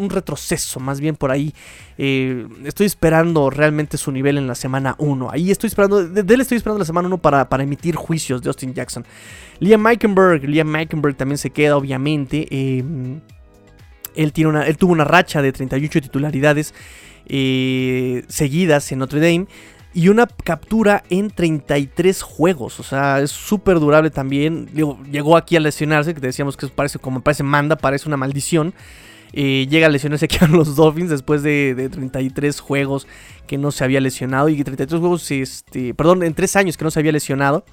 retroceso, 0.08 0.80
más 0.80 1.00
bien 1.00 1.16
por 1.16 1.30
ahí. 1.30 1.52
Eh, 1.98 2.48
estoy 2.64 2.86
esperando 2.86 3.50
realmente 3.50 3.98
su 3.98 4.10
nivel 4.10 4.38
en 4.38 4.46
la 4.46 4.54
semana 4.54 4.94
1. 4.96 5.30
Ahí 5.30 5.50
estoy 5.50 5.68
esperando, 5.68 6.02
de, 6.02 6.20
él 6.34 6.40
estoy 6.40 6.56
esperando 6.56 6.78
la 6.78 6.86
semana 6.86 7.08
1 7.08 7.18
para, 7.18 7.46
para, 7.50 7.62
emitir 7.62 7.94
juicios 7.94 8.40
de 8.40 8.48
Austin 8.48 8.72
Jackson. 8.72 9.04
Liam 9.60 9.82
Meikenberg, 9.82 10.44
Liam 10.44 10.68
Meikenberg 10.68 11.14
también 11.14 11.36
se 11.36 11.50
queda, 11.50 11.76
obviamente. 11.76 12.48
Eh, 12.50 12.82
él, 14.16 14.32
tuvo 14.32 14.92
una 14.92 15.04
racha 15.04 15.42
de 15.42 15.52
38 15.52 16.00
titularidades 16.00 16.74
eh, 17.26 18.24
seguidas 18.28 18.90
en 18.92 18.98
Notre 18.98 19.20
Dame 19.20 19.46
y 19.94 20.08
una 20.08 20.26
captura 20.26 21.02
en 21.10 21.30
33 21.30 22.22
juegos. 22.22 22.80
O 22.80 22.82
sea, 22.82 23.20
es 23.20 23.30
súper 23.30 23.78
durable 23.78 24.10
también. 24.10 24.68
llegó 25.10 25.36
aquí 25.36 25.56
a 25.56 25.60
lesionarse, 25.60 26.14
que 26.14 26.20
decíamos 26.20 26.56
que 26.56 26.66
parece 26.68 26.98
como 26.98 27.20
parece 27.20 27.42
manda, 27.42 27.76
parece 27.76 28.08
una 28.08 28.16
maldición. 28.16 28.74
Llega 29.32 29.86
a 29.86 29.90
lesionarse 29.90 30.24
aquí 30.26 30.38
a 30.40 30.46
los 30.46 30.76
Dolphins 30.76 31.10
después 31.10 31.42
de, 31.42 31.88
33 31.90 32.60
juegos 32.60 33.06
que 33.46 33.58
no 33.58 33.70
se 33.70 33.84
había 33.84 34.00
lesionado. 34.00 34.48
Y 34.48 34.62
33 34.62 35.00
juegos, 35.00 35.30
este, 35.30 35.94
perdón, 35.94 36.22
en 36.22 36.34
3 36.34 36.56
años 36.56 36.76
que 36.76 36.84
no 36.84 36.90
se 36.90 37.00
había 37.00 37.12
lesionado. 37.12 37.64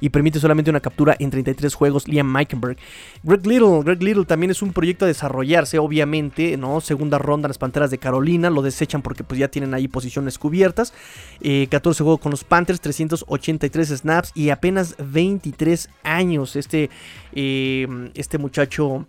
Y 0.00 0.10
permite 0.10 0.40
solamente 0.40 0.70
una 0.70 0.80
captura 0.80 1.16
en 1.18 1.30
33 1.30 1.74
juegos. 1.74 2.08
Liam 2.08 2.30
Meikenberg. 2.30 2.76
Greg 3.22 3.46
Little, 3.46 3.82
Greg 3.82 4.02
Little 4.02 4.24
también 4.24 4.50
es 4.50 4.62
un 4.62 4.72
proyecto 4.72 5.04
a 5.04 5.08
desarrollarse, 5.08 5.78
obviamente, 5.78 6.56
¿no? 6.56 6.80
Segunda 6.80 7.18
ronda 7.18 7.48
las 7.48 7.58
Panteras 7.58 7.90
de 7.90 7.98
Carolina. 7.98 8.50
Lo 8.50 8.62
desechan 8.62 9.02
porque 9.02 9.24
pues 9.24 9.40
ya 9.40 9.48
tienen 9.48 9.74
ahí 9.74 9.88
posiciones 9.88 10.38
cubiertas. 10.38 10.92
14 11.40 11.42
eh, 11.42 12.04
juegos 12.04 12.20
con 12.20 12.30
los 12.30 12.44
Panthers, 12.44 12.80
383 12.80 13.88
snaps 13.88 14.32
y 14.34 14.50
apenas 14.50 14.96
23 14.98 15.88
años. 16.04 16.56
Este, 16.56 16.90
eh, 17.32 17.86
este 18.14 18.38
muchacho 18.38 19.06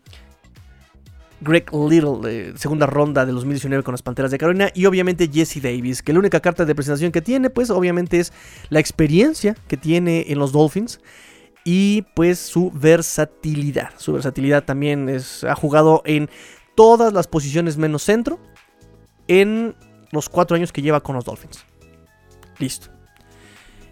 Greg 1.41 1.71
Little, 1.73 2.57
segunda 2.57 2.85
ronda 2.85 3.25
de 3.25 3.31
2019 3.31 3.83
con 3.83 3.93
las 3.93 4.01
Panteras 4.01 4.31
de 4.31 4.37
Carolina, 4.37 4.69
y 4.73 4.85
obviamente 4.85 5.29
Jesse 5.31 5.61
Davis, 5.61 6.01
que 6.01 6.13
la 6.13 6.19
única 6.19 6.39
carta 6.39 6.65
de 6.65 6.75
presentación 6.75 7.11
que 7.11 7.21
tiene, 7.21 7.49
pues 7.49 7.69
obviamente 7.69 8.19
es 8.19 8.33
la 8.69 8.79
experiencia 8.79 9.55
que 9.67 9.77
tiene 9.77 10.25
en 10.27 10.39
los 10.39 10.51
Dolphins 10.51 10.99
y 11.63 12.03
pues 12.15 12.39
su 12.39 12.71
versatilidad. 12.71 13.91
Su 13.97 14.13
versatilidad 14.13 14.63
también 14.63 15.09
es, 15.09 15.43
ha 15.43 15.55
jugado 15.55 16.01
en 16.05 16.29
todas 16.75 17.13
las 17.13 17.27
posiciones 17.27 17.77
menos 17.77 18.03
centro 18.03 18.39
en 19.27 19.75
los 20.11 20.29
cuatro 20.29 20.55
años 20.55 20.71
que 20.71 20.81
lleva 20.81 21.01
con 21.01 21.15
los 21.15 21.25
Dolphins. 21.25 21.65
Listo. 22.57 22.89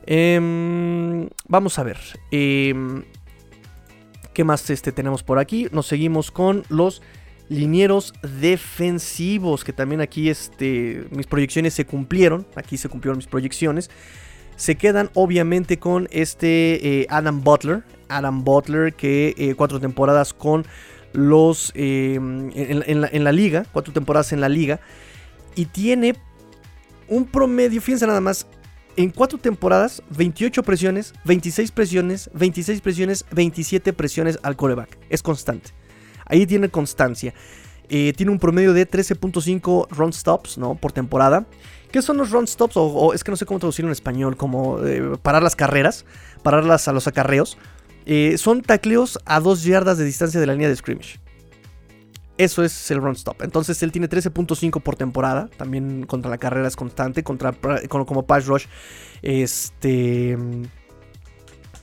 Em, 0.06 1.30
vamos 1.48 1.78
a 1.78 1.84
ver. 1.84 1.98
Em, 2.32 3.04
¿Qué 4.34 4.44
más 4.44 4.70
este, 4.70 4.92
tenemos 4.92 5.24
por 5.24 5.40
aquí? 5.40 5.68
Nos 5.72 5.88
seguimos 5.88 6.32
con 6.32 6.64
los 6.70 7.02
linieros 7.50 8.14
defensivos, 8.40 9.64
que 9.64 9.74
también 9.74 10.02
aquí 10.02 10.30
este, 10.30 11.06
mis 11.12 11.28
proyecciones 11.28 11.74
se 11.74 11.86
cumplieron, 11.86 12.46
aquí 12.56 12.78
se 12.78 12.90
cumplieron 12.90 13.18
mis 13.18 13.28
proyecciones. 13.28 13.90
Se 14.56 14.76
quedan 14.76 15.10
obviamente 15.14 15.78
con 15.78 16.08
este 16.12 17.02
eh, 17.02 17.08
Adam 17.10 17.44
Butler, 17.44 17.84
Adam 18.10 18.44
Butler 18.44 18.94
que 18.94 19.36
eh, 19.38 19.54
cuatro 19.56 19.80
temporadas 19.80 20.34
con 20.34 20.66
los 21.14 21.72
eh, 21.76 22.16
en, 22.16 23.24
la, 23.24 23.32
liga, 23.32 23.66
cuatro 23.72 23.94
temporadas 23.94 24.34
en 24.34 24.42
la 24.42 24.50
liga 24.50 24.80
y 25.56 25.66
tiene 25.66 26.16
un 27.08 27.26
promedio, 27.26 27.82
fíjense 27.82 28.08
nada 28.08 28.20
más, 28.20 28.48
en 28.98 29.12
cuatro 29.12 29.38
temporadas, 29.38 30.02
28 30.10 30.64
presiones, 30.64 31.14
26 31.24 31.72
presiones, 31.72 32.30
26 32.34 32.82
presiones, 32.82 33.26
27 33.32 33.94
presiones 33.94 34.40
al 34.42 34.56
coreback. 34.56 34.98
Es 35.10 35.22
constante. 35.22 35.70
Ahí 36.28 36.46
tiene 36.46 36.70
constancia. 36.70 37.34
Eh, 37.90 38.14
tiene 38.16 38.32
un 38.32 38.40
promedio 38.40 38.74
de 38.74 38.90
13.5 38.90 39.88
run 39.90 40.14
stops 40.14 40.58
¿no? 40.58 40.76
por 40.76 40.92
temporada. 40.92 41.46
¿Qué 41.92 42.02
son 42.02 42.18
los 42.18 42.32
run 42.32 42.48
stops? 42.48 42.76
O, 42.76 43.14
es 43.14 43.24
que 43.24 43.32
no 43.32 43.38
sé 43.38 43.46
cómo 43.46 43.60
traducirlo 43.60 43.90
en 43.90 43.94
español, 43.94 44.36
como 44.36 44.86
eh, 44.86 45.18
parar 45.22 45.42
las 45.42 45.56
carreras, 45.56 46.06
pararlas 46.44 46.88
a 46.88 46.94
los 46.94 47.08
acarreos. 47.08 47.58
Eh, 48.06 48.38
son 48.38 48.62
tacleos 48.62 49.20
a 49.26 49.40
2 49.40 49.64
yardas 49.64 49.98
de 49.98 50.06
distancia 50.06 50.40
de 50.40 50.48
la 50.48 50.54
línea 50.54 50.70
de 50.70 50.76
scrimmage. 50.76 51.20
Eso 52.38 52.64
es 52.64 52.92
el 52.92 53.02
run 53.02 53.14
stop. 53.14 53.42
Entonces 53.42 53.82
él 53.82 53.92
tiene 53.92 54.10
13.5 54.10 54.82
por 54.82 54.96
temporada. 54.96 55.50
También 55.58 56.06
contra 56.06 56.30
la 56.30 56.38
carrera 56.38 56.68
es 56.68 56.76
constante. 56.76 57.24
Contra, 57.24 57.54
como 57.90 58.28
pass 58.28 58.46
rush. 58.46 58.66
Este 59.24 60.38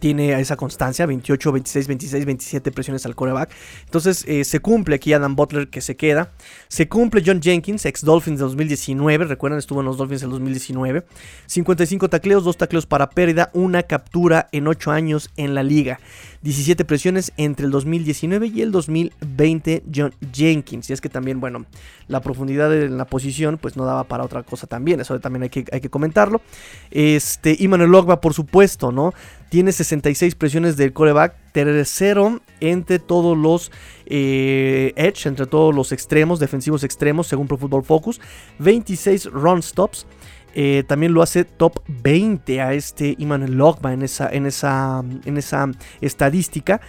tiene 0.05 0.39
esa 0.39 0.57
constancia, 0.57 1.07
28, 1.07 1.51
26, 1.51 1.89
26, 1.89 2.27
27 2.27 2.73
presiones 2.73 3.07
al 3.07 3.15
coreback. 3.15 3.51
Entonces 3.87 4.23
eh, 4.29 4.45
se 4.45 4.61
cumple 4.61 4.97
aquí 4.97 5.15
Adam 5.15 5.35
Butler 5.35 5.71
que 5.71 5.81
se 5.81 5.97
queda. 5.97 6.31
Se 6.69 6.91
cumple 6.91 7.23
John 7.25 7.41
Jenkins, 7.41 7.87
ex 7.87 8.05
Dolphins 8.05 8.39
de 8.39 8.45
2019. 8.45 9.25
Recuerdan, 9.25 9.59
estuvo 9.59 9.81
en 9.81 9.87
los 9.87 9.97
Dolphins 9.97 10.23
en 10.25 10.29
2019. 10.29 11.07
55 11.47 12.11
tacleos, 12.11 12.45
2 12.45 12.55
tacleos 12.55 12.85
para 12.85 13.09
pérdida, 13.09 13.49
una 13.55 13.85
captura 13.85 14.51
en 14.53 14.67
8 14.67 14.91
años 14.91 15.31
en 15.39 15.55
la 15.55 15.63
liga. 15.63 15.99
17 16.43 16.85
presiones 16.85 17.33
entre 17.39 17.65
el 17.65 17.73
2019 17.73 18.49
y 18.49 18.61
el 18.61 18.73
2020 18.73 19.85
John 19.95 20.15
Jenkins. 20.35 20.91
Y 20.91 20.93
es 20.93 21.01
que 21.01 21.09
también, 21.09 21.41
bueno, 21.41 21.65
la 22.09 22.21
profundidad 22.21 22.75
en 22.75 22.99
la 22.99 23.07
posición 23.07 23.57
pues 23.57 23.79
no 23.79 23.87
daba 23.87 24.05
para 24.05 24.23
otra 24.23 24.43
cosa 24.43 24.67
también. 24.67 25.01
Eso 25.01 25.19
también 25.19 25.45
hay 25.45 25.49
que, 25.49 25.65
hay 25.73 25.81
que 25.81 25.89
comentarlo. 25.89 26.43
Este, 26.91 27.57
Imanuel 27.59 27.95
Ogba, 27.95 28.21
por 28.21 28.35
supuesto, 28.35 28.93
¿no? 28.93 29.15
Tiene 29.55 29.71
66 29.71 30.35
presiones 30.35 30.77
del 30.77 30.93
coreback, 30.93 31.37
tercero 31.53 32.41
entre 32.59 32.99
todos 32.99 33.39
los 33.39 33.71
eh, 34.05 34.93
edge, 34.97 35.29
entre 35.29 35.47
todos 35.47 35.73
los 35.73 35.93
extremos, 35.93 36.41
defensivos 36.41 36.83
extremos, 36.83 37.29
según 37.29 37.47
Pro 37.47 37.57
Football 37.57 37.85
Focus, 37.85 38.21
26 38.59 39.27
run 39.27 39.63
stops. 39.63 40.09
Eh, 40.57 40.83
también 40.89 41.15
lo 41.15 41.23
hace 41.23 41.45
top 41.45 41.79
20 41.87 42.63
a 42.63 42.75
este 42.75 43.15
Iman 43.17 43.57
Logba 43.57 43.93
en 43.93 44.03
esa, 44.03 44.29
en 44.29 44.47
esa, 44.47 45.05
en 45.25 45.37
esa 45.37 45.71
estadística. 46.01 46.81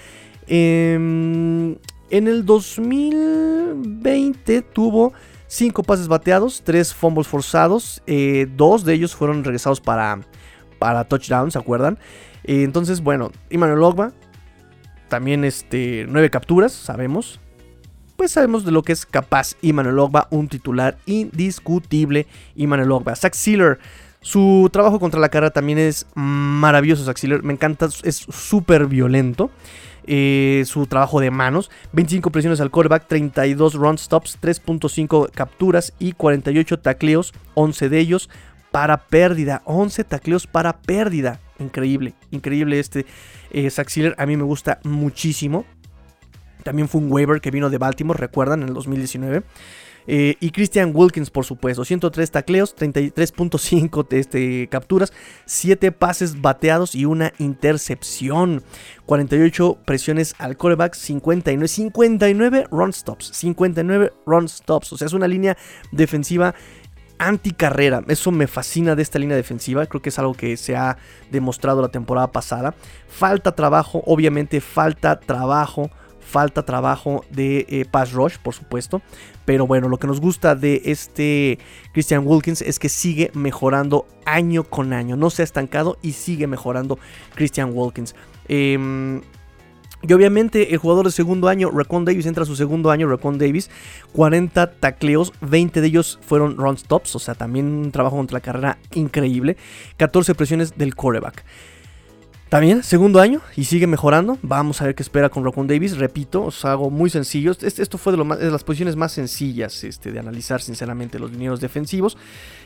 Em, 0.47 1.75
en 2.09 2.27
el 2.27 2.47
2020 2.47 4.63
tuvo 4.63 5.13
5 5.45 5.83
pases 5.83 6.07
bateados, 6.07 6.63
3 6.63 6.95
fumbles 6.95 7.27
forzados, 7.27 8.01
eh, 8.07 8.47
dos 8.57 8.85
de 8.85 8.95
ellos 8.95 9.15
fueron 9.15 9.43
regresados 9.43 9.79
para, 9.79 10.21
para 10.85 11.03
touchdown, 11.03 11.49
¿se 11.49 11.57
acuerdan? 11.57 11.97
Eh, 12.43 12.61
entonces, 12.61 13.01
bueno, 13.01 13.31
Emmanuel 13.49 13.81
Ogba, 13.81 14.11
también 15.07 15.43
este, 15.43 16.05
9 16.07 16.29
capturas, 16.29 16.73
sabemos. 16.73 17.39
Pues 18.15 18.33
sabemos 18.33 18.65
de 18.65 18.71
lo 18.71 18.83
que 18.83 18.93
es 18.93 19.03
capaz 19.07 19.55
Emmanuel 19.63 19.97
Ogba, 19.97 20.27
un 20.29 20.47
titular 20.47 20.99
indiscutible 21.07 22.27
Emmanuel 22.55 22.91
Ogba. 22.91 23.15
Zach 23.15 23.33
Sealer, 23.33 23.79
su 24.21 24.69
trabajo 24.71 24.99
contra 24.99 25.19
la 25.19 25.29
cara 25.29 25.49
también 25.49 25.79
es 25.79 26.05
maravilloso, 26.13 27.03
Zach 27.03 27.17
Sealer, 27.17 27.41
me 27.41 27.53
encanta, 27.53 27.89
es 28.03 28.15
súper 28.17 28.85
violento. 28.85 29.49
Eh, 30.05 30.65
su 30.67 30.85
trabajo 30.85 31.19
de 31.19 31.31
manos. 31.31 31.71
25 31.93 32.29
presiones 32.29 32.61
al 32.61 32.69
quarterback, 32.69 33.07
32 33.07 33.73
run 33.73 33.97
stops, 33.97 34.37
3.5 34.39 35.31
capturas 35.31 35.93
y 35.97 36.11
48 36.11 36.77
tacleos, 36.77 37.33
11 37.55 37.89
de 37.89 37.99
ellos 37.99 38.29
para 38.75 38.97
pérdida. 39.07 39.61
11 39.63 40.03
tacleos 40.03 40.47
para 40.47 40.81
pérdida. 40.81 41.39
Increíble, 41.59 42.13
increíble 42.31 42.77
este 42.77 43.05
eh, 43.51 43.71
A 44.17 44.25
mí 44.25 44.35
me 44.35 44.43
gusta 44.43 44.81
muchísimo. 44.83 45.63
También 46.61 46.89
fue 46.89 46.99
un 46.99 47.09
waiver 47.09 47.39
que 47.39 47.51
vino 47.51 47.69
de 47.69 47.77
Baltimore, 47.77 48.19
recuerdan, 48.19 48.63
en 48.63 48.67
el 48.67 48.73
2019. 48.73 49.43
Eh, 50.07 50.35
y 50.41 50.51
Christian 50.51 50.91
Wilkins, 50.93 51.29
por 51.29 51.45
supuesto. 51.45 51.85
103 51.85 52.29
tacleos, 52.29 52.75
33.5 52.75 54.07
este, 54.11 54.67
capturas, 54.67 55.13
7 55.45 55.93
pases 55.93 56.41
bateados 56.41 56.95
y 56.95 57.05
una 57.05 57.31
intercepción. 57.37 58.61
48 59.05 59.77
presiones 59.85 60.35
al 60.37 60.57
coreback, 60.57 60.95
59, 60.95 61.69
59 61.69 62.67
run 62.71 62.91
stops. 62.91 63.27
59 63.27 64.11
run 64.25 64.49
stops. 64.49 64.91
O 64.91 64.97
sea, 64.97 65.05
es 65.05 65.13
una 65.13 65.29
línea 65.29 65.55
defensiva 65.93 66.55
anticarrera. 67.17 68.03
Eso 68.07 68.31
me 68.31 68.47
fascina 68.47 68.95
de 68.95 69.01
esta 69.01 69.19
línea 69.19 69.37
defensiva. 69.37 69.85
Creo 69.85 70.01
que 70.01 70.09
es 70.09 70.19
algo 70.19 70.33
que 70.33 70.57
se 70.57 70.75
ha 70.75 70.97
demostrado 71.31 71.81
la 71.81 71.89
temporada 71.89 72.31
pasada. 72.31 72.75
Falta 73.07 73.53
trabajo, 73.53 74.03
obviamente 74.05 74.61
falta 74.61 75.19
trabajo 75.19 75.89
falta 76.25 76.65
trabajo 76.65 77.23
de 77.29 77.65
eh, 77.69 77.85
pass 77.89 78.11
rush, 78.11 78.37
por 78.37 78.53
supuesto. 78.53 79.01
Pero 79.45 79.67
bueno, 79.67 79.87
lo 79.87 79.97
que 79.97 80.07
nos 80.07 80.19
gusta 80.19 80.55
de 80.55 80.81
este 80.85 81.59
Christian 81.93 82.23
Wilkins 82.25 82.61
es 82.61 82.79
que 82.79 82.89
sigue 82.89 83.31
mejorando 83.33 84.07
año 84.25 84.63
con 84.63 84.91
año. 84.91 85.15
No 85.15 85.29
se 85.29 85.43
ha 85.43 85.45
estancado 85.45 85.97
y 86.01 86.13
sigue 86.13 86.47
mejorando 86.47 86.97
Christian 87.35 87.71
Wilkins. 87.73 88.15
Em, 88.47 89.21
y 90.07 90.13
obviamente 90.13 90.73
el 90.73 90.77
jugador 90.77 91.05
de 91.05 91.11
segundo 91.11 91.47
año, 91.47 91.71
Racon 91.71 92.05
Davis, 92.05 92.25
entra 92.25 92.43
a 92.43 92.45
su 92.45 92.55
segundo 92.55 92.91
año, 92.91 93.07
Racon 93.07 93.37
Davis, 93.37 93.69
40 94.13 94.71
tacleos, 94.73 95.33
20 95.41 95.81
de 95.81 95.87
ellos 95.87 96.19
fueron 96.21 96.57
run 96.57 96.77
stops, 96.77 97.15
o 97.15 97.19
sea, 97.19 97.33
también 97.35 97.65
un 97.65 97.91
trabajo 97.91 98.15
contra 98.15 98.35
la 98.35 98.41
carrera 98.41 98.77
increíble, 98.93 99.57
14 99.97 100.35
presiones 100.35 100.77
del 100.77 100.95
quarterback. 100.95 101.43
También, 102.49 102.83
segundo 102.83 103.19
año 103.19 103.41
y 103.57 103.63
sigue 103.63 103.87
mejorando. 103.87 104.37
Vamos 104.43 104.79
a 104.79 104.85
ver 104.85 104.93
qué 104.93 105.01
espera 105.01 105.29
con 105.29 105.43
Rocon 105.43 105.65
Davis. 105.65 105.97
Repito, 105.97 106.43
os 106.43 106.63
hago 106.63 106.91
muy 106.91 107.09
sencillo. 107.09 107.51
Este, 107.59 107.81
esto 107.81 107.97
fue 107.97 108.15
de, 108.15 108.23
las 108.51 108.63
posiciones 108.63 108.95
más 108.95 109.13
sencillas 109.13 109.83
este, 109.83 110.11
de 110.11 110.19
analizar, 110.19 110.61
sinceramente, 110.61 111.17
los 111.17 111.31
linieros 111.31 111.59
defensivos. 111.59 112.17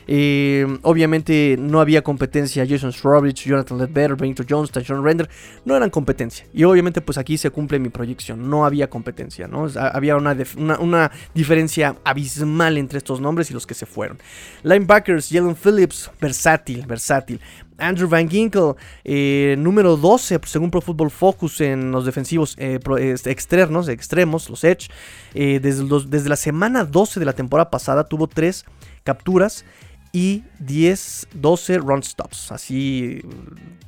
Eh, 0.06 0.66
obviamente 0.82 1.56
no 1.58 1.80
había 1.80 2.02
competencia. 2.02 2.66
Jason 2.68 2.92
Strawbridge, 2.92 3.46
Jonathan 3.46 3.78
Ledbetter, 3.78 4.16
Benito 4.16 4.44
Jones, 4.46 4.70
Tyson 4.70 5.02
Render 5.02 5.30
no 5.64 5.74
eran 5.74 5.88
competencia. 5.88 6.46
Y 6.52 6.64
obviamente, 6.64 7.00
pues 7.00 7.16
aquí 7.16 7.38
se 7.38 7.48
cumple 7.48 7.78
mi 7.78 7.88
proyección. 7.88 8.50
No 8.50 8.66
había 8.66 8.90
competencia. 8.90 9.48
Había 9.76 10.16
una, 10.16 10.36
una 10.78 11.10
diferencia 11.32 11.96
abismal 12.04 12.76
entre 12.76 12.98
estos 12.98 13.18
nombres 13.22 13.50
y 13.50 13.54
los 13.54 13.66
que 13.66 13.72
se 13.72 13.86
fueron. 13.86 14.18
Linebackers, 14.62 15.30
Jalen 15.30 15.56
Phillips, 15.56 16.10
versátil, 16.20 16.84
versátil. 16.86 17.40
Andrew 17.80 18.08
Van 18.08 18.28
Ginkel, 18.28 18.74
eh, 19.04 19.56
número 19.58 19.96
12 19.96 20.40
según 20.44 20.70
Pro 20.70 20.80
Football 20.80 21.10
Focus 21.10 21.60
en 21.60 21.90
los 21.90 22.04
defensivos 22.04 22.54
eh, 22.58 22.78
externos, 23.24 23.88
extremos, 23.88 24.48
los 24.48 24.64
Edge. 24.64 24.88
Eh, 25.34 25.60
desde, 25.60 25.84
desde, 26.06 26.28
la 26.28 26.36
semana 26.36 26.84
12 26.84 27.20
de 27.20 27.26
la 27.26 27.32
temporada 27.32 27.70
pasada 27.70 28.04
tuvo 28.04 28.26
3 28.26 28.64
capturas 29.04 29.64
y 30.12 30.42
10, 30.58 31.28
12 31.34 31.78
run 31.78 32.02
stops. 32.02 32.52
Así 32.52 33.22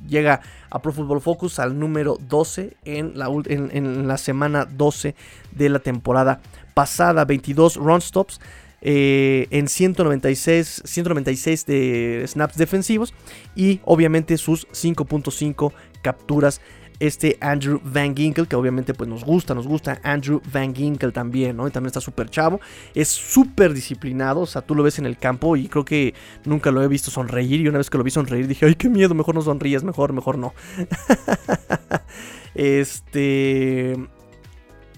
llega 0.07 0.41
a 0.69 0.81
Pro 0.81 0.93
Football 0.93 1.21
Focus 1.21 1.59
al 1.59 1.77
número 1.77 2.17
12 2.29 2.77
en 2.85 3.17
la, 3.17 3.27
en 3.47 4.07
la 4.07 4.17
semana 4.17 4.65
12 4.65 5.15
de 5.51 5.69
la 5.69 5.79
temporada 5.79 6.41
pasada. 6.73 7.25
22 7.25 7.75
run 7.75 8.01
stops. 8.01 8.39
Eh, 8.85 9.47
en 9.49 9.69
196, 9.69 10.83
196 10.83 11.65
de 11.65 12.25
snaps 12.27 12.57
defensivos 12.57 13.13
y 13.55 13.79
obviamente 13.85 14.37
sus 14.37 14.67
5.5 14.67 15.71
capturas 16.01 16.59
este 16.99 17.37
Andrew 17.41 17.79
Van 17.83 18.15
Ginkel, 18.15 18.47
que 18.47 18.55
obviamente 18.55 18.93
pues 18.93 19.09
nos 19.09 19.23
gusta, 19.23 19.53
nos 19.53 19.67
gusta 19.67 19.99
Andrew 20.03 20.41
Van 20.51 20.75
Ginkel 20.75 21.11
también, 21.11 21.57
¿no? 21.57 21.67
Y 21.67 21.71
también 21.71 21.87
está 21.87 22.01
súper 22.01 22.29
chavo, 22.29 22.59
es 22.93 23.07
súper 23.07 23.73
disciplinado, 23.73 24.41
o 24.41 24.45
sea, 24.45 24.61
tú 24.61 24.75
lo 24.75 24.83
ves 24.83 24.99
en 24.99 25.05
el 25.05 25.17
campo 25.17 25.55
y 25.55 25.67
creo 25.67 25.85
que 25.85 26.13
nunca 26.45 26.71
lo 26.71 26.83
he 26.83 26.87
visto 26.87 27.11
sonreír 27.11 27.61
y 27.61 27.67
una 27.67 27.77
vez 27.77 27.89
que 27.89 27.97
lo 27.97 28.03
vi 28.03 28.11
sonreír 28.11 28.47
dije, 28.47 28.65
ay, 28.65 28.75
qué 28.75 28.89
miedo, 28.89 29.15
mejor 29.15 29.35
no 29.35 29.41
sonríes, 29.41 29.83
mejor, 29.83 30.13
mejor 30.13 30.37
no. 30.37 30.53
este 32.55 33.97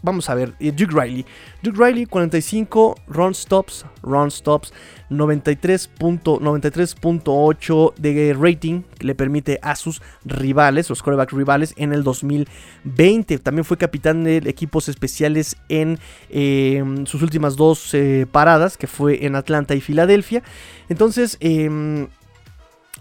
vamos 0.05 0.29
a 0.29 0.35
ver, 0.35 0.53
eh, 0.59 0.71
Duke 0.71 0.93
Riley. 0.93 1.25
Duke 1.61 1.77
Riley, 1.77 2.05
45 2.05 2.95
run 3.07 3.33
stops, 3.33 3.85
run 4.01 4.31
stops, 4.31 4.71
93.8 5.09 7.93
de 7.97 8.33
rating 8.39 8.83
que 8.97 9.07
le 9.07 9.15
permite 9.15 9.59
a 9.61 9.75
sus 9.75 10.01
rivales, 10.23 10.89
los 10.89 11.03
quarterback 11.03 11.33
rivales, 11.33 11.73
en 11.75 11.91
el 11.91 12.03
2020. 12.03 13.39
También 13.39 13.65
fue 13.65 13.75
capitán 13.77 14.23
de 14.23 14.37
equipos 14.45 14.87
especiales 14.87 15.57
en 15.67 15.99
em, 16.29 17.05
sus 17.05 17.21
últimas 17.21 17.57
dos 17.57 17.93
eh, 17.93 18.25
paradas, 18.31 18.77
que 18.77 18.87
fue 18.87 19.25
en 19.25 19.35
Atlanta 19.35 19.75
y 19.75 19.81
Filadelfia. 19.81 20.41
Entonces, 20.87 21.35
em, 21.41 22.07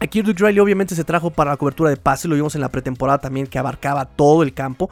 Aquí 0.00 0.22
Duke 0.22 0.44
Riley 0.44 0.58
obviamente 0.58 0.96
se 0.96 1.04
trajo 1.04 1.30
para 1.30 1.52
la 1.52 1.56
cobertura 1.56 1.88
de 1.88 1.96
pase, 1.96 2.26
lo 2.26 2.34
vimos 2.34 2.56
en 2.56 2.60
la 2.60 2.68
pretemporada 2.68 3.18
también 3.18 3.46
que 3.46 3.60
abarcaba 3.60 4.06
todo 4.06 4.42
el 4.42 4.52
campo. 4.52 4.90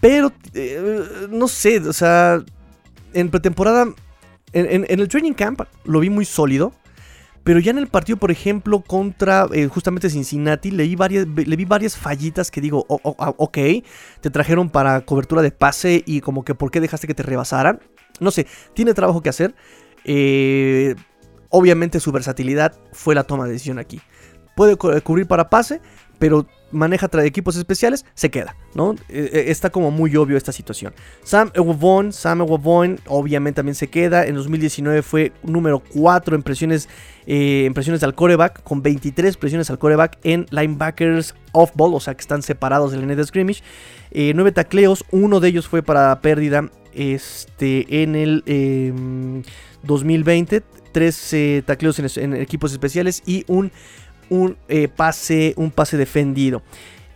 Pero, 0.00 0.32
eh, 0.54 1.28
no 1.30 1.48
sé, 1.48 1.78
o 1.80 1.92
sea, 1.92 2.42
en 3.12 3.30
pretemporada, 3.30 3.86
en, 4.52 4.86
el 4.88 5.08
training 5.08 5.32
camp 5.32 5.62
lo 5.84 6.00
vi 6.00 6.10
muy 6.10 6.24
sólido. 6.24 6.72
Pero 7.44 7.60
ya 7.60 7.70
en 7.70 7.78
el 7.78 7.86
partido, 7.86 8.18
por 8.18 8.32
ejemplo, 8.32 8.80
contra 8.80 9.46
eh, 9.52 9.68
justamente 9.68 10.10
Cincinnati, 10.10 10.72
le 10.72 10.82
vi, 10.82 10.96
varias, 10.96 11.28
le 11.28 11.54
vi 11.54 11.64
varias 11.64 11.96
fallitas 11.96 12.50
que 12.50 12.60
digo, 12.60 12.84
ah, 13.18 13.34
ok, 13.36 13.58
te 14.20 14.30
trajeron 14.30 14.68
para 14.68 15.02
cobertura 15.02 15.42
de 15.42 15.52
pase 15.52 16.02
y 16.06 16.22
como 16.22 16.44
que 16.44 16.56
por 16.56 16.72
qué 16.72 16.80
dejaste 16.80 17.06
que 17.06 17.14
te 17.14 17.22
rebasaran. 17.22 17.78
No 18.18 18.32
sé, 18.32 18.48
tiene 18.74 18.94
trabajo 18.94 19.22
que 19.22 19.28
hacer. 19.28 19.54
Eh, 20.04 20.96
obviamente 21.50 22.00
su 22.00 22.10
versatilidad 22.10 22.74
fue 22.92 23.14
la 23.14 23.22
toma 23.22 23.46
de 23.46 23.52
decisión 23.52 23.78
aquí. 23.78 24.00
Puede 24.56 24.76
cubrir 24.76 25.26
para 25.28 25.48
pase, 25.48 25.80
pero 26.18 26.46
maneja 26.70 27.08
equipos 27.24 27.56
especiales, 27.56 28.04
se 28.14 28.30
queda, 28.30 28.56
¿no? 28.74 28.94
E, 29.08 29.30
e, 29.32 29.50
está 29.50 29.70
como 29.70 29.90
muy 29.90 30.14
obvio 30.16 30.36
esta 30.36 30.52
situación. 30.52 30.94
Sam 31.22 31.50
Ewavon, 31.54 32.12
Sam 32.12 32.40
Ewavon 32.42 32.98
obviamente 33.06 33.56
también 33.56 33.74
se 33.74 33.88
queda. 33.88 34.26
En 34.26 34.34
2019 34.34 35.02
fue 35.02 35.32
número 35.42 35.80
4 35.94 36.36
en 36.36 36.42
presiones, 36.42 36.88
eh, 37.26 37.72
al 38.02 38.14
coreback, 38.14 38.62
con 38.62 38.82
23 38.82 39.36
presiones 39.36 39.70
al 39.70 39.78
coreback 39.78 40.18
en 40.24 40.46
linebackers 40.50 41.34
off-ball, 41.52 41.94
o 41.94 42.00
sea 42.00 42.14
que 42.14 42.20
están 42.20 42.42
separados 42.42 42.92
del 42.92 43.06
net 43.06 43.16
de 43.16 43.24
scrimmage. 43.24 43.62
9 44.12 44.48
eh, 44.48 44.52
tacleos, 44.52 45.04
uno 45.10 45.40
de 45.40 45.48
ellos 45.48 45.68
fue 45.68 45.82
para 45.82 46.20
pérdida 46.20 46.70
este, 46.92 48.02
en 48.02 48.16
el 48.16 48.42
2020. 49.82 50.56
Em, 50.56 50.62
3 50.92 51.64
tacleos 51.66 51.98
en 52.16 52.34
equipos 52.34 52.72
especiales 52.72 53.22
y 53.26 53.44
un 53.48 53.70
un, 54.28 54.56
eh, 54.68 54.88
pase, 54.88 55.54
un 55.56 55.70
pase 55.70 55.96
defendido. 55.96 56.62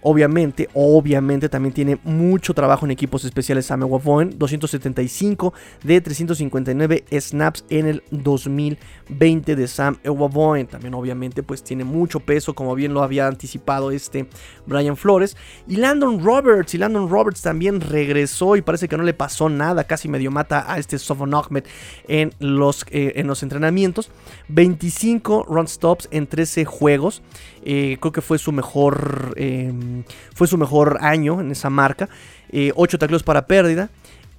Obviamente, 0.02 0.68
obviamente 0.74 1.48
también 1.48 1.74
tiene 1.74 1.98
mucho 2.04 2.54
trabajo 2.54 2.86
en 2.86 2.90
equipos 2.90 3.24
especiales 3.24 3.66
Sam 3.66 3.82
Ewafoen, 3.82 4.38
275 4.38 5.52
de 5.82 6.00
359 6.00 7.04
snaps 7.20 7.64
en 7.68 7.86
el 7.86 8.02
2020 8.10 9.56
de 9.56 9.68
Sam 9.68 9.98
Ewafoen. 10.02 10.66
También 10.66 10.94
obviamente 10.94 11.42
pues 11.42 11.62
tiene 11.62 11.84
mucho 11.84 12.20
peso, 12.20 12.54
como 12.54 12.74
bien 12.74 12.94
lo 12.94 13.02
había 13.02 13.26
anticipado 13.26 13.90
este 13.90 14.28
Brian 14.66 14.96
Flores. 14.96 15.36
Y 15.68 15.76
Landon 15.76 16.24
Roberts, 16.24 16.74
y 16.74 16.78
Landon 16.78 17.08
Roberts 17.08 17.42
también 17.42 17.80
regresó 17.80 18.56
y 18.56 18.62
parece 18.62 18.88
que 18.88 18.96
no 18.96 19.02
le 19.02 19.14
pasó 19.14 19.48
nada, 19.48 19.84
casi 19.84 20.08
medio 20.08 20.30
mata 20.30 20.64
a 20.66 20.78
este 20.78 20.98
Sofon 20.98 21.34
Ahmed 21.34 21.64
en 22.08 22.32
los, 22.38 22.84
eh, 22.90 23.12
en 23.16 23.26
los 23.26 23.42
entrenamientos. 23.42 24.10
25 24.48 25.46
run 25.48 25.68
stops 25.68 26.08
en 26.10 26.26
13 26.26 26.64
juegos. 26.64 27.22
Eh, 27.62 27.98
creo 28.00 28.12
que 28.12 28.22
fue 28.22 28.38
su 28.38 28.52
mejor, 28.52 29.34
em, 29.36 29.89
fue 30.34 30.46
su 30.46 30.58
mejor 30.58 30.98
año 31.00 31.40
en 31.40 31.50
esa 31.50 31.70
marca. 31.70 32.08
8 32.52 32.52
eh, 32.52 32.98
tacleos 32.98 33.22
para 33.22 33.46
pérdida. 33.46 33.90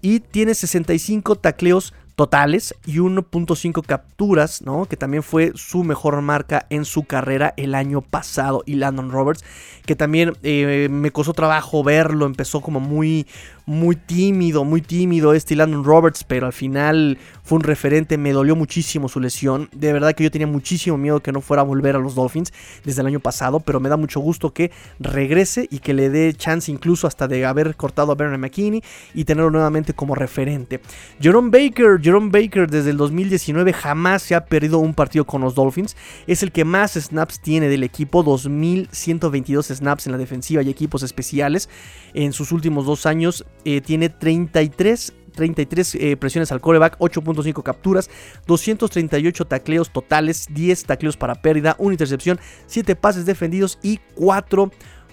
Y 0.01 0.19
tiene 0.19 0.55
65 0.55 1.35
tacleos 1.35 1.93
totales 2.15 2.75
y 2.85 2.97
1.5 2.97 3.83
capturas, 3.83 4.61
¿no? 4.61 4.85
Que 4.85 4.97
también 4.97 5.23
fue 5.23 5.53
su 5.55 5.83
mejor 5.83 6.21
marca 6.21 6.65
en 6.69 6.85
su 6.85 7.03
carrera 7.03 7.53
el 7.57 7.75
año 7.75 8.01
pasado. 8.01 8.63
Y 8.65 8.75
Landon 8.75 9.11
Roberts, 9.11 9.43
que 9.85 9.95
también 9.95 10.33
eh, 10.43 10.87
me 10.89 11.11
costó 11.11 11.33
trabajo 11.33 11.83
verlo, 11.83 12.25
empezó 12.25 12.61
como 12.61 12.79
muy, 12.79 13.27
muy 13.65 13.95
tímido, 13.95 14.63
muy 14.63 14.81
tímido 14.81 15.33
este 15.33 15.55
Landon 15.55 15.83
Roberts, 15.83 16.23
pero 16.23 16.45
al 16.45 16.53
final 16.53 17.17
fue 17.43 17.57
un 17.57 17.63
referente, 17.63 18.17
me 18.17 18.31
dolió 18.31 18.55
muchísimo 18.55 19.09
su 19.09 19.19
lesión. 19.19 19.69
De 19.73 19.93
verdad 19.93 20.13
que 20.13 20.23
yo 20.23 20.31
tenía 20.31 20.47
muchísimo 20.47 20.97
miedo 20.97 21.21
que 21.21 21.31
no 21.31 21.41
fuera 21.41 21.61
a 21.61 21.65
volver 21.65 21.95
a 21.95 21.99
los 21.99 22.15
Dolphins 22.15 22.53
desde 22.83 23.01
el 23.01 23.07
año 23.07 23.19
pasado, 23.19 23.59
pero 23.59 23.79
me 23.79 23.89
da 23.89 23.97
mucho 23.97 24.19
gusto 24.19 24.53
que 24.53 24.71
regrese 24.99 25.67
y 25.69 25.79
que 25.79 25.93
le 25.93 26.09
dé 26.09 26.33
chance 26.33 26.71
incluso 26.71 27.07
hasta 27.07 27.27
de 27.27 27.45
haber 27.45 27.75
cortado 27.75 28.11
a 28.11 28.15
Bernard 28.15 28.39
McKinney 28.39 28.83
y 29.13 29.25
tenerlo 29.25 29.51
nuevamente 29.51 29.93
como 29.93 30.15
referente. 30.15 30.81
Jerome 31.19 31.49
Baker, 31.49 31.99
Jerome 32.01 32.29
Baker 32.31 32.69
desde 32.69 32.91
el 32.91 32.97
2019 32.97 33.73
jamás 33.73 34.21
se 34.21 34.35
ha 34.35 34.45
perdido 34.45 34.79
un 34.79 34.93
partido 34.93 35.25
con 35.25 35.41
los 35.41 35.55
Dolphins, 35.55 35.95
es 36.27 36.43
el 36.43 36.51
que 36.51 36.65
más 36.65 36.93
snaps 36.93 37.39
tiene 37.39 37.69
del 37.69 37.83
equipo, 37.83 38.23
2122 38.23 39.67
snaps 39.67 40.05
en 40.05 40.11
la 40.11 40.17
defensiva 40.17 40.61
y 40.61 40.69
equipos 40.69 41.03
especiales 41.03 41.69
en 42.13 42.33
sus 42.33 42.51
últimos 42.51 42.85
dos 42.85 43.05
años 43.05 43.45
eh, 43.65 43.81
tiene 43.81 44.09
33 44.09 45.13
33 45.31 45.95
eh, 45.95 46.17
presiones 46.17 46.51
al 46.51 46.61
coreback, 46.61 46.97
8.5 46.99 47.63
capturas, 47.63 48.09
238 48.47 49.45
tacleos 49.45 49.91
totales, 49.91 50.47
10 50.51 50.83
tacleos 50.83 51.17
para 51.17 51.35
pérdida, 51.35 51.75
una 51.79 51.93
intercepción, 51.93 52.39
7 52.67 52.95
pases 52.95 53.25
defendidos 53.25 53.79
y 53.81 53.99
4, 54.15 54.71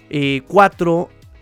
eh, 0.09 0.41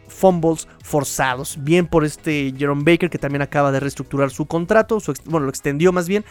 fumbles 0.07 0.67
forzados. 0.83 1.57
Bien 1.61 1.85
por 1.85 2.05
este 2.05 2.53
Jerome 2.57 2.83
Baker 2.85 3.09
que 3.09 3.17
también 3.17 3.41
acaba 3.41 3.71
de 3.71 3.79
reestructurar 3.79 4.29
su 4.29 4.45
contrato, 4.45 5.01
bueno, 5.25 5.45
lo 5.45 5.49
extendió 5.49 5.91
más 5.91 6.07
bien. 6.07 6.23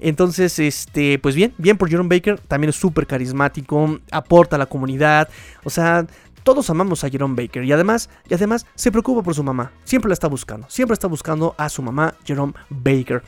Entonces, 0.00 0.58
este, 0.58 1.18
pues 1.18 1.34
bien, 1.34 1.54
bien 1.56 1.78
por 1.78 1.88
Jerome 1.88 2.14
Baker, 2.14 2.40
también 2.40 2.70
es 2.70 2.76
súper 2.76 3.06
carismático, 3.06 4.00
aporta 4.10 4.56
a 4.56 4.58
la 4.58 4.66
comunidad, 4.66 5.28
o 5.62 5.70
sea, 5.70 6.06
todos 6.44 6.70
amamos 6.70 7.02
a 7.02 7.10
Jerome 7.10 7.34
Baker 7.34 7.64
y 7.64 7.72
además, 7.72 8.10
y 8.28 8.34
además 8.34 8.66
se 8.74 8.92
preocupa 8.92 9.22
por 9.22 9.34
su 9.34 9.42
mamá. 9.42 9.72
Siempre 9.82 10.08
la 10.08 10.14
está 10.14 10.28
buscando. 10.28 10.68
Siempre 10.70 10.92
está 10.92 11.08
buscando 11.08 11.54
a 11.58 11.68
su 11.68 11.82
mamá, 11.82 12.14
Jerome 12.24 12.52
Baker. 12.68 13.22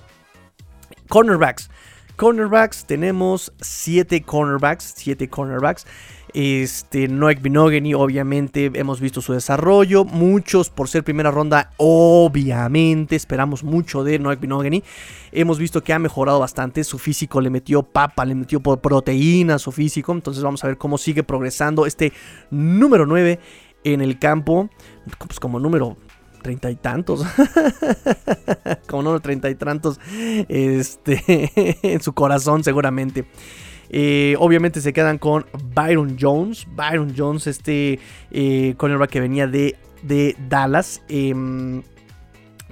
Cornerbacks. 1.09 1.71
Cornerbacks, 2.17 2.85
tenemos 2.85 3.53
7 3.61 4.23
cornerbacks. 4.23 4.95
7 4.97 5.29
cornerbacks. 5.29 5.87
Este, 6.39 7.09
Noek 7.09 7.41
Binogany, 7.41 7.95
obviamente, 7.95 8.71
hemos 8.75 9.01
visto 9.01 9.23
su 9.23 9.33
desarrollo. 9.33 10.05
Muchos, 10.05 10.69
por 10.69 10.87
ser 10.87 11.03
primera 11.03 11.31
ronda, 11.31 11.71
obviamente, 11.79 13.17
esperamos 13.17 13.65
mucho 13.65 14.05
de 14.05 14.19
Noek 14.19 14.39
Binogany. 14.39 14.85
Hemos 15.33 15.59
visto 15.59 15.83
que 15.83 15.95
ha 15.95 15.99
mejorado 15.99 16.39
bastante. 16.39 16.85
Su 16.85 16.99
físico 16.99 17.41
le 17.41 17.49
metió 17.49 17.83
papa, 17.85 18.27
le 18.27 18.35
metió 18.35 18.61
proteína 18.61 19.55
a 19.55 19.59
su 19.59 19.73
físico. 19.73 20.13
Entonces, 20.13 20.43
vamos 20.43 20.63
a 20.63 20.67
ver 20.67 20.77
cómo 20.77 20.99
sigue 20.99 21.23
progresando 21.23 21.87
este 21.87 22.13
número 22.51 23.07
9 23.07 23.41
en 23.85 24.03
el 24.03 24.19
campo. 24.19 24.69
Pues 25.27 25.41
como 25.41 25.59
número 25.59 25.97
treinta 26.43 26.71
y 26.71 26.77
tantos. 26.77 27.25
como 28.87 29.03
número 29.05 29.21
treinta 29.21 29.49
y 29.49 29.55
tantos. 29.55 29.99
Este, 30.49 31.51
en 31.95 32.03
su 32.03 32.13
corazón, 32.13 32.63
seguramente. 32.63 33.25
Eh, 33.91 34.37
obviamente 34.39 34.81
se 34.81 34.93
quedan 34.93 35.19
con 35.19 35.47
Byron 35.75 36.17
Jones. 36.21 36.67
Byron 36.75 37.15
Jones, 37.17 37.47
este 37.47 37.99
eh, 38.31 38.75
cornerback 38.77 39.11
que 39.11 39.21
venía 39.21 39.47
de, 39.47 39.77
de 40.03 40.37
Dallas. 40.49 41.03
Em, 41.09 41.83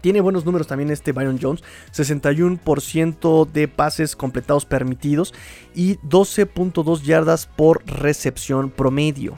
tiene 0.00 0.20
buenos 0.20 0.44
números 0.44 0.66
también 0.66 0.90
este 0.90 1.12
Byron 1.12 1.38
Jones. 1.40 1.62
61% 1.92 3.50
de 3.50 3.68
pases 3.68 4.16
completados 4.16 4.66
permitidos 4.66 5.32
y 5.74 5.96
12.2 5.98 7.02
yardas 7.02 7.46
por 7.46 7.84
recepción 7.86 8.70
promedio. 8.70 9.34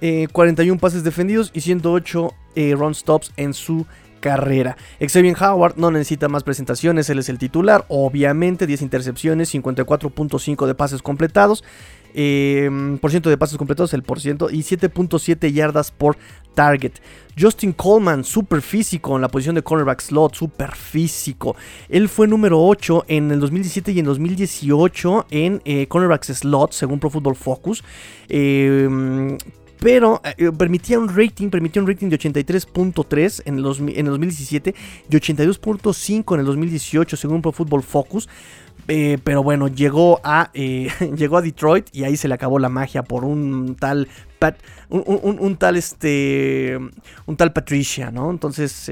41 0.00 0.74
eh, 0.74 0.78
pases 0.78 1.04
defendidos 1.04 1.50
y 1.54 1.62
108 1.62 2.34
run 2.76 2.94
stops 2.94 3.32
en 3.36 3.54
su 3.54 3.86
carrera. 4.20 4.76
Xavier 5.00 5.36
Howard 5.40 5.76
no 5.76 5.90
necesita 5.90 6.28
más 6.28 6.42
presentaciones, 6.42 7.08
él 7.10 7.18
es 7.18 7.28
el 7.28 7.38
titular, 7.38 7.84
obviamente 7.88 8.66
10 8.66 8.82
intercepciones, 8.82 9.54
54.5 9.54 10.66
de 10.66 10.74
pases 10.74 11.02
completados, 11.02 11.64
eh, 12.14 12.70
por 13.00 13.10
ciento 13.10 13.28
de 13.28 13.36
pases 13.36 13.58
completados 13.58 13.92
el 13.92 14.02
por 14.02 14.20
ciento 14.20 14.48
y 14.50 14.60
7.7 14.60 15.52
yardas 15.52 15.90
por 15.90 16.16
target. 16.54 16.92
Justin 17.38 17.72
Coleman, 17.72 18.24
super 18.24 18.62
físico 18.62 19.14
en 19.14 19.22
la 19.22 19.28
posición 19.28 19.54
de 19.54 19.62
cornerback 19.62 20.00
slot, 20.00 20.34
super 20.34 20.74
físico. 20.74 21.54
Él 21.88 22.08
fue 22.08 22.26
número 22.26 22.64
8 22.64 23.04
en 23.08 23.30
el 23.30 23.40
2017 23.40 23.92
y 23.92 23.98
en 23.98 24.06
2018 24.06 25.26
en 25.30 25.60
eh, 25.66 25.86
cornerback 25.86 26.24
slot, 26.24 26.72
según 26.72 26.98
Pro 26.98 27.10
Football 27.10 27.36
Focus. 27.36 27.84
Eh, 28.28 29.36
pero 29.80 30.20
eh, 30.24 30.34
eh, 30.38 30.52
permitía 30.56 30.98
un 30.98 31.08
rating, 31.14 31.50
permitía 31.50 31.82
un 31.82 31.88
rating 31.88 32.08
de 32.08 32.18
83.3 32.18 33.42
en, 33.44 33.54
en 33.54 34.06
el 34.06 34.12
2017 34.12 34.74
y 35.08 35.14
82.5 35.14 36.34
en 36.34 36.40
el 36.40 36.46
2018 36.46 37.16
según 37.16 37.42
Pro 37.42 37.52
Football 37.52 37.82
Focus. 37.82 38.28
Eh, 38.88 39.18
pero 39.24 39.42
bueno, 39.42 39.66
llegó 39.66 40.20
a, 40.22 40.52
llegó 40.54 41.38
a 41.38 41.42
Detroit 41.42 41.88
y 41.92 42.04
ahí 42.04 42.16
se 42.16 42.28
le 42.28 42.34
acabó 42.34 42.58
la 42.58 42.68
magia 42.68 43.02
por 43.02 43.24
un 43.24 43.74
tal 43.74 44.06
Pat, 44.38 44.58
un, 44.88 45.56
tal 45.56 45.76
este, 45.76 46.78
un 47.26 47.36
tal 47.36 47.52
Patricia, 47.52 48.10
¿no? 48.10 48.30
Entonces, 48.30 48.90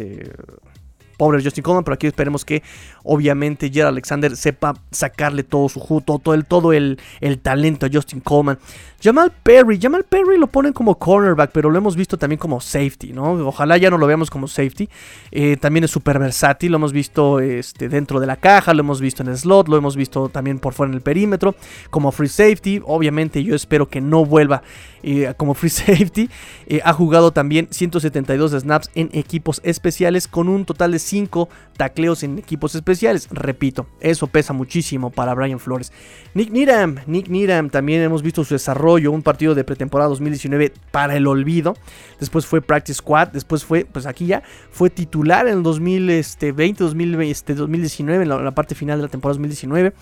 pobre 1.16 1.42
Justin 1.42 1.62
Coleman, 1.62 1.84
pero 1.84 1.94
aquí 1.94 2.06
esperemos 2.06 2.44
que 2.44 2.62
obviamente 3.02 3.70
Gerald 3.70 3.94
Alexander 3.94 4.36
sepa 4.36 4.74
sacarle 4.90 5.42
todo 5.42 5.68
su 5.68 5.80
jugo, 5.80 6.00
todo, 6.00 6.34
el, 6.34 6.44
todo 6.44 6.72
el, 6.72 6.98
el 7.20 7.38
talento 7.38 7.86
a 7.86 7.90
Justin 7.92 8.20
Coleman. 8.20 8.58
Jamal 9.04 9.30
Perry, 9.42 9.78
Jamal 9.78 10.02
Perry 10.04 10.38
lo 10.38 10.46
ponen 10.46 10.72
como 10.72 10.98
cornerback, 10.98 11.50
pero 11.52 11.68
lo 11.68 11.76
hemos 11.76 11.94
visto 11.94 12.16
también 12.16 12.38
como 12.38 12.58
safety, 12.58 13.12
¿no? 13.12 13.34
Ojalá 13.46 13.76
ya 13.76 13.90
no 13.90 13.98
lo 13.98 14.06
veamos 14.06 14.30
como 14.30 14.48
safety. 14.48 14.88
Eh, 15.30 15.58
también 15.58 15.84
es 15.84 15.90
súper 15.90 16.18
versátil, 16.18 16.72
lo 16.72 16.76
hemos 16.76 16.94
visto 16.94 17.38
este, 17.38 17.90
dentro 17.90 18.18
de 18.18 18.26
la 18.26 18.36
caja, 18.36 18.72
lo 18.72 18.80
hemos 18.80 19.02
visto 19.02 19.22
en 19.22 19.28
el 19.28 19.36
slot, 19.36 19.68
lo 19.68 19.76
hemos 19.76 19.94
visto 19.94 20.30
también 20.30 20.58
por 20.58 20.72
fuera 20.72 20.88
en 20.90 20.94
el 20.94 21.02
perímetro, 21.02 21.54
como 21.90 22.12
free 22.12 22.28
safety. 22.28 22.80
Obviamente 22.82 23.44
yo 23.44 23.54
espero 23.54 23.90
que 23.90 24.00
no 24.00 24.24
vuelva 24.24 24.62
eh, 25.02 25.34
como 25.36 25.52
free 25.52 25.68
safety. 25.68 26.30
Eh, 26.66 26.80
ha 26.82 26.94
jugado 26.94 27.30
también 27.30 27.68
172 27.70 28.52
snaps 28.52 28.90
en 28.94 29.10
equipos 29.12 29.60
especiales 29.64 30.28
con 30.28 30.48
un 30.48 30.64
total 30.64 30.92
de 30.92 30.98
5 30.98 31.50
tacleos 31.76 32.22
en 32.22 32.38
equipos 32.38 32.74
especiales. 32.74 33.28
Repito, 33.30 33.86
eso 34.00 34.28
pesa 34.28 34.54
muchísimo 34.54 35.10
para 35.10 35.34
Brian 35.34 35.58
Flores. 35.58 35.92
Nick 36.32 36.50
Niram, 36.50 37.00
Nick 37.06 37.28
Niram 37.28 37.68
también 37.68 38.00
hemos 38.00 38.22
visto 38.22 38.44
su 38.44 38.54
desarrollo 38.54 38.93
un 39.12 39.22
partido 39.22 39.54
de 39.54 39.64
pretemporada 39.64 40.08
2019 40.10 40.72
para 40.90 41.16
el 41.16 41.26
olvido. 41.26 41.74
Después 42.20 42.46
fue 42.46 42.60
Practice 42.60 42.98
Squad, 42.98 43.28
después 43.28 43.64
fue, 43.64 43.84
pues 43.84 44.06
aquí 44.06 44.26
ya, 44.26 44.42
fue 44.70 44.90
titular 44.90 45.46
en 45.46 45.58
el 45.58 45.62
2020, 45.62 46.52
2020, 46.84 47.54
2019, 47.54 48.22
en 48.22 48.28
la, 48.28 48.50
parte 48.52 48.74
final 48.74 48.98
de 48.98 49.02
la 49.02 49.08
temporada 49.08 49.34
2019. 49.34 49.92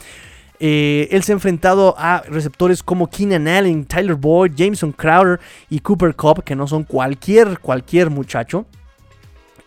Eh, 0.61 1.09
él 1.11 1.23
se 1.23 1.33
ha 1.33 1.35
enfrentado 1.35 1.95
a 1.99 2.23
receptores 2.29 2.83
como 2.83 3.09
Keenan 3.09 3.49
Allen, 3.49 3.85
Tyler 3.85 4.15
Boyd, 4.15 4.53
Jameson 4.55 4.93
Crowder 4.93 5.41
y 5.69 5.81
Cooper 5.81 6.15
Cup, 6.15 6.45
que 6.45 6.55
no 6.55 6.69
son 6.69 6.85
cualquier, 6.85 7.59
cualquier 7.59 8.11
muchacho. 8.11 8.67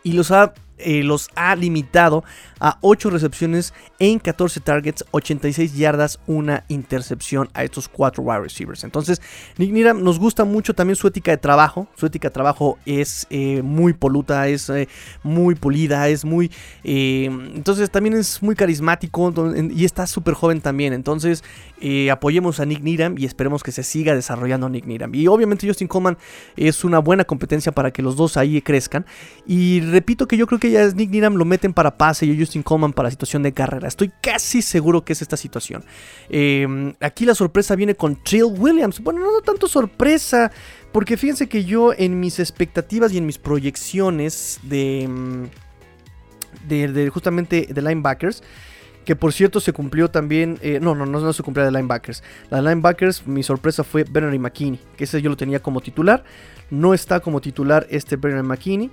Y 0.04 0.14
los 0.14 0.32
ha 0.32 0.54
eh, 0.78 1.04
los 1.04 1.30
ha 1.36 1.56
limitado 1.56 2.24
a 2.60 2.78
8 2.82 3.10
recepciones 3.10 3.74
en 4.00 4.20
14 4.20 4.60
targets, 4.60 5.06
86 5.12 5.76
yardas, 5.76 6.20
una 6.28 6.64
intercepción 6.68 7.50
a 7.54 7.64
estos 7.64 7.88
4 7.88 8.24
wide 8.24 8.42
receivers. 8.42 8.84
Entonces, 8.84 9.22
Nick 9.58 9.72
Niram 9.72 10.04
nos 10.04 10.20
gusta 10.20 10.46
mucho 10.46 10.74
también 10.74 10.96
su 10.96 11.08
ética 11.08 11.32
de 11.32 11.38
trabajo. 11.38 11.88
Su 11.96 12.06
ética 12.06 12.30
de 12.30 12.34
trabajo 12.34 12.78
es 12.86 13.28
eh, 13.30 13.62
muy 13.62 13.94
poluta, 13.94 14.48
es 14.48 14.70
eh, 14.70 14.88
muy 15.24 15.56
pulida, 15.56 16.08
es 16.10 16.26
muy... 16.26 16.52
entonces 16.84 17.90
también 17.90 18.16
es 18.16 18.42
muy 18.42 18.56
carismático 18.56 19.34
y 19.72 19.86
está 19.86 20.08
súper 20.08 20.34
joven 20.34 20.62
también. 20.62 20.94
Entonces, 20.94 21.44
apoyemos 22.12 22.60
a 22.60 22.66
Nick 22.66 22.82
Niram 22.82 23.16
y 23.18 23.26
esperemos 23.26 23.64
que 23.64 23.72
se 23.72 23.84
siga 23.84 24.16
desarrollando 24.16 24.70
Nick 24.70 24.86
Niram. 24.86 25.14
Y 25.16 25.28
obviamente 25.28 25.68
Justin 25.68 25.88
Coleman 25.88 26.18
es 26.56 26.84
una 26.84 27.00
buena 27.00 27.26
competencia 27.26 27.72
para 27.72 27.92
que 27.92 28.02
los 28.02 28.16
dos 28.16 28.38
ahí 28.38 28.62
crezcan. 28.62 29.06
Y 29.46 29.82
repito 29.82 30.28
que 30.28 30.38
yo 30.38 30.48
creo 30.48 30.60
que 30.60 30.65
ya 30.72 30.88
Nick 30.90 31.10
Niram 31.10 31.36
lo 31.36 31.46
meten 31.46 31.74
para 31.74 31.98
pase 31.98 32.26
y 32.26 32.38
Justin 32.38 32.64
Coleman 32.64 32.94
para 32.94 33.10
situación 33.10 33.44
de 33.44 33.54
carrera. 33.54 33.88
Estoy 33.88 34.12
casi 34.22 34.62
seguro 34.62 35.04
que 35.04 35.14
es 35.14 35.22
esta 35.22 35.38
situación. 35.38 35.84
Em, 36.30 36.94
aquí 37.00 37.26
la 37.26 37.36
sorpresa 37.36 37.76
viene 37.76 37.96
con 37.96 38.22
Trill 38.24 38.46
Williams. 38.46 39.00
Bueno, 39.00 39.22
no 39.22 39.42
tanto 39.42 39.68
sorpresa, 39.68 40.52
porque 40.92 41.18
fíjense 41.18 41.50
que 41.50 41.66
yo 41.66 41.94
en 41.94 42.20
mis 42.20 42.40
expectativas 42.40 43.12
y 43.12 43.18
en 43.18 43.26
mis 43.26 43.38
proyecciones 43.38 44.60
de, 44.64 45.04
em, 45.04 45.50
de, 46.68 47.10
justamente 47.10 47.68
de 47.70 47.82
linebackers, 47.82 48.44
que 49.06 49.16
por 49.16 49.34
cierto 49.34 49.60
se 49.60 49.72
cumplió 49.72 50.10
también. 50.10 50.58
Eh, 50.62 50.80
no, 50.82 50.96
no, 50.96 51.06
no, 51.06 51.20
no 51.20 51.34
se 51.34 51.44
cumplió 51.44 51.66
de 51.66 51.72
linebackers. 51.72 52.24
La 52.50 52.62
linebackers, 52.62 53.28
mi 53.28 53.44
sorpresa 53.44 53.84
fue 53.84 54.04
Bernard 54.04 54.38
McKinney, 54.40 54.80
que 54.98 55.04
ese 55.04 55.22
yo 55.22 55.30
lo 55.30 55.38
tenía 55.38 55.62
como 55.62 55.82
titular. 55.82 56.24
No 56.72 56.94
está 56.94 57.20
como 57.20 57.42
titular 57.42 57.86
este 57.90 58.16
Bernard 58.16 58.46
McKinney. 58.46 58.90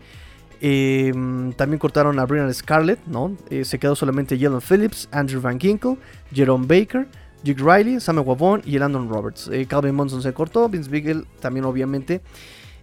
Em, 0.64 1.52
también 1.54 1.80
cortaron 1.80 2.20
a 2.20 2.24
Brian 2.24 2.54
Scarlett, 2.54 3.04
¿no? 3.06 3.36
Eh, 3.50 3.64
se 3.64 3.80
quedó 3.80 3.96
solamente 3.96 4.38
Jalen 4.38 4.60
Phillips, 4.60 5.08
Andrew 5.10 5.40
Van 5.40 5.58
Ginkle, 5.58 5.96
Jerome 6.32 6.66
Baker, 6.68 7.08
Jake 7.42 7.60
Riley, 7.60 7.98
Samuel 7.98 8.28
Wabon 8.28 8.62
y 8.64 8.78
Landon 8.78 9.08
Roberts. 9.08 9.50
Eh, 9.52 9.66
Calvin 9.66 9.92
Monson 9.92 10.22
se 10.22 10.32
cortó, 10.32 10.68
Vince 10.68 10.88
Beagle 10.88 11.24
también 11.40 11.64
obviamente. 11.64 12.20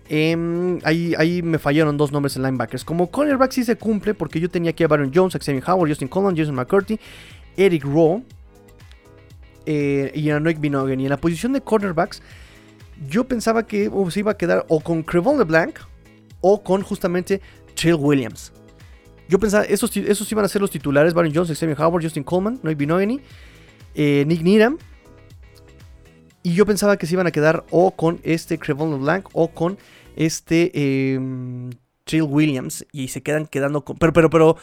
Em, 0.09 0.80
ahí, 0.84 1.13
ahí, 1.17 1.41
me 1.41 1.57
fallaron 1.57 1.95
dos 1.95 2.11
nombres 2.11 2.36
en 2.36 2.43
linebackers. 2.43 2.84
Como 2.84 3.09
cornerback 3.09 3.53
sí 3.53 3.63
se 3.63 3.77
cumple 3.77 4.13
porque 4.13 4.41
yo 4.41 4.49
tenía 4.49 4.71
aquí 4.71 4.84
a 4.84 4.89
Baron 4.89 5.11
Jones, 5.15 5.38
Xavier 5.39 5.63
Howard, 5.65 5.88
Justin 5.88 6.09
Collins, 6.09 6.38
Jason 6.38 6.55
McCurdy, 6.55 6.99
Eric 7.55 7.86
Rowe 7.86 8.23
eh, 9.65 10.11
y 10.13 10.30
Anoik 10.32 10.59
Binogen. 10.59 10.99
Y 10.99 11.05
en 11.05 11.11
la 11.11 11.17
posición 11.17 11.53
de 11.53 11.61
cornerbacks 11.61 12.21
yo 13.07 13.23
pensaba 13.25 13.65
que 13.65 13.89
se 14.09 14.19
iba 14.19 14.32
a 14.32 14.38
quedar 14.38 14.65
o 14.67 14.82
con 14.82 15.01
Crevon 15.01 15.38
LeBlanc 15.38 15.80
o 16.41 16.63
con 16.63 16.82
justamente 16.82 17.41
Trill 17.80 17.95
Williams. 17.95 18.51
Yo 19.30 19.39
pensaba, 19.39 19.63
esos, 19.63 19.95
esos 19.95 20.30
iban 20.32 20.43
a 20.43 20.49
ser 20.49 20.61
los 20.61 20.71
titulares: 20.71 21.13
Baron 21.13 21.32
Jones, 21.34 21.57
Xavier 21.57 21.80
Howard, 21.80 22.03
Justin 22.03 22.23
Coleman, 22.23 22.59
Noy 22.61 22.75
Binogheny, 22.75 23.21
eh, 23.95 24.25
Nick 24.27 24.41
Needham. 24.41 24.77
Y 26.43 26.53
yo 26.53 26.65
pensaba 26.65 26.97
que 26.97 27.05
se 27.05 27.13
iban 27.13 27.27
a 27.27 27.32
quedar 27.32 27.65
o 27.69 27.91
con 27.91 28.19
este 28.23 28.57
Crevon 28.57 28.91
LeBlanc 28.91 29.30
o 29.34 29.49
con 29.49 29.77
este 30.15 30.71
eh, 30.73 31.19
Williams. 32.21 32.86
Y 32.91 33.07
se 33.09 33.21
quedan 33.21 33.45
quedando 33.45 33.86
con. 33.86 33.97
Pero, 33.97 34.11
pero, 34.11 34.30
pero. 34.30 34.57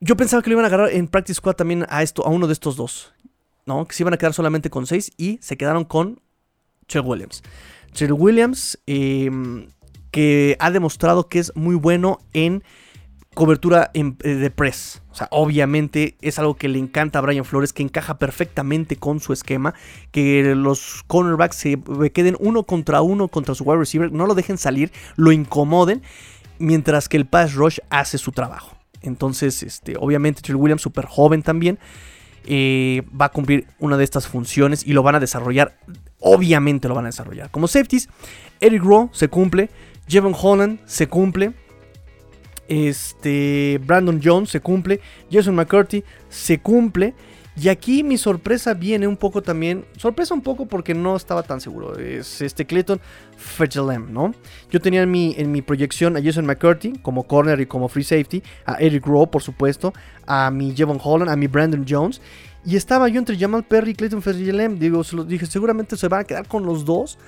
Yo 0.00 0.16
pensaba 0.16 0.42
que 0.42 0.50
lo 0.50 0.54
iban 0.54 0.64
a 0.64 0.68
agarrar 0.68 0.92
en 0.92 1.08
Practice 1.08 1.38
Squad 1.38 1.54
también 1.54 1.84
a, 1.88 2.04
esto, 2.04 2.24
a 2.24 2.30
uno 2.30 2.46
de 2.46 2.52
estos 2.52 2.76
dos. 2.76 3.12
¿no? 3.66 3.86
Que 3.86 3.94
se 3.94 4.04
iban 4.04 4.14
a 4.14 4.16
quedar 4.16 4.32
solamente 4.32 4.70
con 4.70 4.86
6 4.86 5.12
y 5.16 5.38
se 5.42 5.56
quedaron 5.56 5.84
con 5.84 6.20
Trill 6.86 7.02
Williams. 7.04 7.42
Trill 7.92 8.12
Williams. 8.12 8.78
Eh, 8.86 9.28
que 10.10 10.56
ha 10.60 10.70
demostrado 10.70 11.28
que 11.28 11.38
es 11.38 11.52
muy 11.54 11.74
bueno 11.74 12.18
en 12.32 12.62
cobertura 13.38 13.92
eh, 13.94 14.02
de 14.02 14.50
press. 14.50 15.00
O 15.10 15.14
sea, 15.14 15.28
obviamente 15.30 16.16
es 16.20 16.38
algo 16.38 16.56
que 16.56 16.68
le 16.68 16.78
encanta 16.78 17.20
a 17.20 17.22
Brian 17.22 17.44
Flores, 17.44 17.72
que 17.72 17.84
encaja 17.84 18.18
perfectamente 18.18 18.96
con 18.96 19.20
su 19.20 19.32
esquema. 19.32 19.74
Que 20.10 20.54
los 20.56 21.04
cornerbacks 21.06 21.56
se 21.56 21.78
queden 22.12 22.36
uno 22.40 22.64
contra 22.64 23.00
uno 23.00 23.28
contra 23.28 23.54
su 23.54 23.64
wide 23.64 23.78
receiver, 23.78 24.10
no 24.10 24.26
lo 24.26 24.34
dejen 24.34 24.58
salir, 24.58 24.90
lo 25.16 25.30
incomoden, 25.30 26.02
mientras 26.58 27.08
que 27.08 27.16
el 27.16 27.26
pass 27.26 27.54
rush 27.54 27.78
hace 27.90 28.18
su 28.18 28.32
trabajo. 28.32 28.76
Entonces, 29.02 29.62
este, 29.62 29.94
obviamente, 29.98 30.42
Trill 30.42 30.56
Williams, 30.56 30.82
súper 30.82 31.06
joven 31.06 31.42
también, 31.42 31.78
eh, 32.44 33.02
va 33.18 33.26
a 33.26 33.28
cumplir 33.28 33.66
una 33.78 33.96
de 33.96 34.04
estas 34.04 34.26
funciones 34.26 34.84
y 34.84 34.94
lo 34.94 35.02
van 35.02 35.14
a 35.14 35.20
desarrollar. 35.20 35.78
Obviamente 36.18 36.88
lo 36.88 36.94
van 36.94 37.04
a 37.04 37.08
desarrollar. 37.08 37.50
Como 37.50 37.68
safeties, 37.68 38.08
Eric 38.58 38.82
Rowe 38.82 39.10
se 39.12 39.28
cumple. 39.28 39.70
Jevon 40.08 40.34
Holland 40.40 40.80
se 40.86 41.08
cumple. 41.08 41.52
Este, 42.68 43.80
Brandon 43.84 44.20
Jones 44.22 44.50
se 44.50 44.60
cumple. 44.60 45.00
Jason 45.30 45.54
McCurdy 45.54 46.04
se 46.28 46.58
cumple. 46.58 47.14
Y 47.60 47.68
aquí 47.70 48.04
mi 48.04 48.18
sorpresa 48.18 48.72
viene 48.72 49.08
un 49.08 49.16
poco 49.16 49.42
también. 49.42 49.84
Sorpresa 49.96 50.32
un 50.32 50.42
poco 50.42 50.66
porque 50.66 50.94
no 50.94 51.16
estaba 51.16 51.42
tan 51.42 51.60
seguro. 51.60 51.98
Es 51.98 52.40
este 52.40 52.64
Clayton 52.64 53.00
Fetchelem, 53.36 54.12
¿no? 54.12 54.32
Yo 54.70 54.80
tenía 54.80 55.02
en 55.02 55.10
mi, 55.10 55.34
en 55.36 55.50
mi 55.50 55.60
proyección 55.60 56.16
a 56.16 56.22
Jason 56.22 56.46
McCurdy 56.46 57.00
como 57.02 57.24
corner 57.24 57.60
y 57.60 57.66
como 57.66 57.88
free 57.88 58.04
safety. 58.04 58.44
A 58.64 58.74
Eric 58.74 59.06
Rowe, 59.06 59.26
por 59.26 59.42
supuesto. 59.42 59.92
A 60.24 60.52
mi 60.52 60.72
Jevon 60.76 61.00
Holland. 61.02 61.30
A 61.32 61.36
mi 61.36 61.48
Brandon 61.48 61.84
Jones. 61.88 62.20
Y 62.64 62.76
estaba 62.76 63.08
yo 63.08 63.18
entre 63.18 63.36
Jamal 63.36 63.64
Perry 63.64 63.90
y 63.90 63.94
Clayton 63.94 64.22
Fetchelem. 64.22 64.78
Digo, 64.78 65.02
se 65.02 65.16
dije, 65.24 65.46
seguramente 65.46 65.96
se 65.96 66.06
van 66.06 66.20
a 66.20 66.24
quedar 66.24 66.46
con 66.46 66.64
los 66.64 66.84
dos. 66.84 67.18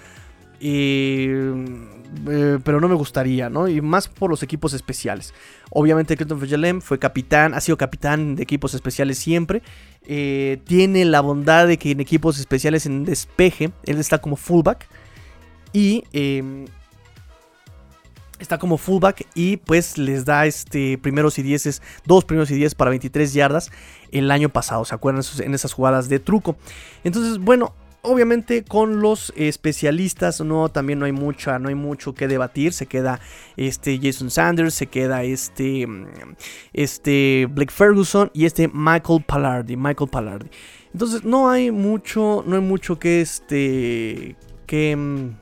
Eh, 0.60 2.58
pero 2.64 2.80
no 2.80 2.88
me 2.88 2.94
gustaría, 2.94 3.48
¿no? 3.48 3.68
Y 3.68 3.80
más 3.80 4.08
por 4.08 4.30
los 4.30 4.42
equipos 4.42 4.74
especiales. 4.74 5.32
Obviamente 5.70 6.16
Clinton 6.16 6.40
Fejelem 6.40 6.80
fue 6.80 6.98
capitán, 6.98 7.54
ha 7.54 7.60
sido 7.60 7.76
capitán 7.76 8.36
de 8.36 8.42
equipos 8.42 8.74
especiales 8.74 9.18
siempre. 9.18 9.62
Eh, 10.06 10.60
tiene 10.64 11.04
la 11.04 11.20
bondad 11.20 11.66
de 11.66 11.78
que 11.78 11.92
en 11.92 12.00
equipos 12.00 12.38
especiales 12.38 12.86
en 12.86 13.04
despeje, 13.04 13.70
él 13.84 13.98
está 13.98 14.18
como 14.18 14.36
fullback. 14.36 14.86
Y 15.72 16.04
em, 16.12 16.66
está 18.40 18.58
como 18.58 18.76
fullback 18.76 19.26
y 19.34 19.58
pues 19.58 19.98
les 19.98 20.24
da 20.24 20.46
este 20.46 20.98
primeros 20.98 21.38
y 21.38 21.42
dieces, 21.42 21.80
dos 22.06 22.24
primeros 22.24 22.50
y 22.50 22.54
diez 22.54 22.74
para 22.74 22.90
23 22.90 23.32
yardas 23.32 23.70
el 24.10 24.30
año 24.32 24.48
pasado, 24.48 24.84
¿se 24.84 24.94
acuerdan? 24.94 25.22
En 25.38 25.54
esas 25.54 25.72
jugadas 25.72 26.08
de 26.08 26.18
truco. 26.18 26.56
Entonces, 27.04 27.38
bueno, 27.38 27.72
Obviamente 28.02 28.64
con 28.64 29.00
los 29.00 29.30
especialistas 29.36 30.40
no 30.40 30.70
también 30.70 30.98
no 30.98 31.04
hay 31.04 31.12
mucha 31.12 31.58
no 31.58 31.68
hay 31.68 31.74
mucho 31.74 32.14
que 32.14 32.28
debatir, 32.28 32.72
se 32.72 32.86
queda 32.86 33.20
este 33.58 34.00
Jason 34.02 34.30
Sanders, 34.30 34.72
se 34.72 34.86
queda 34.86 35.22
este 35.22 35.86
este 36.72 37.46
Blake 37.50 37.70
Ferguson 37.70 38.30
y 38.32 38.46
este 38.46 38.68
Michael 38.68 39.22
Pallardi, 39.26 39.76
Michael 39.76 40.08
Pallardi. 40.08 40.48
Entonces 40.94 41.24
no 41.24 41.50
hay 41.50 41.70
mucho 41.70 42.42
no 42.46 42.56
hay 42.56 42.62
mucho 42.62 42.98
que 42.98 43.20
este 43.20 44.34
que 44.64 44.96
mm, 44.96 45.36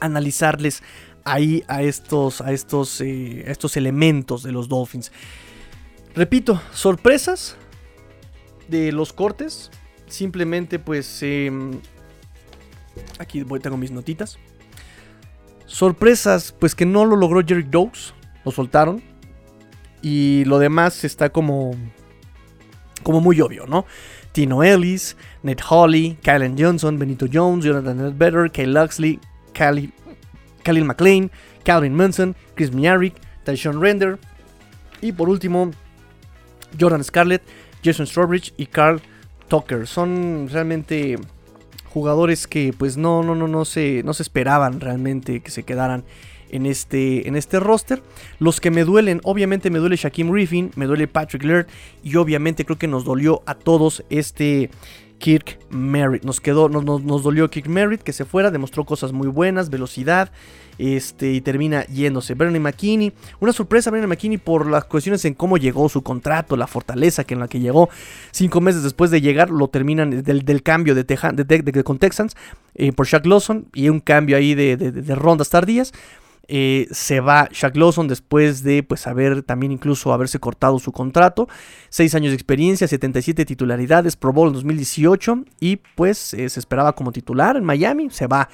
analizarles 0.00 0.82
ahí 1.24 1.64
a 1.68 1.82
estos 1.82 2.42
a 2.42 2.52
estos 2.52 3.00
eh, 3.00 3.44
estos 3.50 3.78
elementos 3.78 4.42
de 4.42 4.52
los 4.52 4.68
Dolphins. 4.68 5.10
Repito, 6.14 6.60
sorpresas 6.72 7.56
de 8.68 8.92
los 8.92 9.14
cortes 9.14 9.70
simplemente 10.08 10.78
pues... 10.78 11.22
Em, 11.22 11.80
aquí 13.18 13.44
tengo 13.62 13.76
mis 13.76 13.90
notitas. 13.90 14.38
Sorpresas, 15.66 16.52
pues 16.52 16.74
que 16.74 16.86
no 16.86 17.04
lo 17.04 17.16
logró 17.16 17.42
Jerry 17.46 17.64
Dogs. 17.64 18.14
Lo 18.44 18.52
soltaron. 18.52 19.02
Y 20.02 20.44
lo 20.46 20.58
demás 20.58 21.04
está 21.04 21.30
como... 21.30 21.74
Como 23.02 23.20
muy 23.20 23.40
obvio, 23.40 23.66
¿no? 23.66 23.86
Tino 24.32 24.62
Ellis, 24.62 25.16
Ned 25.42 25.58
Holly, 25.68 26.18
Kylan 26.22 26.56
Johnson, 26.58 26.98
Benito 26.98 27.26
Jones, 27.32 27.64
Jonathan 27.64 28.18
Better, 28.18 28.50
Kyle 28.50 28.72
Luxley, 28.72 29.20
Khalil 29.54 30.84
McLean, 30.84 31.30
Calvin 31.64 31.94
Munson, 31.94 32.36
Chris 32.54 32.72
Miarick, 32.72 33.14
Tyshon 33.44 33.80
Render. 33.80 34.18
Y 35.00 35.12
por 35.12 35.28
último, 35.28 35.70
Jordan 36.78 37.02
Scarlett, 37.02 37.42
Jason 37.82 38.06
Strawbridge 38.06 38.52
y 38.56 38.66
Carl 38.66 39.00
Tucker. 39.48 39.86
Son 39.86 40.48
realmente 40.50 41.16
jugadores 41.88 42.46
que 42.46 42.74
pues 42.76 42.96
no, 42.96 43.22
no, 43.22 43.34
no, 43.34 43.48
no 43.48 43.64
se, 43.64 44.02
no 44.04 44.12
se 44.12 44.22
esperaban 44.22 44.80
realmente 44.80 45.40
que 45.40 45.50
se 45.50 45.62
quedaran 45.62 46.04
en 46.50 46.66
este, 46.66 47.28
en 47.28 47.36
este 47.36 47.60
roster. 47.60 48.02
Los 48.38 48.60
que 48.60 48.70
me 48.70 48.84
duelen, 48.84 49.20
obviamente 49.24 49.70
me 49.70 49.78
duele 49.78 49.96
Shaquem 49.96 50.30
Griffin, 50.30 50.70
me 50.76 50.86
duele 50.86 51.08
Patrick 51.08 51.44
Laird 51.44 51.66
y 52.02 52.16
obviamente 52.16 52.64
creo 52.64 52.78
que 52.78 52.88
nos 52.88 53.04
dolió 53.04 53.42
a 53.46 53.54
todos 53.54 54.04
este 54.10 54.70
Kirk 55.18 55.58
Merritt. 55.70 56.24
Nos 56.24 56.40
quedó, 56.40 56.68
nos, 56.68 56.84
nos, 56.84 57.22
dolió 57.22 57.48
Kirk 57.50 57.68
Merritt 57.68 58.02
que 58.02 58.12
se 58.12 58.24
fuera, 58.24 58.50
demostró 58.50 58.84
cosas 58.84 59.12
muy 59.12 59.28
buenas, 59.28 59.70
velocidad, 59.70 60.30
este, 60.78 61.32
y 61.32 61.40
termina 61.40 61.86
yéndose. 61.86 62.34
Bernie 62.34 62.60
McKinney, 62.60 63.12
una 63.40 63.52
sorpresa 63.52 63.90
Bernie 63.90 64.06
McKinney 64.06 64.38
por 64.38 64.68
las 64.68 64.84
cuestiones 64.84 65.24
en 65.24 65.34
cómo 65.34 65.56
llegó 65.56 65.88
su 65.88 66.02
contrato, 66.02 66.56
la 66.56 66.66
fortaleza 66.66 67.24
que 67.24 67.34
en 67.34 67.40
la 67.40 67.48
que 67.48 67.60
llegó. 67.60 67.88
Cinco 68.30 68.60
meses 68.60 68.82
después 68.82 69.10
de 69.10 69.20
llegar, 69.20 69.50
lo 69.50 69.68
terminan 69.68 70.22
del, 70.22 70.62
cambio 70.62 70.94
de, 70.94 71.04
de, 71.04 71.84
con 71.84 71.98
Texans 71.98 72.36
eh, 72.74 72.92
por 72.92 73.06
Shaq 73.06 73.26
Lawson 73.26 73.66
y 73.74 73.88
un 73.88 74.00
cambio 74.00 74.36
ahí 74.36 74.54
de, 74.54 75.14
rondas 75.14 75.50
tardías. 75.50 75.92
Eh, 76.48 76.86
se 76.90 77.20
va 77.20 77.48
Shaq 77.50 77.76
Lawson 77.76 78.06
después 78.06 78.62
de 78.62 78.82
pues 78.82 79.06
haber 79.06 79.42
también 79.42 79.72
incluso 79.72 80.12
haberse 80.12 80.38
cortado 80.38 80.78
su 80.78 80.92
contrato. 80.92 81.48
Seis 81.88 82.14
años 82.14 82.30
de 82.30 82.36
experiencia, 82.36 82.86
77 82.86 83.44
titularidades, 83.44 84.16
Pro 84.16 84.32
Bowl 84.32 84.48
en 84.48 84.54
2018 84.54 85.44
y 85.60 85.76
pues 85.94 86.34
eh, 86.34 86.48
se 86.48 86.60
esperaba 86.60 86.94
como 86.94 87.12
titular 87.12 87.56
en 87.56 87.64
Miami. 87.64 88.10
Se 88.10 88.26
va 88.26 88.48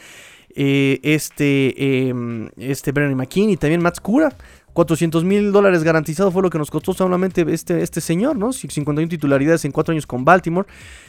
eh, 0.55 1.01
este, 1.03 2.09
em, 2.09 2.51
este 2.57 2.93
Bernie 2.93 3.15
McKean 3.17 3.51
y 3.51 3.57
también 3.57 3.83
Matt 3.83 3.97
Scura. 3.97 4.33
400 4.73 5.25
mil 5.25 5.53
dólares 5.53 5.83
garantizado 5.83 6.31
fue 6.31 6.43
lo 6.43 6.51
que 6.51 6.59
nos 6.59 6.71
costó 6.71 6.93
solamente 6.93 7.45
este, 7.49 7.83
este 7.83 8.01
señor, 8.01 8.37
¿no? 8.37 8.53
51 8.53 9.09
titularidades 9.09 9.65
en 9.65 9.73
4 9.73 9.93
años 9.93 10.07
con 10.07 10.25
Baltimore. 10.25 10.67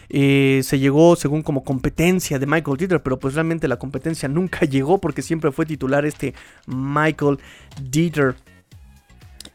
Eh, 0.09 0.61
se 0.63 0.79
llegó 0.79 1.15
según 1.15 1.43
como 1.43 1.63
competencia 1.63 2.39
de 2.39 2.45
Michael 2.45 2.77
Dieter, 2.77 3.01
pero 3.01 3.17
pues 3.17 3.35
realmente 3.35 3.67
la 3.67 3.77
competencia 3.77 4.27
nunca 4.27 4.59
llegó 4.65 4.99
porque 4.99 5.21
siempre 5.21 5.51
fue 5.51 5.65
titular 5.65 6.05
este 6.05 6.33
Michael 6.67 7.39
Dieter. 7.81 8.35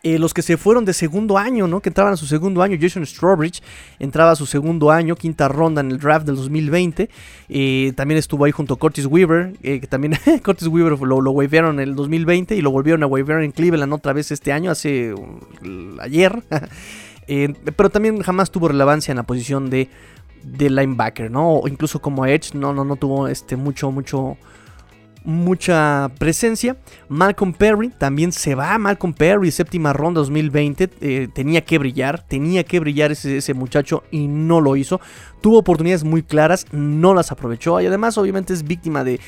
Eh, 0.04 0.18
los 0.18 0.32
que 0.32 0.42
se 0.42 0.56
fueron 0.56 0.84
de 0.84 0.92
segundo 0.92 1.38
año, 1.38 1.66
¿no? 1.66 1.80
Que 1.80 1.88
entraban 1.88 2.12
a 2.12 2.16
su 2.16 2.26
segundo 2.26 2.62
año. 2.62 2.78
Jason 2.80 3.04
Strawbridge 3.04 3.62
entraba 3.98 4.30
a 4.30 4.36
su 4.36 4.46
segundo 4.46 4.92
año, 4.92 5.16
quinta 5.16 5.48
ronda 5.48 5.80
en 5.80 5.90
el 5.90 5.98
draft 5.98 6.24
del 6.24 6.36
2020. 6.36 7.10
Eh, 7.48 7.92
también 7.96 8.18
estuvo 8.18 8.44
ahí 8.44 8.52
junto 8.52 8.74
a 8.74 8.76
Curtis 8.78 9.06
Weaver, 9.06 9.54
eh, 9.62 9.80
que 9.80 9.86
también 9.88 10.16
Curtis 10.44 10.68
Weaver 10.68 10.98
lo, 11.00 11.20
lo 11.20 11.42
en 11.42 11.80
el 11.80 11.96
2020 11.96 12.54
y 12.54 12.60
lo 12.60 12.70
volvieron 12.70 13.02
a 13.02 13.06
wavear 13.06 13.42
en 13.42 13.50
Cleveland 13.50 13.92
otra 13.92 14.12
vez 14.12 14.30
este 14.30 14.52
año, 14.52 14.70
hace 14.70 15.14
ayer. 16.00 16.42
pero 17.76 17.90
también 17.90 18.20
jamás 18.22 18.50
tuvo 18.50 18.68
relevancia 18.68 19.12
en 19.12 19.16
la 19.16 19.24
posición 19.24 19.68
de, 19.68 19.88
de 20.44 20.70
linebacker, 20.70 21.30
¿no? 21.30 21.54
O 21.54 21.68
incluso 21.68 22.00
como 22.00 22.24
Edge, 22.24 22.54
no, 22.54 22.72
no, 22.72 22.84
no 22.84 22.96
tuvo 22.96 23.26
este, 23.28 23.56
mucho, 23.56 23.90
mucho 23.90 24.36
mucha 25.28 26.10
presencia. 26.18 26.78
Malcolm 27.08 27.52
Perry 27.52 27.90
también 27.90 28.32
se 28.32 28.54
va. 28.54 28.78
Malcolm 28.78 29.12
Perry, 29.12 29.50
séptima 29.50 29.92
ronda 29.92 30.20
2020. 30.20 30.90
Eh, 31.02 31.28
tenía 31.34 31.60
que 31.64 31.78
brillar, 31.78 32.26
tenía 32.26 32.64
que 32.64 32.80
brillar 32.80 33.12
ese, 33.12 33.36
ese, 33.36 33.52
muchacho 33.52 34.04
y 34.10 34.26
no 34.26 34.62
lo 34.62 34.74
hizo. 34.74 35.02
Tuvo 35.40 35.58
oportunidades 35.58 36.04
muy 36.04 36.22
claras, 36.22 36.66
no 36.72 37.14
las 37.14 37.30
aprovechó. 37.32 37.80
Y 37.80 37.86
además, 37.86 38.18
obviamente, 38.18 38.52
es 38.52 38.64
víctima 38.64 39.04
de, 39.04 39.20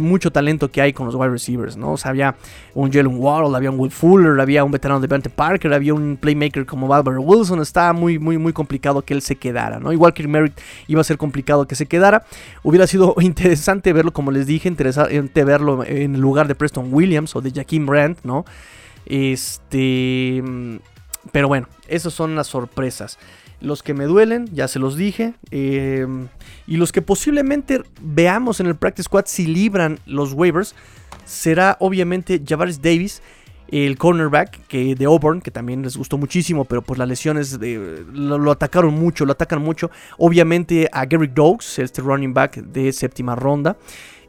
mucho 0.00 0.30
talento 0.30 0.70
que 0.70 0.80
hay 0.80 0.92
con 0.92 1.06
los 1.06 1.14
wide 1.14 1.30
receivers. 1.30 1.76
¿no? 1.76 1.94
Había 2.04 2.36
un 2.74 2.92
Jalen 2.92 3.18
Waddle, 3.18 3.56
había 3.56 3.70
un 3.70 3.78
Will 3.78 3.90
Fuller, 3.90 4.40
había 4.40 4.64
un 4.64 4.70
veterano 4.70 5.00
de 5.00 5.06
Bante 5.06 5.30
Parker, 5.30 5.72
había 5.72 5.94
un 5.94 6.16
playmaker 6.16 6.66
como 6.66 6.92
Albert 6.92 7.18
Wilson. 7.20 7.60
Estaba 7.60 7.92
muy, 7.92 8.18
muy, 8.18 8.38
muy 8.38 8.52
complicado 8.52 9.02
que 9.02 9.14
él 9.14 9.22
se 9.22 9.36
quedara. 9.36 9.78
¿no? 9.78 9.92
Igual 9.92 10.14
que 10.14 10.26
Merritt 10.26 10.58
iba 10.86 11.00
a 11.00 11.04
ser 11.04 11.18
complicado 11.18 11.66
que 11.66 11.74
se 11.74 11.86
quedara. 11.86 12.24
Hubiera 12.62 12.86
sido 12.86 13.14
interesante 13.20 13.92
verlo, 13.92 14.12
como 14.12 14.30
les 14.30 14.46
dije, 14.46 14.68
interesante 14.68 15.44
verlo 15.44 15.84
en 15.84 16.20
lugar 16.20 16.48
de 16.48 16.54
Preston 16.54 16.88
Williams 16.92 17.34
o 17.36 17.40
de 17.40 17.50
Jaquim 17.50 17.86
Brandt, 17.86 18.20
¿no? 18.24 18.44
Este. 19.06 20.42
Pero 21.32 21.48
bueno, 21.48 21.66
esas 21.88 22.12
son 22.12 22.34
las 22.34 22.46
sorpresas. 22.46 23.18
Los 23.60 23.82
que 23.82 23.92
me 23.94 24.04
duelen, 24.04 24.48
ya 24.52 24.68
se 24.68 24.78
los 24.78 24.96
dije. 24.96 25.34
Em, 25.50 26.28
y 26.66 26.76
los 26.76 26.92
que 26.92 27.02
posiblemente 27.02 27.82
veamos 28.00 28.60
en 28.60 28.66
el 28.66 28.76
Practice 28.76 29.04
Squad 29.04 29.24
si 29.26 29.46
libran 29.46 29.98
los 30.06 30.32
waivers, 30.32 30.74
será 31.24 31.76
obviamente 31.80 32.40
Javaris 32.46 32.80
Davis, 32.80 33.20
el 33.68 33.98
cornerback 33.98 34.66
que 34.66 34.94
de 34.94 35.04
Auburn, 35.04 35.40
que 35.40 35.50
también 35.50 35.82
les 35.82 35.96
gustó 35.96 36.16
muchísimo, 36.16 36.64
pero 36.64 36.82
pues 36.82 36.98
las 36.98 37.08
lesiones 37.08 37.58
lo, 38.12 38.50
atacaron 38.50 38.94
mucho, 38.94 39.26
lo 39.26 39.32
atacan 39.32 39.62
mucho. 39.62 39.90
Obviamente 40.16 40.88
a 40.92 41.04
Gary 41.04 41.30
Dogs, 41.34 41.78
este 41.78 42.00
running 42.00 42.32
back 42.32 42.56
de 42.56 42.92
séptima 42.92 43.34
ronda. 43.34 43.76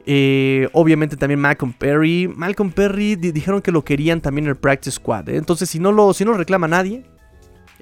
Eh, 0.05 0.67
obviamente 0.73 1.15
también 1.15 1.39
Malcolm 1.39 1.71
Perry. 1.71 2.27
Malcolm 2.27 2.71
Perry 2.71 3.15
dijeron 3.15 3.61
que 3.61 3.71
lo 3.71 3.84
querían 3.84 4.21
también 4.21 4.45
en 4.45 4.51
el 4.51 4.55
Practice 4.55 4.95
Squad. 4.95 5.30
¿eh? 5.30 5.38
Entonces, 5.38 5.69
si 5.69 5.80
no, 5.80 5.91
lo, 5.91 6.13
si 6.13 6.25
no 6.25 6.34
reclama 6.34 6.67
nadie, 6.67 7.03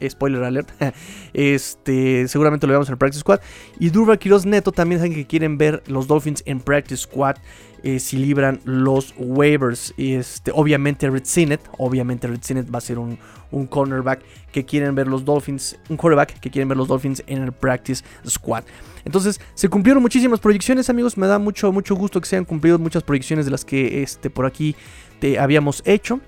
spoiler 0.09 0.43
alert, 0.43 0.69
este, 1.33 2.27
seguramente 2.27 2.67
lo 2.67 2.71
veamos 2.71 2.87
en 2.87 2.93
el 2.93 2.97
Practice 2.97 3.21
Squad. 3.21 3.39
Y 3.79 3.89
Durva 3.89 4.17
Quiroz 4.17 4.45
Neto 4.45 4.71
también 4.71 4.99
saben 4.99 5.13
que 5.13 5.25
quieren 5.25 5.57
ver 5.57 5.83
los 5.87 6.07
Dolphins 6.07 6.43
en 6.45 6.59
Practice 6.59 7.03
Squad 7.03 7.37
eh, 7.83 7.99
si 7.99 8.17
libran 8.17 8.59
los 8.65 9.13
waivers. 9.17 9.93
Este, 9.97 10.51
obviamente 10.53 11.09
Red 11.09 11.25
Sinet, 11.25 11.61
obviamente 11.77 12.27
Red 12.27 12.41
Sinet 12.41 12.73
va 12.73 12.79
a 12.79 12.81
ser 12.81 12.99
un, 12.99 13.17
un 13.51 13.67
cornerback 13.67 14.21
que 14.51 14.65
quieren 14.65 14.95
ver 14.95 15.07
los 15.07 15.25
Dolphins, 15.25 15.77
un 15.89 15.97
quarterback 15.97 16.39
que 16.39 16.49
quieren 16.49 16.67
ver 16.67 16.77
los 16.77 16.87
Dolphins 16.87 17.23
en 17.27 17.43
el 17.43 17.51
Practice 17.51 18.03
Squad. 18.27 18.63
Entonces, 19.05 19.39
se 19.53 19.69
cumplieron 19.69 20.01
muchísimas 20.01 20.39
proyecciones, 20.39 20.89
amigos. 20.89 21.17
Me 21.17 21.27
da 21.27 21.39
mucho, 21.39 21.71
mucho 21.71 21.95
gusto 21.95 22.19
que 22.19 22.27
se 22.27 22.35
hayan 22.35 22.45
cumplido 22.45 22.77
muchas 22.77 23.03
proyecciones 23.03 23.45
de 23.45 23.51
las 23.51 23.63
que 23.63 24.03
este, 24.03 24.29
por 24.29 24.45
aquí 24.45 24.75
te 25.19 25.39
habíamos 25.39 25.81
hecho. 25.85 26.19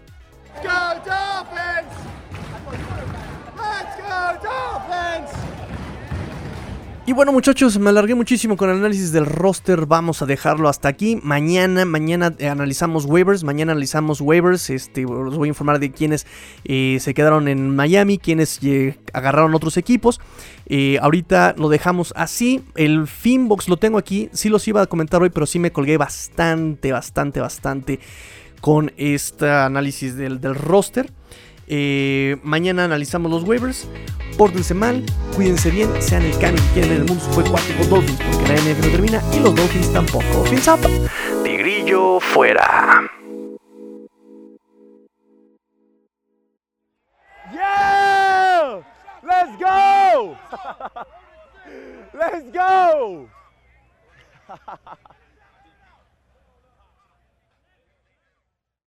Y 7.09 7.13
bueno 7.13 7.31
muchachos, 7.31 7.79
me 7.79 7.89
alargué 7.89 8.13
muchísimo 8.13 8.55
con 8.55 8.69
el 8.69 8.75
análisis 8.77 9.11
del 9.11 9.25
roster, 9.25 9.87
vamos 9.87 10.21
a 10.21 10.27
dejarlo 10.27 10.69
hasta 10.69 10.89
aquí. 10.89 11.19
Mañana, 11.23 11.83
mañana 11.83 12.35
eh, 12.37 12.47
analizamos 12.47 13.05
waivers, 13.05 13.43
mañana 13.43 13.71
analizamos 13.71 14.21
waivers, 14.21 14.69
este, 14.69 15.07
os 15.07 15.35
voy 15.35 15.47
a 15.47 15.49
informar 15.49 15.79
de 15.79 15.91
quienes 15.91 16.27
eh, 16.65 16.99
se 17.01 17.15
quedaron 17.15 17.47
en 17.47 17.75
Miami, 17.75 18.19
quienes 18.19 18.59
eh, 18.61 18.99
agarraron 19.11 19.55
otros 19.55 19.77
equipos. 19.77 20.21
ahorita 21.01 21.55
lo 21.57 21.69
dejamos 21.69 22.13
así, 22.15 22.63
el 22.75 23.07
Finbox 23.07 23.69
lo 23.69 23.77
tengo 23.77 23.97
aquí, 23.97 24.29
sí 24.31 24.49
los 24.49 24.67
iba 24.67 24.83
a 24.83 24.85
comentar 24.85 25.19
hoy, 25.23 25.31
pero 25.31 25.47
sí 25.47 25.57
me 25.57 25.71
colgué 25.71 25.97
bastante, 25.97 26.91
bastante, 26.91 27.39
bastante 27.39 27.99
con 28.61 28.91
este 28.97 29.49
análisis 29.49 30.15
del, 30.15 30.39
del 30.39 30.53
roster. 30.53 31.11
Mañana 32.43 32.85
analizamos 32.85 33.31
los 33.31 33.43
waivers 33.43 33.87
pórtense 34.39 34.73
mal, 34.73 35.03
cuídense 35.35 35.69
bien, 35.69 36.01
sean 36.01 36.23
el 36.23 36.31
cambio 36.39 36.63
que 36.63 36.69
quieren 36.71 36.91
en 36.91 36.97
el 36.99 37.05
mundo 37.05 37.21
fue 37.31 37.43
cuatro 37.43 37.75
Dolphins, 37.89 38.21
porque 38.21 38.47
la 38.47 38.55
NF 38.55 38.85
no 38.85 38.91
termina 38.91 39.21
y 39.33 39.39
los 39.41 39.53
Dolphins 39.53 39.91
tampoco. 39.91 40.45
Fins 40.45 40.65
up, 40.69 40.79
Tigrillo 41.43 42.21
fuera. 42.21 43.01
Yeah! 47.51 48.79
Let's 49.21 49.59
go! 49.59 50.37
Let's 52.13 52.49
go! 52.53 53.27